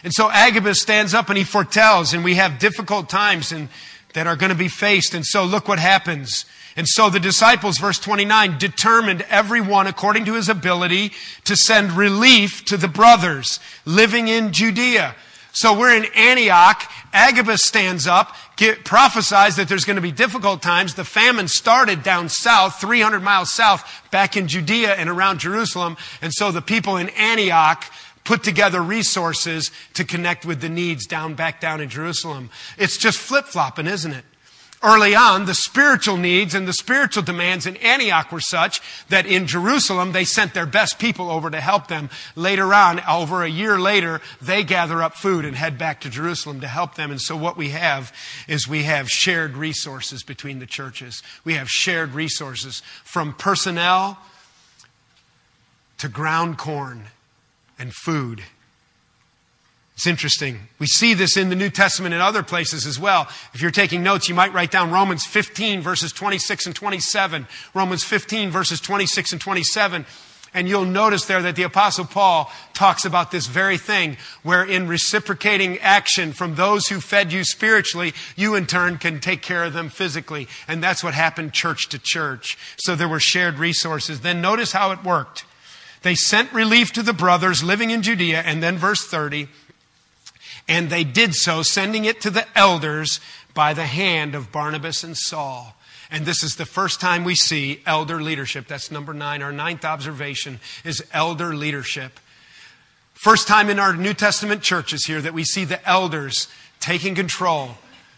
And 0.02 0.12
so 0.12 0.28
Agabus 0.28 0.82
stands 0.82 1.14
up 1.14 1.28
and 1.28 1.38
he 1.38 1.44
foretells, 1.44 2.14
and 2.14 2.22
we 2.22 2.34
have 2.34 2.58
difficult 2.58 3.08
times 3.08 3.50
and, 3.50 3.68
that 4.14 4.26
are 4.26 4.36
going 4.36 4.50
to 4.50 4.56
be 4.56 4.68
faced. 4.68 5.14
And 5.14 5.24
so 5.24 5.44
look 5.44 5.68
what 5.68 5.78
happens. 5.78 6.44
And 6.79 6.87
so 6.87 7.11
the 7.11 7.18
disciples, 7.18 7.79
verse 7.79 7.99
29, 7.99 8.57
determined 8.57 9.22
everyone 9.22 9.89
according 9.89 10.26
to 10.26 10.35
his 10.35 10.49
ability 10.49 11.11
to 11.43 11.57
send 11.57 11.91
relief 11.91 12.64
to 12.66 12.76
the 12.76 12.87
brothers 12.87 13.59
living 13.85 14.29
in 14.29 14.53
Judea. 14.53 15.16
So 15.51 15.76
we're 15.76 15.97
in 15.97 16.07
Antioch. 16.14 16.89
Agabus 17.12 17.64
stands 17.64 18.07
up, 18.07 18.37
get, 18.55 18.85
prophesies 18.85 19.57
that 19.57 19.68
there's 19.68 19.85
going 19.85 19.97
to 19.97 20.03
be 20.03 20.12
difficult 20.12 20.62
times. 20.62 20.95
The 20.95 21.05
famine 21.05 21.49
started 21.49 22.05
down 22.05 22.29
south, 22.29 22.81
300 22.81 23.24
miles 23.24 23.51
south, 23.51 23.85
back 24.12 24.37
in 24.37 24.47
Judea 24.47 24.95
and 24.95 25.11
around 25.11 25.41
Jerusalem. 25.41 25.97
And 26.22 26.33
so 26.33 26.53
the 26.53 26.62
people 26.62 26.97
in 26.97 27.09
Antioch 27.09 27.93
put 28.22 28.45
together 28.45 28.81
resources 28.81 29.72
to 29.95 30.05
connect 30.05 30.47
with 30.47 30.61
the 30.61 30.68
needs 30.68 31.07
down 31.07 31.35
back 31.35 31.61
down 31.61 31.81
in 31.81 31.89
Jerusalem. 31.89 32.51
It's 32.76 32.97
just 32.97 33.18
flip 33.18 33.47
flopping, 33.47 33.89
isn't 33.89 34.12
it? 34.12 34.24
Early 34.81 35.16
on, 35.16 35.47
the 35.47 35.55
spiritual 35.55 36.16
needs 36.16 36.55
and 36.55 36.68
the 36.68 36.72
spiritual 36.72 37.24
demands 37.24 37.66
in 37.66 37.76
Antioch 37.79 38.31
were 38.31 38.41
such 38.41 38.81
that 39.09 39.26
in 39.26 39.49
Jerusalem 39.49 40.12
they 40.12 40.24
sent 40.24 40.55
their 40.55 40.66
best 40.66 41.01
people 41.01 41.33
over 41.33 41.51
to 41.51 41.61
help 41.61 41.89
them. 41.89 42.11
Later 42.37 42.72
on, 42.72 43.01
over 43.01 43.43
a 43.43 43.49
year 43.49 43.81
later, 43.81 44.20
they 44.41 44.62
gather 44.62 45.03
up 45.03 45.14
food 45.14 45.45
and 45.45 45.57
head 45.57 45.79
back 45.79 46.01
to 46.03 46.11
Jerusalem 46.11 46.61
to 46.61 46.68
help 46.68 46.95
them. 46.95 47.11
And 47.11 47.20
so 47.20 47.37
what 47.37 47.57
we 47.57 47.70
have 47.70 48.14
is 48.47 48.68
we 48.68 48.85
have 48.85 49.11
shared 49.11 49.57
resources 49.57 50.22
between 50.22 50.61
the 50.61 50.66
churches. 50.66 51.24
We 51.45 51.55
have 51.55 51.68
shared 51.68 52.14
resources 52.14 52.81
from 53.03 53.35
personnel 53.35 54.16
to 55.99 56.09
ground 56.09 56.57
corn 56.57 57.07
and 57.81 57.93
food 57.93 58.45
it's 59.99 60.07
interesting. 60.07 60.61
We 60.78 60.86
see 60.86 61.12
this 61.12 61.36
in 61.36 61.49
the 61.49 61.57
New 61.57 61.70
Testament 61.70 62.14
and 62.14 62.22
other 62.22 62.44
places 62.44 62.86
as 62.86 63.01
well. 63.01 63.26
If 63.53 63.61
you're 63.61 63.72
taking 63.72 64.05
notes, 64.05 64.28
you 64.28 64.34
might 64.36 64.53
write 64.53 64.70
down 64.70 64.92
Romans 64.92 65.26
15 65.26 65.80
verses 65.80 66.12
26 66.12 66.66
and 66.66 66.76
27. 66.76 67.49
Romans 67.74 68.05
15 68.05 68.51
verses 68.51 68.80
26 68.80 69.32
and 69.32 69.40
27. 69.40 70.07
And 70.55 70.68
you'll 70.68 70.84
notice 70.84 71.24
there 71.24 71.42
that 71.42 71.57
the 71.57 71.64
apostle 71.64 72.05
Paul 72.05 72.49
talks 72.74 73.05
about 73.05 73.32
this 73.32 73.49
very 73.49 73.76
thing, 73.76 74.18
where 74.44 74.62
in 74.62 74.86
reciprocating 74.86 75.78
action 75.78 76.32
from 76.32 76.55
those 76.55 76.86
who 76.86 77.01
fed 77.01 77.32
you 77.32 77.42
spiritually, 77.42 78.14
you 78.36 78.55
in 78.55 78.66
turn 78.66 78.99
can 78.99 79.18
take 79.18 79.42
care 79.42 79.64
of 79.64 79.72
them 79.72 79.88
physically. 79.88 80.46
And 80.68 80.80
that's 80.80 81.03
what 81.03 81.14
happened 81.14 81.55
church 81.55 81.88
to 81.88 81.99
church. 81.99 82.57
So 82.76 82.94
there 82.94 83.09
were 83.09 83.18
shared 83.18 83.59
resources. 83.59 84.20
Then 84.20 84.40
notice 84.40 84.70
how 84.70 84.92
it 84.92 85.03
worked. 85.03 85.44
They 86.03 86.14
sent 86.14 86.53
relief 86.53 86.92
to 86.92 87.03
the 87.03 87.12
brothers 87.12 87.64
living 87.64 87.90
in 87.90 88.03
Judea. 88.03 88.42
And 88.42 88.62
then 88.62 88.78
verse 88.78 89.05
30, 89.05 89.49
and 90.68 90.90
they 90.90 91.02
did 91.02 91.34
so, 91.34 91.62
sending 91.62 92.04
it 92.04 92.20
to 92.20 92.30
the 92.30 92.46
elders 92.56 93.20
by 93.54 93.72
the 93.74 93.86
hand 93.86 94.34
of 94.34 94.52
Barnabas 94.52 95.02
and 95.02 95.16
Saul. 95.16 95.74
And 96.10 96.24
this 96.24 96.42
is 96.42 96.56
the 96.56 96.66
first 96.66 97.00
time 97.00 97.24
we 97.24 97.34
see 97.34 97.82
elder 97.84 98.22
leadership. 98.22 98.66
That's 98.66 98.90
number 98.90 99.12
nine. 99.12 99.42
Our 99.42 99.52
ninth 99.52 99.84
observation 99.84 100.60
is 100.84 101.04
elder 101.12 101.54
leadership. 101.54 102.20
First 103.14 103.48
time 103.48 103.68
in 103.68 103.78
our 103.78 103.96
New 103.96 104.14
Testament 104.14 104.62
churches 104.62 105.04
here 105.04 105.20
that 105.20 105.34
we 105.34 105.44
see 105.44 105.64
the 105.64 105.86
elders 105.88 106.48
taking 106.80 107.14
control, 107.14 107.70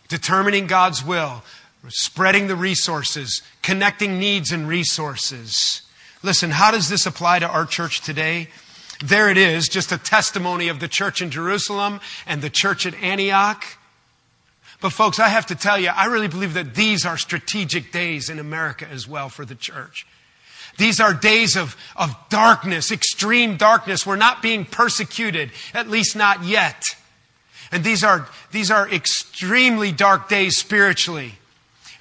determining 0.09 0.67
God's 0.67 1.05
will, 1.05 1.43
spreading 1.89 2.47
the 2.47 2.57
resources, 2.57 3.43
connecting 3.63 4.19
needs 4.19 4.53
and 4.53 4.69
resources. 4.69 5.83
Listen, 6.23 6.51
how 6.51 6.71
does 6.71 6.89
this 6.89 7.07
apply 7.07 7.39
to 7.39 7.49
our 7.49 7.65
church 7.65 8.03
today? 8.03 8.49
There 9.03 9.31
it 9.31 9.39
is, 9.39 9.69
just 9.69 9.93
a 9.93 9.99
testimony 9.99 10.69
of 10.69 10.79
the 10.79 10.89
church 10.89 11.23
in 11.23 11.31
Jerusalem 11.31 12.01
and 12.27 12.43
the 12.43 12.51
church 12.51 12.85
at 12.85 12.95
Antioch. 12.95 13.65
But 14.81 14.91
folks, 14.91 15.19
I 15.19 15.29
have 15.29 15.47
to 15.47 15.55
tell 15.55 15.79
you, 15.79 15.89
I 15.89 16.07
really 16.07 16.29
believe 16.29 16.55
that 16.55 16.75
these 16.75 17.05
are 17.05 17.17
strategic 17.17 17.93
days 17.93 18.31
in 18.31 18.39
America 18.39 18.87
as 18.91 19.09
well 19.09 19.29
for 19.29 19.45
the 19.45 19.55
church. 19.55 20.07
These 20.79 21.01
are 21.01 21.13
days 21.13 21.57
of, 21.57 21.77
of 21.97 22.15
darkness, 22.31 22.91
extreme 22.91 23.57
darkness. 23.57 24.07
We're 24.07 24.17
not 24.17 24.41
being 24.41 24.65
persecuted, 24.65 25.51
at 25.75 25.89
least 25.89 26.17
not 26.17 26.45
yet. 26.45 26.83
And 27.73 27.85
these 27.85 28.03
are, 28.03 28.29
these 28.53 28.71
are 28.71 28.89
extremely 28.89 29.93
dark 29.93 30.29
days 30.29 30.57
spiritually. 30.57 31.35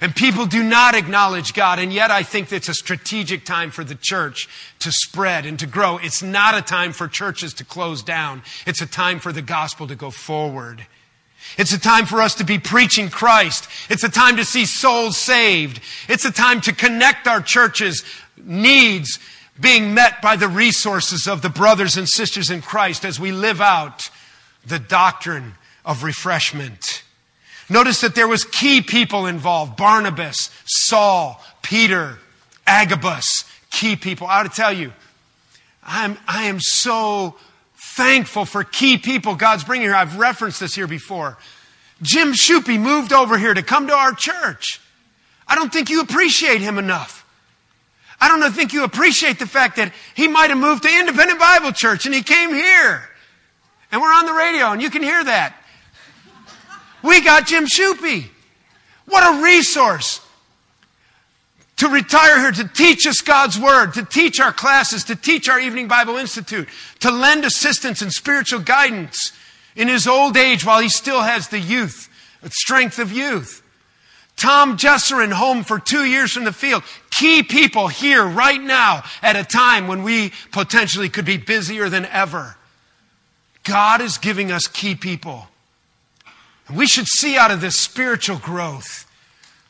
And 0.00 0.16
people 0.16 0.46
do 0.46 0.62
not 0.62 0.94
acknowledge 0.94 1.52
God. 1.52 1.78
And 1.78 1.92
yet 1.92 2.10
I 2.10 2.22
think 2.22 2.50
it's 2.52 2.68
a 2.68 2.74
strategic 2.74 3.44
time 3.44 3.70
for 3.70 3.84
the 3.84 3.94
church 3.94 4.48
to 4.78 4.90
spread 4.90 5.44
and 5.44 5.58
to 5.58 5.66
grow. 5.66 5.98
It's 5.98 6.22
not 6.22 6.56
a 6.56 6.62
time 6.62 6.92
for 6.92 7.06
churches 7.06 7.52
to 7.54 7.64
close 7.64 8.02
down. 8.02 8.42
It's 8.66 8.80
a 8.80 8.86
time 8.86 9.18
for 9.18 9.32
the 9.32 9.42
gospel 9.42 9.86
to 9.88 9.94
go 9.94 10.10
forward. 10.10 10.86
It's 11.58 11.72
a 11.72 11.80
time 11.80 12.06
for 12.06 12.22
us 12.22 12.34
to 12.36 12.44
be 12.44 12.58
preaching 12.58 13.10
Christ. 13.10 13.68
It's 13.90 14.04
a 14.04 14.08
time 14.08 14.36
to 14.36 14.44
see 14.44 14.66
souls 14.66 15.16
saved. 15.16 15.80
It's 16.08 16.24
a 16.24 16.30
time 16.30 16.60
to 16.62 16.72
connect 16.72 17.26
our 17.26 17.42
churches' 17.42 18.04
needs 18.36 19.18
being 19.58 19.92
met 19.92 20.22
by 20.22 20.36
the 20.36 20.48
resources 20.48 21.26
of 21.26 21.42
the 21.42 21.50
brothers 21.50 21.96
and 21.96 22.08
sisters 22.08 22.50
in 22.50 22.62
Christ 22.62 23.04
as 23.04 23.20
we 23.20 23.32
live 23.32 23.60
out 23.60 24.08
the 24.66 24.78
doctrine 24.78 25.54
of 25.84 26.02
refreshment. 26.02 27.02
Notice 27.70 28.00
that 28.00 28.16
there 28.16 28.26
was 28.26 28.44
key 28.44 28.82
people 28.82 29.26
involved. 29.26 29.76
Barnabas, 29.76 30.50
Saul, 30.66 31.40
Peter, 31.62 32.18
Agabus, 32.66 33.44
key 33.70 33.94
people. 33.94 34.26
I 34.26 34.40
ought 34.40 34.42
to 34.42 34.48
tell 34.48 34.72
you, 34.72 34.92
I'm, 35.82 36.18
I 36.26 36.44
am 36.44 36.58
so 36.58 37.36
thankful 37.76 38.44
for 38.44 38.64
key 38.64 38.98
people 38.98 39.36
God's 39.36 39.62
bringing 39.62 39.86
here. 39.86 39.94
I've 39.94 40.18
referenced 40.18 40.58
this 40.58 40.74
here 40.74 40.88
before. 40.88 41.38
Jim 42.02 42.32
Shupe 42.32 42.78
moved 42.78 43.12
over 43.12 43.38
here 43.38 43.54
to 43.54 43.62
come 43.62 43.86
to 43.86 43.94
our 43.94 44.12
church. 44.14 44.80
I 45.46 45.54
don't 45.54 45.72
think 45.72 45.90
you 45.90 46.00
appreciate 46.00 46.60
him 46.60 46.76
enough. 46.76 47.24
I 48.20 48.28
don't 48.28 48.52
think 48.52 48.72
you 48.72 48.84
appreciate 48.84 49.38
the 49.38 49.46
fact 49.46 49.76
that 49.76 49.92
he 50.14 50.28
might 50.28 50.50
have 50.50 50.58
moved 50.58 50.82
to 50.82 50.88
Independent 50.88 51.38
Bible 51.38 51.72
Church 51.72 52.04
and 52.04 52.14
he 52.14 52.22
came 52.22 52.52
here. 52.52 53.08
And 53.92 54.00
we're 54.00 54.12
on 54.12 54.26
the 54.26 54.32
radio 54.32 54.72
and 54.72 54.82
you 54.82 54.90
can 54.90 55.02
hear 55.02 55.22
that. 55.22 55.54
We 57.02 57.20
got 57.22 57.46
Jim 57.46 57.66
Shupe. 57.66 58.30
What 59.06 59.22
a 59.22 59.42
resource 59.42 60.20
to 61.80 61.88
retire 61.88 62.38
here, 62.40 62.52
to 62.52 62.68
teach 62.68 63.06
us 63.06 63.22
God's 63.22 63.58
Word, 63.58 63.94
to 63.94 64.04
teach 64.04 64.38
our 64.38 64.52
classes, 64.52 65.04
to 65.04 65.16
teach 65.16 65.48
our 65.48 65.58
Evening 65.58 65.88
Bible 65.88 66.16
Institute, 66.16 66.68
to 67.00 67.10
lend 67.10 67.44
assistance 67.44 68.02
and 68.02 68.12
spiritual 68.12 68.60
guidance 68.60 69.32
in 69.74 69.88
his 69.88 70.06
old 70.06 70.36
age 70.36 70.64
while 70.64 70.80
he 70.80 70.90
still 70.90 71.22
has 71.22 71.48
the 71.48 71.58
youth, 71.58 72.10
the 72.42 72.50
strength 72.50 72.98
of 72.98 73.12
youth. 73.12 73.62
Tom 74.36 74.76
Jesserin 74.76 75.32
home 75.32 75.64
for 75.64 75.78
two 75.78 76.04
years 76.04 76.32
from 76.32 76.44
the 76.44 76.52
field. 76.52 76.82
Key 77.10 77.42
people 77.42 77.88
here 77.88 78.24
right 78.24 78.60
now 78.60 79.02
at 79.22 79.36
a 79.36 79.44
time 79.44 79.88
when 79.88 80.02
we 80.02 80.32
potentially 80.52 81.08
could 81.08 81.24
be 81.24 81.36
busier 81.36 81.88
than 81.88 82.06
ever. 82.06 82.56
God 83.64 84.00
is 84.00 84.18
giving 84.18 84.52
us 84.52 84.66
key 84.66 84.94
people 84.94 85.49
We 86.74 86.86
should 86.86 87.06
see 87.06 87.36
out 87.36 87.50
of 87.50 87.60
this 87.60 87.78
spiritual 87.78 88.38
growth. 88.38 89.06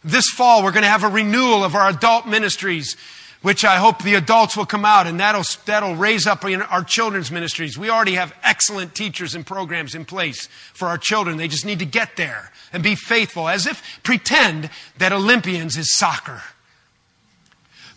This 0.02 0.28
fall, 0.30 0.62
we're 0.62 0.72
going 0.72 0.82
to 0.84 0.88
have 0.88 1.04
a 1.04 1.08
renewal 1.08 1.62
of 1.62 1.74
our 1.74 1.88
adult 1.88 2.26
ministries, 2.26 2.96
which 3.42 3.64
I 3.64 3.76
hope 3.76 4.02
the 4.02 4.14
adults 4.14 4.56
will 4.56 4.66
come 4.66 4.84
out 4.84 5.06
and 5.06 5.20
that'll, 5.20 5.44
that'll 5.66 5.96
raise 5.96 6.26
up 6.26 6.44
our 6.44 6.84
children's 6.84 7.30
ministries. 7.30 7.78
We 7.78 7.90
already 7.90 8.14
have 8.14 8.34
excellent 8.42 8.94
teachers 8.94 9.34
and 9.34 9.46
programs 9.46 9.94
in 9.94 10.04
place 10.04 10.46
for 10.72 10.88
our 10.88 10.98
children. 10.98 11.36
They 11.36 11.48
just 11.48 11.66
need 11.66 11.78
to 11.80 11.86
get 11.86 12.16
there 12.16 12.50
and 12.72 12.82
be 12.82 12.94
faithful 12.94 13.48
as 13.48 13.66
if 13.66 14.00
pretend 14.02 14.70
that 14.98 15.12
Olympians 15.12 15.76
is 15.76 15.94
soccer. 15.94 16.42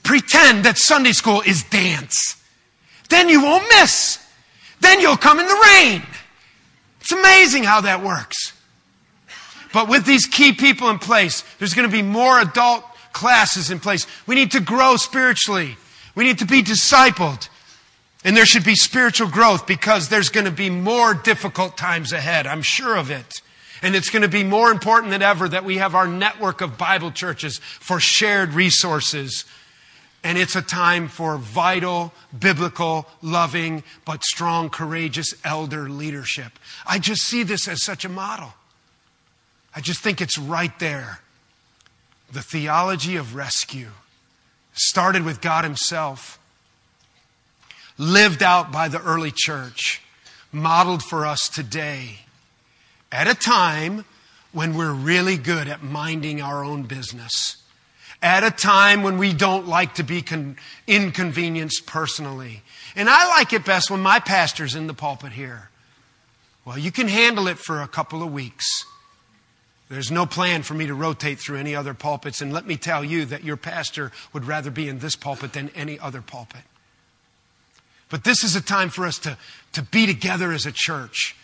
Pretend 0.04 0.66
that 0.66 0.78
Sunday 0.78 1.14
school 1.14 1.42
is 1.42 1.64
dance. 1.64 2.42
Then 3.10 3.30
you 3.30 3.42
won't 3.42 3.66
miss. 3.70 4.20
Then 4.82 5.00
you'll 5.00 5.18
come 5.18 5.40
in 5.40 5.48
the 5.48 5.70
rain. 5.74 6.04
It's 7.00 7.12
amazing 7.12 7.64
how 7.64 7.82
that 7.82 8.04
works. 8.04 8.54
But 9.74 9.90
with 9.90 10.06
these 10.06 10.28
key 10.28 10.54
people 10.54 10.90
in 10.90 11.00
place, 11.00 11.44
there's 11.58 11.74
going 11.74 11.90
to 11.90 11.92
be 11.92 12.04
more 12.04 12.40
adult 12.40 12.86
classes 13.12 13.72
in 13.72 13.80
place. 13.80 14.08
We 14.28 14.36
need 14.36 14.52
to 14.52 14.62
grow 14.62 14.96
spiritually. 14.96 15.78
We 16.16 16.24
need 16.24 16.40
to 16.40 16.46
be 16.46 16.62
discipled. 16.62 17.50
And 18.24 18.38
there 18.38 18.46
should 18.46 18.64
be 18.64 18.76
spiritual 18.76 19.30
growth 19.30 19.68
because 19.68 20.08
there's 20.08 20.30
going 20.30 20.46
to 20.46 20.52
be 20.52 20.70
more 20.70 21.14
difficult 21.14 21.76
times 21.76 22.14
ahead. 22.14 22.48
I'm 22.48 22.62
sure 22.62 22.96
of 22.96 23.12
it. 23.12 23.42
And 23.82 23.96
it's 23.96 24.10
going 24.10 24.22
to 24.22 24.30
be 24.30 24.44
more 24.44 24.72
important 24.72 25.12
than 25.12 25.22
ever 25.22 25.50
that 25.50 25.66
we 25.66 25.78
have 25.78 25.94
our 25.94 26.08
network 26.08 26.62
of 26.62 26.78
Bible 26.78 27.12
churches 27.12 27.58
for 27.58 28.00
shared 28.00 28.54
resources. 28.54 29.44
And 30.24 30.38
it's 30.38 30.56
a 30.56 30.62
time 30.62 31.10
for 31.10 31.38
vital, 31.38 32.14
biblical, 32.38 33.08
loving, 33.22 33.84
but 34.06 34.24
strong, 34.24 34.70
courageous 34.70 35.34
elder 35.44 35.90
leadership. 35.90 36.54
I 36.86 37.00
just 37.00 37.24
see 37.24 37.44
this 37.44 37.68
as 37.68 37.84
such 37.84 38.06
a 38.06 38.10
model. 38.10 38.54
I 39.76 39.82
just 39.82 40.02
think 40.02 40.22
it's 40.22 40.38
right 40.38 40.78
there. 40.80 41.20
The 42.32 42.42
theology 42.42 43.16
of 43.16 43.36
rescue 43.36 43.90
started 44.74 45.24
with 45.24 45.42
God 45.42 45.64
Himself, 45.64 46.40
lived 47.98 48.42
out 48.42 48.72
by 48.72 48.88
the 48.88 49.02
early 49.02 49.32
church, 49.32 50.02
modeled 50.52 51.04
for 51.04 51.26
us 51.26 51.48
today 51.50 52.20
at 53.12 53.28
a 53.28 53.36
time 53.36 54.06
when 54.52 54.76
we're 54.76 54.94
really 54.94 55.38
good 55.38 55.68
at 55.68 55.84
minding 55.84 56.42
our 56.42 56.64
own 56.64 56.84
business, 56.84 57.58
at 58.22 58.44
a 58.44 58.52
time 58.52 59.04
when 59.04 59.18
we 59.18 59.34
don't 59.34 59.68
like 59.68 59.96
to 59.96 60.04
be 60.04 60.22
con- 60.22 60.58
inconvenienced 60.88 61.86
personally. 61.86 62.62
And 62.96 63.10
I 63.10 63.28
like 63.30 63.54
it 63.54 63.66
best 63.66 63.92
when 63.92 64.00
my 64.00 64.20
pastor's 64.20 64.76
in 64.76 64.88
the 64.88 64.94
pulpit 64.94 65.34
here. 65.34 65.70
Well, 66.66 66.78
you 66.78 66.92
can 66.92 67.08
handle 67.08 67.48
it 67.48 67.58
for 67.58 67.82
a 67.82 67.88
couple 67.88 68.24
of 68.24 68.32
weeks. 68.32 68.86
There's 69.90 70.12
no 70.12 70.26
plan 70.26 70.64
for 70.64 70.74
me 70.74 70.88
to 70.88 70.94
rotate 70.94 71.40
through 71.40 71.58
any 71.58 71.76
other 71.76 71.94
pulpits. 71.94 72.42
And 72.42 72.52
let 72.52 72.66
me 72.66 72.78
tell 72.78 73.04
you 73.04 73.26
that 73.26 73.44
your 73.44 73.58
pastor 73.58 74.12
would 74.32 74.46
rather 74.46 74.72
be 74.72 74.88
in 74.88 75.00
this 75.00 75.16
pulpit 75.16 75.54
than 75.54 75.70
any 75.76 76.00
other 76.00 76.22
pulpit. 76.22 76.62
But 78.10 78.24
this 78.24 78.44
is 78.44 78.56
a 78.56 78.62
time 78.62 78.90
for 78.90 79.06
us 79.06 79.18
to, 79.20 79.38
to 79.74 79.82
be 79.82 80.06
together 80.06 80.52
as 80.52 80.66
a 80.66 80.72
church. 80.72 81.36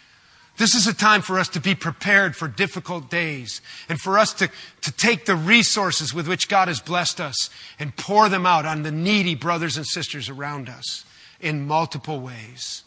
This 0.57 0.75
is 0.75 0.87
a 0.87 0.93
time 0.93 1.21
for 1.21 1.39
us 1.39 1.47
to 1.49 1.61
be 1.61 1.73
prepared 1.73 2.35
for 2.35 2.47
difficult 2.47 3.09
days 3.09 3.61
and 3.87 3.99
for 3.99 4.19
us 4.19 4.33
to, 4.35 4.49
to 4.81 4.91
take 4.91 5.25
the 5.25 5.35
resources 5.35 6.13
with 6.13 6.27
which 6.27 6.49
God 6.49 6.67
has 6.67 6.81
blessed 6.81 7.21
us 7.21 7.49
and 7.79 7.95
pour 7.95 8.27
them 8.27 8.45
out 8.45 8.65
on 8.65 8.83
the 8.83 8.91
needy 8.91 9.35
brothers 9.35 9.77
and 9.77 9.85
sisters 9.85 10.27
around 10.27 10.67
us 10.67 11.05
in 11.39 11.65
multiple 11.65 12.19
ways. 12.19 12.83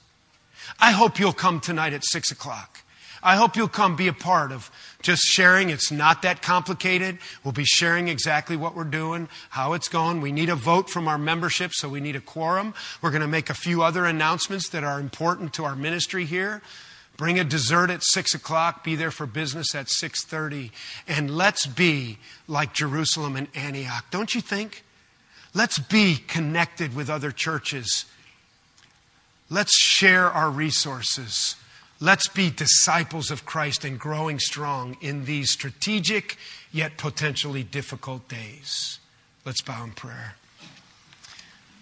I 0.78 0.90
hope 0.90 1.18
you'll 1.18 1.32
come 1.32 1.60
tonight 1.60 1.94
at 1.94 2.04
six 2.04 2.30
o'clock. 2.30 2.80
I 3.22 3.36
hope 3.36 3.56
you'll 3.56 3.68
come 3.68 3.96
be 3.96 4.08
a 4.08 4.12
part 4.12 4.52
of 4.52 4.70
just 5.02 5.22
sharing. 5.22 5.70
It's 5.70 5.90
not 5.90 6.22
that 6.22 6.40
complicated. 6.42 7.18
We'll 7.44 7.52
be 7.52 7.64
sharing 7.64 8.08
exactly 8.08 8.56
what 8.56 8.74
we're 8.74 8.84
doing, 8.84 9.28
how 9.50 9.74
it's 9.74 9.88
going. 9.88 10.20
We 10.20 10.32
need 10.32 10.48
a 10.48 10.54
vote 10.54 10.88
from 10.88 11.08
our 11.08 11.18
membership, 11.18 11.72
so 11.74 11.88
we 11.88 12.00
need 12.00 12.16
a 12.16 12.20
quorum. 12.20 12.74
We're 13.00 13.10
going 13.10 13.22
to 13.22 13.28
make 13.28 13.50
a 13.50 13.54
few 13.54 13.82
other 13.82 14.04
announcements 14.04 14.68
that 14.70 14.84
are 14.84 15.00
important 15.00 15.52
to 15.54 15.64
our 15.64 15.76
ministry 15.76 16.24
here. 16.24 16.62
Bring 17.18 17.38
a 17.38 17.44
dessert 17.44 17.90
at 17.90 18.02
six 18.02 18.34
o'clock. 18.34 18.82
Be 18.82 18.96
there 18.96 19.10
for 19.10 19.26
business 19.26 19.74
at 19.74 19.90
six 19.90 20.24
thirty, 20.24 20.72
and 21.06 21.36
let's 21.36 21.66
be 21.66 22.18
like 22.48 22.72
Jerusalem 22.72 23.36
and 23.36 23.48
Antioch. 23.54 24.06
Don't 24.10 24.34
you 24.34 24.40
think? 24.40 24.82
Let's 25.54 25.78
be 25.78 26.16
connected 26.16 26.96
with 26.96 27.10
other 27.10 27.30
churches. 27.30 28.06
Let's 29.50 29.76
share 29.78 30.30
our 30.30 30.50
resources. 30.50 31.56
Let's 32.02 32.26
be 32.26 32.50
disciples 32.50 33.30
of 33.30 33.46
Christ 33.46 33.84
and 33.84 33.96
growing 33.96 34.40
strong 34.40 34.96
in 35.00 35.24
these 35.24 35.52
strategic 35.52 36.36
yet 36.72 36.98
potentially 36.98 37.62
difficult 37.62 38.26
days. 38.26 38.98
Let's 39.44 39.60
bow 39.60 39.84
in 39.84 39.92
prayer. 39.92 40.34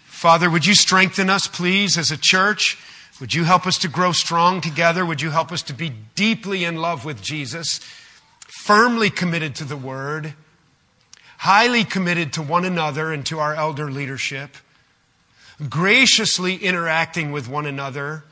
Father, 0.04 0.50
would 0.50 0.66
you 0.66 0.74
strengthen 0.74 1.30
us, 1.30 1.46
please, 1.46 1.96
as 1.96 2.10
a 2.10 2.18
church? 2.18 2.76
Would 3.18 3.32
you 3.32 3.44
help 3.44 3.66
us 3.66 3.78
to 3.78 3.88
grow 3.88 4.12
strong 4.12 4.60
together? 4.60 5.06
Would 5.06 5.22
you 5.22 5.30
help 5.30 5.50
us 5.52 5.62
to 5.62 5.72
be 5.72 5.90
deeply 6.14 6.64
in 6.64 6.76
love 6.76 7.06
with 7.06 7.22
Jesus, 7.22 7.80
firmly 8.40 9.08
committed 9.08 9.54
to 9.54 9.64
the 9.64 9.74
Word, 9.74 10.34
highly 11.38 11.82
committed 11.82 12.30
to 12.34 12.42
one 12.42 12.66
another 12.66 13.10
and 13.10 13.24
to 13.24 13.38
our 13.38 13.54
elder 13.54 13.90
leadership, 13.90 14.58
graciously 15.70 16.56
interacting 16.56 17.32
with 17.32 17.48
one 17.48 17.64
another? 17.64 18.24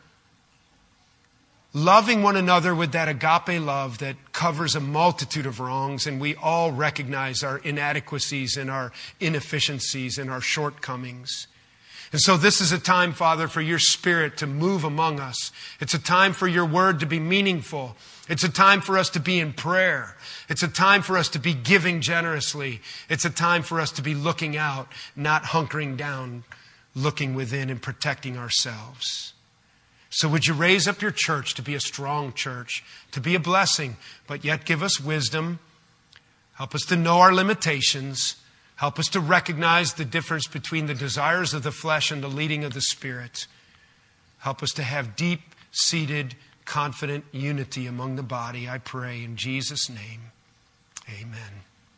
Loving 1.79 2.23
one 2.23 2.37
another 2.37 2.75
with 2.75 2.93
that 2.93 3.09
agape 3.09 3.61
love 3.61 3.99
that 3.99 4.17
covers 4.33 4.75
a 4.75 4.81
multitude 4.81 5.47
of 5.47 5.61
wrongs, 5.61 6.07
and 6.07 6.21
we 6.21 6.35
all 6.37 6.73
recognize 6.73 7.43
our 7.43 7.59
inadequacies 7.59 8.57
and 8.57 8.71
our 8.71 8.93
inefficiencies 9.21 10.19
and 10.19 10.31
our 10.31 10.41
shortcomings. 10.41 11.47
And 12.11 12.21
so, 12.21 12.39
this 12.39 12.61
is 12.61 12.73
a 12.73 12.79
time, 12.79 13.13
Father, 13.13 13.49
for 13.49 13.61
your 13.61 13.79
Spirit 13.79 14.39
to 14.39 14.47
move 14.47 14.83
among 14.83 15.21
us. 15.21 15.53
It's 15.79 15.93
a 15.93 15.99
time 15.99 16.33
for 16.33 16.49
your 16.49 16.65
word 16.65 17.01
to 17.01 17.07
be 17.07 17.21
meaningful. 17.21 17.97
It's 18.29 18.45
a 18.45 18.49
time 18.49 18.81
for 18.81 18.97
us 18.97 19.11
to 19.11 19.21
be 19.21 19.39
in 19.39 19.53
prayer. 19.53 20.17
It's 20.49 20.63
a 20.63 20.69
time 20.69 21.03
for 21.03 21.19
us 21.19 21.29
to 21.31 21.39
be 21.39 21.53
giving 21.53 22.01
generously. 22.01 22.81
It's 23.11 23.27
a 23.27 23.31
time 23.31 23.63
for 23.63 23.79
us 23.79 23.93
to 23.93 24.03
be 24.03 24.15
looking 24.15 24.57
out, 24.57 24.89
not 25.15 25.45
hunkering 25.45 25.99
down, 25.99 26.45
looking 26.95 27.35
within 27.35 27.69
and 27.69 27.81
protecting 27.81 28.39
ourselves. 28.39 29.35
So, 30.19 30.29
would 30.29 30.49
you 30.49 30.55
raise 30.55 30.89
up 30.89 31.01
your 31.01 31.13
church 31.13 31.55
to 31.55 31.63
be 31.63 31.77
a 31.77 31.81
strong 31.81 32.33
church, 32.33 32.83
to 33.13 33.21
be 33.21 33.37
a 33.37 33.39
blessing, 33.39 33.97
but 34.27 34.45
yet 34.45 34.65
give 34.65 34.83
us 34.83 35.01
wisdom? 35.01 35.61
Help 36.55 36.75
us 36.75 36.85
to 36.87 36.97
know 36.97 37.19
our 37.19 37.33
limitations. 37.33 38.35
Help 38.75 38.99
us 38.99 39.07
to 39.11 39.21
recognize 39.21 39.95
the 39.95 40.05
difference 40.05 40.49
between 40.49 40.87
the 40.87 40.95
desires 40.95 41.55
of 41.55 41.63
the 41.63 41.71
flesh 41.71 42.11
and 42.11 42.21
the 42.21 42.27
leading 42.27 42.65
of 42.65 42.75
the 42.75 42.81
Spirit. 42.81 43.47
Help 44.39 44.61
us 44.61 44.73
to 44.73 44.83
have 44.83 45.15
deep 45.15 45.55
seated, 45.71 46.35
confident 46.65 47.25
unity 47.31 47.87
among 47.87 48.17
the 48.17 48.25
body, 48.25 48.69
I 48.69 48.79
pray, 48.79 49.23
in 49.23 49.37
Jesus' 49.37 49.89
name. 49.89 50.33
Amen. 51.09 51.68